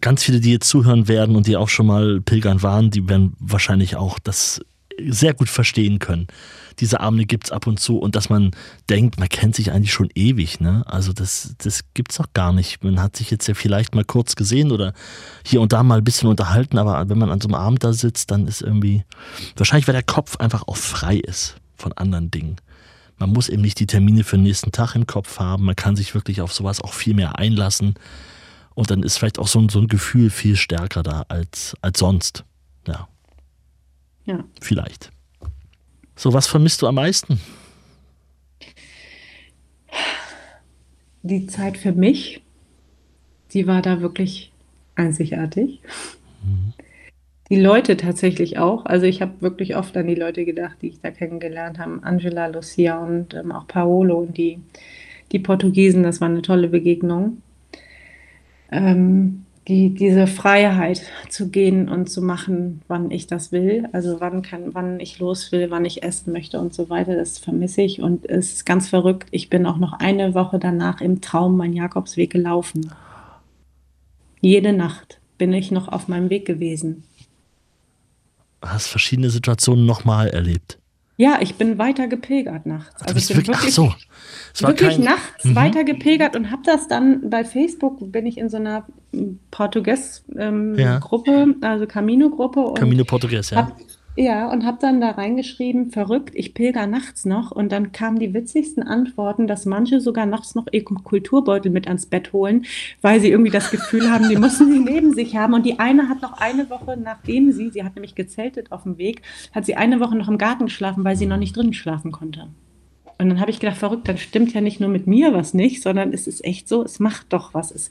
Ganz 0.00 0.22
viele, 0.22 0.40
die 0.40 0.52
jetzt 0.52 0.68
zuhören 0.68 1.08
werden 1.08 1.34
und 1.34 1.46
die 1.46 1.56
auch 1.56 1.68
schon 1.68 1.86
mal 1.86 2.20
pilgern 2.20 2.62
waren, 2.62 2.90
die 2.90 3.08
werden 3.08 3.34
wahrscheinlich 3.40 3.96
auch 3.96 4.18
das 4.18 4.60
sehr 5.08 5.34
gut 5.34 5.48
verstehen 5.48 5.98
können. 5.98 6.28
Diese 6.80 7.00
Abende 7.00 7.26
gibt 7.26 7.46
es 7.46 7.52
ab 7.52 7.66
und 7.66 7.80
zu 7.80 7.98
und 7.98 8.14
dass 8.14 8.30
man 8.30 8.52
denkt, 8.88 9.18
man 9.18 9.28
kennt 9.28 9.54
sich 9.54 9.72
eigentlich 9.72 9.92
schon 9.92 10.10
ewig. 10.14 10.60
Ne? 10.60 10.84
Also 10.86 11.12
das, 11.12 11.54
das 11.58 11.80
gibt 11.94 12.12
es 12.12 12.20
auch 12.20 12.32
gar 12.34 12.52
nicht. 12.52 12.84
Man 12.84 13.00
hat 13.00 13.16
sich 13.16 13.30
jetzt 13.30 13.46
ja 13.48 13.54
vielleicht 13.54 13.94
mal 13.94 14.04
kurz 14.04 14.36
gesehen 14.36 14.70
oder 14.70 14.92
hier 15.44 15.60
und 15.60 15.72
da 15.72 15.82
mal 15.82 15.98
ein 15.98 16.04
bisschen 16.04 16.28
unterhalten, 16.28 16.78
aber 16.78 17.08
wenn 17.08 17.18
man 17.18 17.30
an 17.30 17.40
so 17.40 17.48
einem 17.48 17.56
Abend 17.56 17.82
da 17.84 17.92
sitzt, 17.92 18.30
dann 18.30 18.46
ist 18.46 18.62
irgendwie, 18.62 19.04
wahrscheinlich 19.56 19.88
weil 19.88 19.94
der 19.94 20.02
Kopf 20.02 20.36
einfach 20.36 20.66
auch 20.66 20.76
frei 20.76 21.16
ist 21.16 21.56
von 21.76 21.92
anderen 21.94 22.30
Dingen. 22.30 22.56
Man 23.18 23.30
muss 23.30 23.48
eben 23.48 23.62
nicht 23.62 23.80
die 23.80 23.86
Termine 23.86 24.22
für 24.22 24.36
den 24.36 24.44
nächsten 24.44 24.70
Tag 24.70 24.94
im 24.94 25.06
Kopf 25.06 25.40
haben. 25.40 25.64
Man 25.64 25.76
kann 25.76 25.96
sich 25.96 26.14
wirklich 26.14 26.40
auf 26.40 26.52
sowas 26.52 26.80
auch 26.80 26.92
viel 26.92 27.14
mehr 27.14 27.38
einlassen. 27.38 27.94
Und 28.74 28.92
dann 28.92 29.02
ist 29.02 29.18
vielleicht 29.18 29.40
auch 29.40 29.48
so 29.48 29.58
ein, 29.58 29.68
so 29.68 29.80
ein 29.80 29.88
Gefühl 29.88 30.30
viel 30.30 30.54
stärker 30.54 31.02
da 31.02 31.24
als, 31.28 31.76
als 31.80 31.98
sonst. 31.98 32.44
Ja. 32.86 33.08
Ja. 34.24 34.44
Vielleicht. 34.60 35.10
So, 36.18 36.32
was 36.32 36.48
vermisst 36.48 36.82
du 36.82 36.88
am 36.88 36.96
meisten? 36.96 37.40
Die 41.22 41.46
Zeit 41.46 41.78
für 41.78 41.92
mich, 41.92 42.42
die 43.52 43.68
war 43.68 43.82
da 43.82 44.00
wirklich 44.00 44.50
einzigartig. 44.96 45.80
Die 47.50 47.60
Leute 47.60 47.96
tatsächlich 47.96 48.58
auch. 48.58 48.84
Also 48.84 49.06
ich 49.06 49.22
habe 49.22 49.40
wirklich 49.40 49.76
oft 49.76 49.96
an 49.96 50.08
die 50.08 50.16
Leute 50.16 50.44
gedacht, 50.44 50.78
die 50.82 50.88
ich 50.88 51.00
da 51.00 51.12
kennengelernt 51.12 51.78
habe. 51.78 52.00
Angela, 52.02 52.48
Lucia 52.48 52.98
und 52.98 53.34
ähm, 53.34 53.52
auch 53.52 53.68
Paolo 53.68 54.18
und 54.18 54.36
die, 54.36 54.58
die 55.30 55.38
Portugiesen. 55.38 56.02
Das 56.02 56.20
war 56.20 56.28
eine 56.28 56.42
tolle 56.42 56.66
Begegnung. 56.66 57.42
Ähm, 58.72 59.44
die, 59.68 59.90
diese 59.90 60.26
Freiheit 60.26 61.02
zu 61.28 61.50
gehen 61.50 61.88
und 61.88 62.08
zu 62.10 62.22
machen, 62.22 62.82
wann 62.88 63.10
ich 63.10 63.26
das 63.26 63.52
will, 63.52 63.88
also 63.92 64.20
wann 64.20 64.42
kann, 64.42 64.74
wann 64.74 64.98
ich 64.98 65.18
los 65.18 65.52
will, 65.52 65.70
wann 65.70 65.84
ich 65.84 66.02
essen 66.02 66.32
möchte 66.32 66.58
und 66.58 66.74
so 66.74 66.90
weiter, 66.90 67.14
das 67.14 67.38
vermisse 67.38 67.82
ich 67.82 68.00
und 68.00 68.28
es 68.28 68.54
ist 68.54 68.66
ganz 68.66 68.88
verrückt. 68.88 69.28
Ich 69.30 69.50
bin 69.50 69.66
auch 69.66 69.76
noch 69.76 69.92
eine 69.92 70.34
Woche 70.34 70.58
danach 70.58 71.00
im 71.00 71.20
Traum 71.20 71.56
meinen 71.56 71.74
Jakobsweg 71.74 72.30
gelaufen. 72.30 72.90
Jede 74.40 74.72
Nacht 74.72 75.20
bin 75.36 75.52
ich 75.52 75.70
noch 75.70 75.88
auf 75.88 76.08
meinem 76.08 76.30
Weg 76.30 76.46
gewesen 76.46 77.04
hast 78.62 78.88
verschiedene 78.88 79.30
Situationen 79.30 79.86
nochmal 79.86 80.28
erlebt. 80.28 80.78
Ja, 81.20 81.38
ich 81.40 81.56
bin 81.56 81.78
weiter 81.78 82.06
gepilgert 82.06 82.64
nachts. 82.64 82.94
Ach, 83.00 83.08
also 83.08 83.18
ich 83.18 83.26
bin 83.26 83.36
wirklich, 83.38 83.56
wirklich, 83.56 83.74
so. 83.74 83.92
Wirklich 84.60 84.90
kein, 84.90 85.00
nachts 85.02 85.44
mhm. 85.44 85.56
weiter 85.56 85.82
gepilgert 85.82 86.36
und 86.36 86.52
habe 86.52 86.62
das 86.64 86.86
dann 86.86 87.28
bei 87.28 87.44
Facebook, 87.44 88.12
bin 88.12 88.24
ich 88.24 88.38
in 88.38 88.48
so 88.48 88.56
einer 88.56 88.86
Portugues-Gruppe, 89.50 91.30
ähm, 91.30 91.56
ja. 91.60 91.68
also 91.68 91.86
Camino-Gruppe. 91.86 92.74
Camino 92.74 93.02
Portugues, 93.02 93.50
ja. 93.50 93.56
Hab, 93.56 93.76
ja, 94.20 94.50
und 94.50 94.66
habe 94.66 94.78
dann 94.80 95.00
da 95.00 95.12
reingeschrieben, 95.12 95.92
verrückt, 95.92 96.32
ich 96.34 96.52
pilger 96.52 96.88
nachts 96.88 97.24
noch. 97.24 97.52
Und 97.52 97.70
dann 97.70 97.92
kamen 97.92 98.18
die 98.18 98.34
witzigsten 98.34 98.82
Antworten, 98.82 99.46
dass 99.46 99.64
manche 99.64 100.00
sogar 100.00 100.26
nachts 100.26 100.56
noch 100.56 100.66
ihr 100.72 100.84
Kulturbeutel 100.84 101.70
mit 101.70 101.86
ans 101.86 102.06
Bett 102.06 102.32
holen, 102.32 102.66
weil 103.00 103.20
sie 103.20 103.30
irgendwie 103.30 103.52
das 103.52 103.70
Gefühl 103.70 104.10
haben, 104.10 104.28
die 104.28 104.34
müssen 104.34 104.72
sie 104.72 104.80
neben 104.80 105.14
sich 105.14 105.36
haben. 105.36 105.54
Und 105.54 105.64
die 105.64 105.78
eine 105.78 106.08
hat 106.08 106.20
noch 106.20 106.32
eine 106.32 106.68
Woche, 106.68 106.96
nachdem 106.96 107.52
sie, 107.52 107.70
sie 107.70 107.84
hat 107.84 107.94
nämlich 107.94 108.16
gezeltet 108.16 108.72
auf 108.72 108.82
dem 108.82 108.98
Weg, 108.98 109.22
hat 109.54 109.66
sie 109.66 109.76
eine 109.76 110.00
Woche 110.00 110.16
noch 110.16 110.26
im 110.26 110.36
Garten 110.36 110.64
geschlafen, 110.64 111.04
weil 111.04 111.14
sie 111.14 111.26
noch 111.26 111.36
nicht 111.36 111.56
drin 111.56 111.72
schlafen 111.72 112.10
konnte. 112.10 112.48
Und 113.18 113.28
dann 113.28 113.38
habe 113.38 113.52
ich 113.52 113.60
gedacht, 113.60 113.76
verrückt, 113.76 114.08
dann 114.08 114.18
stimmt 114.18 114.52
ja 114.52 114.60
nicht 114.60 114.80
nur 114.80 114.88
mit 114.90 115.06
mir 115.06 115.32
was 115.32 115.54
nicht, 115.54 115.80
sondern 115.80 116.12
es 116.12 116.26
ist 116.26 116.44
echt 116.44 116.68
so, 116.68 116.82
es 116.82 116.98
macht 116.98 117.32
doch 117.32 117.54
was, 117.54 117.70
es, 117.70 117.88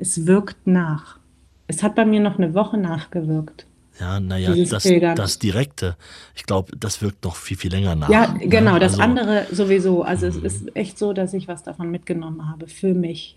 es 0.00 0.26
wirkt 0.26 0.66
nach. 0.66 1.20
Es 1.68 1.84
hat 1.84 1.94
bei 1.94 2.04
mir 2.04 2.18
noch 2.18 2.36
eine 2.36 2.52
Woche 2.54 2.78
nachgewirkt. 2.78 3.67
Ja, 4.00 4.20
naja, 4.20 4.54
das, 4.54 4.88
das 5.16 5.38
Direkte, 5.38 5.96
ich 6.36 6.44
glaube, 6.44 6.76
das 6.76 7.02
wirkt 7.02 7.24
noch 7.24 7.34
viel, 7.34 7.56
viel 7.56 7.72
länger 7.72 7.96
nach. 7.96 8.08
Ja, 8.08 8.32
ne? 8.32 8.46
genau, 8.46 8.78
das 8.78 8.92
also, 8.92 9.02
andere 9.02 9.46
sowieso. 9.50 10.02
Also 10.02 10.26
es 10.26 10.36
ist 10.36 10.76
echt 10.76 10.98
so, 10.98 11.12
dass 11.12 11.34
ich 11.34 11.48
was 11.48 11.64
davon 11.64 11.90
mitgenommen 11.90 12.48
habe, 12.48 12.68
für 12.68 12.94
mich. 12.94 13.36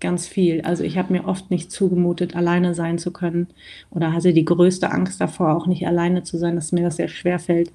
Ganz 0.00 0.26
viel. 0.26 0.62
Also 0.62 0.82
ich 0.82 0.98
habe 0.98 1.12
mir 1.12 1.28
oft 1.28 1.52
nicht 1.52 1.70
zugemutet, 1.70 2.34
alleine 2.34 2.74
sein 2.74 2.98
zu 2.98 3.12
können 3.12 3.46
oder 3.90 4.12
hatte 4.12 4.32
die 4.32 4.44
größte 4.44 4.90
Angst 4.90 5.20
davor, 5.20 5.54
auch 5.54 5.68
nicht 5.68 5.86
alleine 5.86 6.24
zu 6.24 6.38
sein, 6.38 6.56
dass 6.56 6.72
mir 6.72 6.82
das 6.82 6.96
sehr 6.96 7.06
schwer 7.06 7.38
fällt. 7.38 7.70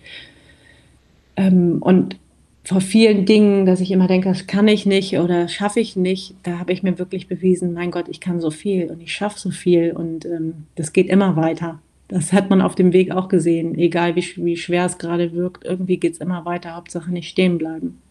Ähm, 1.38 1.78
und 1.80 2.18
vor 2.66 2.82
vielen 2.82 3.26
Dingen, 3.26 3.66
dass 3.66 3.80
ich 3.80 3.92
immer 3.92 4.08
denke, 4.08 4.28
das 4.28 4.46
kann 4.46 4.68
ich 4.68 4.86
nicht 4.86 5.18
oder 5.18 5.48
schaffe 5.48 5.80
ich 5.80 5.96
nicht, 5.96 6.36
da 6.44 6.60
habe 6.60 6.74
ich 6.74 6.84
mir 6.84 7.00
wirklich 7.00 7.30
bewiesen, 7.30 7.74
mein 7.74 7.92
Gott, 7.92 8.10
ich 8.10 8.20
kann 8.20 8.42
so 8.42 8.52
viel 8.52 8.92
und 8.92 9.00
ich 9.00 9.14
schaffe 9.14 9.40
so 9.40 9.52
viel 9.52 9.94
und 9.94 10.26
ähm, 10.26 10.66
das 10.76 10.92
geht 10.92 11.08
immer 11.08 11.38
weiter. 11.38 11.80
Das 12.08 12.32
hat 12.32 12.50
man 12.50 12.62
auf 12.62 12.76
dem 12.76 12.94
Weg 12.94 13.12
auch 13.12 13.28
gesehen. 13.28 13.76
Egal 13.76 14.16
wie, 14.16 14.26
wie 14.38 14.58
schwer 14.58 14.86
es 14.86 14.98
gerade 14.98 15.34
wirkt, 15.34 15.66
irgendwie 15.66 15.98
geht 15.98 16.14
es 16.14 16.20
immer 16.20 16.46
weiter. 16.46 16.76
Hauptsache 16.76 17.12
nicht 17.12 17.30
stehen 17.30 17.58
bleiben. 17.58 18.02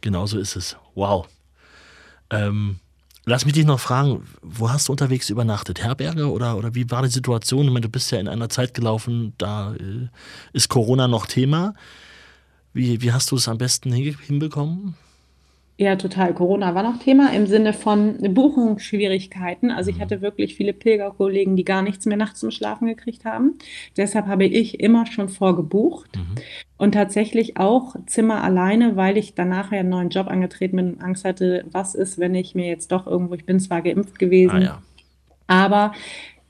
Genau 0.00 0.26
so 0.26 0.38
ist 0.38 0.56
es. 0.56 0.76
Wow. 0.94 1.28
Ähm, 2.30 2.76
lass 3.24 3.44
mich 3.44 3.54
dich 3.54 3.66
noch 3.66 3.80
fragen, 3.80 4.24
wo 4.42 4.70
hast 4.70 4.88
du 4.88 4.92
unterwegs 4.92 5.30
übernachtet? 5.30 5.82
Herberge 5.82 6.30
oder, 6.30 6.56
oder 6.56 6.74
wie 6.74 6.90
war 6.90 7.02
die 7.02 7.08
Situation? 7.08 7.66
Ich 7.66 7.72
meine, 7.72 7.82
du 7.82 7.88
bist 7.88 8.10
ja 8.10 8.18
in 8.18 8.28
einer 8.28 8.48
Zeit 8.48 8.74
gelaufen, 8.74 9.34
da 9.38 9.74
äh, 9.74 10.08
ist 10.52 10.68
Corona 10.68 11.08
noch 11.08 11.26
Thema. 11.26 11.74
Wie, 12.72 13.02
wie 13.02 13.12
hast 13.12 13.30
du 13.30 13.36
es 13.36 13.48
am 13.48 13.58
besten 13.58 13.92
hinbekommen? 13.92 14.94
Ja, 15.78 15.96
total. 15.96 16.34
Corona 16.34 16.74
war 16.74 16.82
noch 16.82 16.98
Thema 16.98 17.32
im 17.32 17.46
Sinne 17.46 17.72
von 17.72 18.18
Buchungsschwierigkeiten. 18.34 19.70
Also 19.70 19.90
ich 19.90 20.00
hatte 20.00 20.20
wirklich 20.20 20.54
viele 20.54 20.74
Pilgerkollegen, 20.74 21.56
die 21.56 21.64
gar 21.64 21.82
nichts 21.82 22.04
mehr 22.04 22.16
nachts 22.16 22.40
zum 22.40 22.50
Schlafen 22.50 22.86
gekriegt 22.86 23.24
haben. 23.24 23.58
Deshalb 23.96 24.26
habe 24.26 24.44
ich 24.44 24.80
immer 24.80 25.06
schon 25.06 25.28
vorgebucht 25.28 26.16
mhm. 26.16 26.34
und 26.76 26.92
tatsächlich 26.92 27.56
auch 27.56 27.96
Zimmer 28.06 28.44
alleine, 28.44 28.96
weil 28.96 29.16
ich 29.16 29.34
danach 29.34 29.72
ja 29.72 29.80
einen 29.80 29.88
neuen 29.88 30.10
Job 30.10 30.28
angetreten 30.28 30.76
bin 30.76 30.94
und 30.94 31.02
Angst 31.02 31.24
hatte, 31.24 31.64
was 31.72 31.94
ist, 31.94 32.18
wenn 32.18 32.34
ich 32.34 32.54
mir 32.54 32.66
jetzt 32.66 32.92
doch 32.92 33.06
irgendwo, 33.06 33.34
ich 33.34 33.46
bin 33.46 33.58
zwar 33.58 33.80
geimpft 33.80 34.18
gewesen, 34.18 34.56
ah, 34.56 34.60
ja. 34.60 34.82
aber 35.46 35.92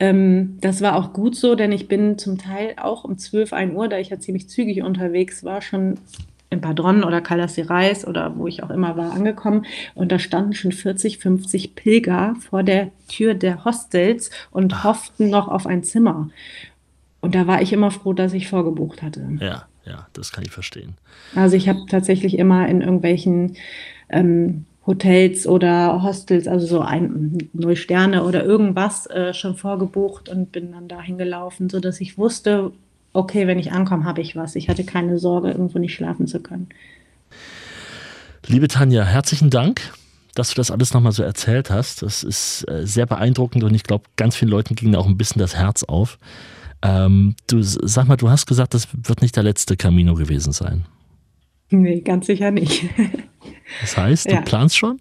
ähm, 0.00 0.58
das 0.60 0.82
war 0.82 0.96
auch 0.96 1.12
gut 1.12 1.36
so, 1.36 1.54
denn 1.54 1.70
ich 1.70 1.86
bin 1.86 2.18
zum 2.18 2.36
Teil 2.36 2.74
auch 2.76 3.04
um 3.04 3.16
12, 3.16 3.52
1 3.52 3.74
Uhr, 3.74 3.88
da 3.88 3.98
ich 3.98 4.10
ja 4.10 4.18
ziemlich 4.18 4.48
zügig 4.48 4.82
unterwegs 4.82 5.44
war, 5.44 5.62
schon 5.62 6.00
in 6.52 6.60
Padron 6.60 7.02
oder 7.02 7.20
Caldas 7.20 7.58
oder 8.06 8.36
wo 8.36 8.46
ich 8.46 8.62
auch 8.62 8.70
immer 8.70 8.96
war, 8.96 9.12
angekommen. 9.12 9.64
Und 9.94 10.12
da 10.12 10.18
standen 10.18 10.52
schon 10.52 10.72
40, 10.72 11.18
50 11.18 11.74
Pilger 11.74 12.36
vor 12.48 12.62
der 12.62 12.90
Tür 13.08 13.34
der 13.34 13.64
Hostels 13.64 14.30
und 14.50 14.74
Ach. 14.74 14.84
hofften 14.84 15.30
noch 15.30 15.48
auf 15.48 15.66
ein 15.66 15.82
Zimmer. 15.82 16.30
Und 17.20 17.34
da 17.34 17.46
war 17.46 17.62
ich 17.62 17.72
immer 17.72 17.90
froh, 17.90 18.12
dass 18.12 18.32
ich 18.32 18.48
vorgebucht 18.48 19.02
hatte. 19.02 19.26
Ja, 19.40 19.66
ja, 19.84 20.06
das 20.12 20.32
kann 20.32 20.44
ich 20.44 20.50
verstehen. 20.50 20.94
Also 21.34 21.56
ich 21.56 21.68
habe 21.68 21.80
tatsächlich 21.88 22.38
immer 22.38 22.68
in 22.68 22.82
irgendwelchen 22.82 23.56
ähm, 24.08 24.66
Hotels 24.86 25.46
oder 25.46 26.02
Hostels, 26.02 26.48
also 26.48 26.66
so 26.66 26.80
ein 26.80 27.50
Null 27.52 27.76
Sterne 27.76 28.24
oder 28.24 28.44
irgendwas 28.44 29.06
äh, 29.06 29.32
schon 29.32 29.56
vorgebucht 29.56 30.28
und 30.28 30.52
bin 30.52 30.72
dann 30.72 30.88
dahin 30.88 31.18
gelaufen, 31.18 31.70
sodass 31.70 32.00
ich 32.00 32.18
wusste, 32.18 32.72
okay, 33.12 33.46
wenn 33.46 33.58
ich 33.58 33.72
ankomme, 33.72 34.04
habe 34.04 34.20
ich 34.20 34.36
was. 34.36 34.56
Ich 34.56 34.68
hatte 34.68 34.84
keine 34.84 35.18
Sorge, 35.18 35.50
irgendwo 35.50 35.78
nicht 35.78 35.94
schlafen 35.94 36.26
zu 36.26 36.40
können. 36.40 36.68
Liebe 38.46 38.68
Tanja, 38.68 39.04
herzlichen 39.04 39.50
Dank, 39.50 39.92
dass 40.34 40.50
du 40.50 40.54
das 40.56 40.70
alles 40.70 40.94
nochmal 40.94 41.12
so 41.12 41.22
erzählt 41.22 41.70
hast. 41.70 42.02
Das 42.02 42.22
ist 42.22 42.68
äh, 42.68 42.86
sehr 42.86 43.06
beeindruckend 43.06 43.64
und 43.64 43.74
ich 43.74 43.84
glaube, 43.84 44.04
ganz 44.16 44.36
vielen 44.36 44.50
Leuten 44.50 44.74
ging 44.74 44.92
da 44.92 44.98
auch 44.98 45.06
ein 45.06 45.16
bisschen 45.16 45.38
das 45.38 45.56
Herz 45.56 45.84
auf. 45.84 46.18
Ähm, 46.82 47.36
du 47.46 47.62
sag 47.62 48.08
mal, 48.08 48.16
du 48.16 48.28
hast 48.28 48.46
gesagt, 48.46 48.74
das 48.74 48.88
wird 48.92 49.22
nicht 49.22 49.36
der 49.36 49.44
letzte 49.44 49.76
Camino 49.76 50.14
gewesen 50.14 50.52
sein. 50.52 50.84
Nee, 51.70 52.00
ganz 52.00 52.26
sicher 52.26 52.50
nicht. 52.50 52.84
Das 53.80 53.96
heißt, 53.96 54.26
du 54.26 54.34
ja. 54.34 54.40
planst 54.42 54.76
schon? 54.76 55.00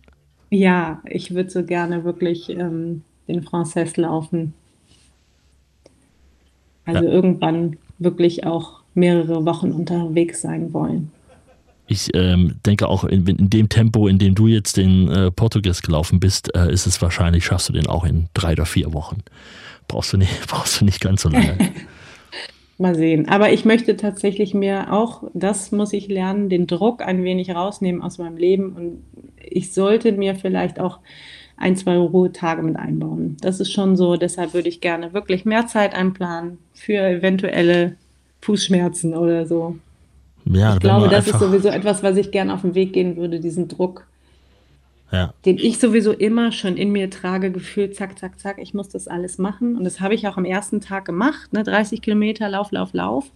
Ja, 0.50 1.02
ich 1.06 1.36
würde 1.36 1.50
so 1.50 1.64
gerne 1.66 2.06
wirklich 2.06 2.50
ähm, 2.50 3.04
den 3.28 3.44
Frances 3.44 3.98
laufen. 3.98 4.54
Also 6.86 7.04
ja. 7.04 7.12
irgendwann 7.12 7.78
wirklich 8.04 8.46
auch 8.46 8.82
mehrere 8.94 9.46
Wochen 9.46 9.72
unterwegs 9.72 10.42
sein 10.42 10.74
wollen. 10.74 11.12
Ich 11.88 12.10
ähm, 12.14 12.56
denke 12.66 12.88
auch 12.88 13.04
in, 13.04 13.28
in, 13.28 13.50
dem 13.50 13.68
Tempo, 13.68 14.08
in 14.08 14.18
dem 14.18 14.34
du 14.34 14.48
jetzt 14.48 14.78
den 14.78 15.10
äh, 15.10 15.30
Portugies 15.30 15.82
gelaufen 15.82 16.20
bist, 16.20 16.56
äh, 16.56 16.72
ist 16.72 16.86
es 16.88 17.02
wahrscheinlich, 17.02 17.44
schaffst 17.44 17.68
du 17.68 17.74
den 17.74 17.88
auch 17.88 18.06
in 18.06 18.28
drei 18.34 18.54
oder 18.54 18.66
vier 18.66 18.94
Wochen. 18.94 19.24
Brauchst 19.88 20.14
du 20.14 20.18
nicht, 20.18 20.32
brauchst 20.48 20.80
du 20.80 20.86
nicht 20.86 21.02
ganz 21.02 21.24
so 21.24 21.30
lange. 21.30 21.58
Mal 22.78 22.96
sehen. 22.96 23.28
Aber 23.28 23.52
ich 23.52 23.66
möchte 23.66 23.98
tatsächlich 23.98 24.54
mir 24.54 24.92
auch, 24.94 25.24
das 25.34 25.72
muss 25.72 25.94
ich 25.94 26.08
lernen, 26.08 26.50
den 26.50 26.66
Druck 26.66 27.02
ein 27.02 27.24
wenig 27.24 27.52
rausnehmen 27.52 28.02
aus 28.02 28.18
meinem 28.18 28.38
Leben. 28.38 28.74
Und 28.74 29.04
ich 29.38 29.74
sollte 29.74 30.14
mir 30.14 30.36
vielleicht 30.36 30.80
auch 30.80 31.00
ein, 31.62 31.78
zwei 31.78 31.96
Ruhetage 31.98 32.64
mit 32.64 32.76
einbauen. 32.76 33.38
Das 33.42 33.60
ist 33.60 33.72
schon 33.72 33.96
so, 33.96 34.16
deshalb 34.16 34.54
würde 34.54 34.68
ich 34.68 34.82
gerne 34.82 35.14
wirklich 35.14 35.46
mehr 35.46 35.68
Zeit 35.68 35.94
einplanen 35.94 36.58
für 36.74 36.98
eventuelle 36.98 37.96
Fußschmerzen 38.42 39.14
oder 39.14 39.46
so. 39.46 39.78
Ja, 40.46 40.74
ich 40.74 40.80
glaube, 40.80 41.08
das 41.08 41.28
ist 41.28 41.40
sowieso 41.40 41.70
etwas, 41.70 42.02
was 42.02 42.18
ich 42.18 42.32
gerne 42.32 42.54
auf 42.54 42.62
den 42.62 42.74
Weg 42.74 42.94
gehen 42.94 43.16
würde, 43.16 43.40
diesen 43.40 43.68
Druck, 43.68 44.08
ja. 45.12 45.34
den 45.46 45.60
ich 45.60 45.78
sowieso 45.78 46.12
immer 46.12 46.52
schon 46.52 46.78
in 46.78 46.92
mir 46.92 47.12
trage, 47.12 47.52
gefühlt, 47.52 47.96
zack, 47.96 48.18
zack, 48.18 48.40
zack, 48.40 48.58
ich 48.58 48.74
muss 48.74 48.90
das 48.90 49.08
alles 49.08 49.38
machen. 49.38 49.78
Und 49.78 49.84
das 49.84 50.00
habe 50.02 50.16
ich 50.16 50.28
auch 50.28 50.38
am 50.38 50.46
ersten 50.46 50.82
Tag 50.82 51.06
gemacht, 51.06 51.54
ne? 51.54 51.64
30 51.64 52.02
Kilometer, 52.02 52.50
Lauf, 52.50 52.72
Lauf, 52.72 52.94
Lauf. 52.94 53.32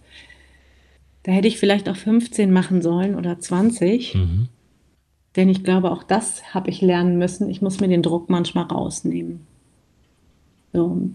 Da 1.22 1.30
hätte 1.30 1.46
ich 1.48 1.58
vielleicht 1.58 1.88
auch 1.88 1.96
15 1.96 2.52
machen 2.52 2.82
sollen 2.82 3.14
oder 3.14 3.38
20. 3.38 4.16
Mhm. 4.16 4.48
Denn 5.36 5.48
ich 5.48 5.62
glaube, 5.62 5.90
auch 5.90 6.02
das 6.02 6.54
habe 6.54 6.70
ich 6.70 6.80
lernen 6.80 7.18
müssen. 7.18 7.50
Ich 7.50 7.60
muss 7.60 7.80
mir 7.80 7.88
den 7.88 8.02
Druck 8.02 8.30
manchmal 8.30 8.64
rausnehmen. 8.64 9.46
So. 10.72 11.10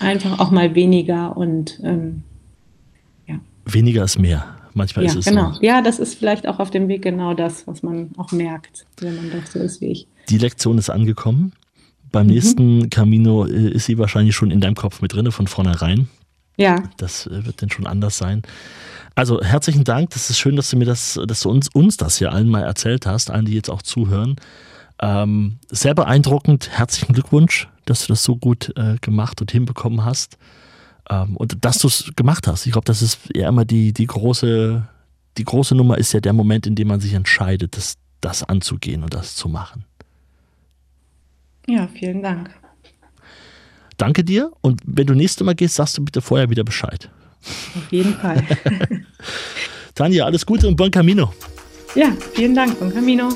Einfach 0.00 0.40
auch 0.40 0.50
mal 0.50 0.74
weniger 0.74 1.36
und 1.36 1.80
ähm, 1.84 2.22
ja. 3.26 3.36
Weniger 3.64 4.04
ist 4.04 4.18
mehr. 4.18 4.56
Manchmal 4.74 5.04
ja, 5.04 5.10
ist 5.10 5.18
es 5.18 5.24
genau. 5.26 5.52
So. 5.52 5.62
Ja, 5.62 5.82
das 5.82 5.98
ist 5.98 6.14
vielleicht 6.14 6.46
auch 6.46 6.58
auf 6.58 6.70
dem 6.70 6.88
Weg 6.88 7.02
genau 7.02 7.34
das, 7.34 7.66
was 7.66 7.82
man 7.82 8.10
auch 8.16 8.32
merkt, 8.32 8.86
wenn 9.00 9.16
man 9.16 9.30
doch 9.30 9.46
so 9.46 9.58
ist 9.58 9.80
wie 9.80 9.86
ich. 9.86 10.06
Die 10.28 10.38
Lektion 10.38 10.78
ist 10.78 10.90
angekommen. 10.90 11.52
Beim 12.12 12.26
mhm. 12.26 12.32
nächsten 12.32 12.90
Camino 12.90 13.46
äh, 13.46 13.70
ist 13.70 13.86
sie 13.86 13.98
wahrscheinlich 13.98 14.34
schon 14.34 14.50
in 14.50 14.60
deinem 14.60 14.74
Kopf 14.74 15.02
mit 15.02 15.12
drin, 15.12 15.30
von 15.30 15.46
vornherein. 15.46 16.08
Ja. 16.60 16.82
Das 16.98 17.26
äh, 17.26 17.46
wird 17.46 17.62
dann 17.62 17.70
schon 17.70 17.86
anders 17.86 18.18
sein. 18.18 18.42
Also 19.14 19.40
herzlichen 19.40 19.84
Dank. 19.84 20.10
Das 20.10 20.28
ist 20.28 20.38
schön, 20.38 20.56
dass 20.56 20.70
du 20.70 20.76
mir 20.76 20.84
das, 20.84 21.18
dass 21.26 21.40
du 21.40 21.50
uns, 21.50 21.68
uns 21.68 21.96
das 21.96 22.18
hier 22.18 22.32
allen 22.32 22.48
mal 22.48 22.62
erzählt 22.62 23.06
hast, 23.06 23.30
allen, 23.30 23.46
die 23.46 23.54
jetzt 23.54 23.70
auch 23.70 23.82
zuhören. 23.82 24.36
Ähm, 25.00 25.58
sehr 25.70 25.94
beeindruckend. 25.94 26.68
Herzlichen 26.70 27.14
Glückwunsch, 27.14 27.68
dass 27.86 28.02
du 28.02 28.08
das 28.08 28.22
so 28.22 28.36
gut 28.36 28.72
äh, 28.76 28.96
gemacht 29.00 29.40
und 29.40 29.50
hinbekommen 29.50 30.04
hast. 30.04 30.36
Ähm, 31.08 31.36
und 31.38 31.64
dass 31.64 31.78
du 31.78 31.88
es 31.88 32.12
gemacht 32.14 32.46
hast. 32.46 32.66
Ich 32.66 32.72
glaube, 32.72 32.84
das 32.84 33.00
ist 33.00 33.20
ja 33.34 33.48
immer 33.48 33.64
die, 33.64 33.94
die 33.94 34.06
große, 34.06 34.86
die 35.38 35.44
große 35.44 35.74
Nummer 35.74 35.96
ist 35.96 36.12
ja 36.12 36.20
der 36.20 36.34
Moment, 36.34 36.66
in 36.66 36.74
dem 36.74 36.88
man 36.88 37.00
sich 37.00 37.14
entscheidet, 37.14 37.78
das, 37.78 37.94
das 38.20 38.42
anzugehen 38.42 39.02
und 39.02 39.14
das 39.14 39.34
zu 39.34 39.48
machen. 39.48 39.84
Ja, 41.66 41.88
vielen 41.88 42.22
Dank. 42.22 42.50
Danke 44.00 44.24
dir 44.24 44.50
und 44.62 44.80
wenn 44.86 45.06
du 45.06 45.12
nächstes 45.12 45.44
Mal 45.44 45.54
gehst, 45.54 45.74
sagst 45.74 45.98
du 45.98 46.02
bitte 46.02 46.22
vorher 46.22 46.48
wieder 46.48 46.64
Bescheid. 46.64 47.10
Auf 47.76 47.92
jeden 47.92 48.14
Fall. 48.14 48.42
Tanja, 49.94 50.24
alles 50.24 50.46
Gute 50.46 50.68
und 50.68 50.76
Bon 50.76 50.90
Camino. 50.90 51.34
Ja, 51.94 52.16
vielen 52.32 52.54
Dank, 52.54 52.80
Bon 52.80 52.90
Camino. 52.90 53.28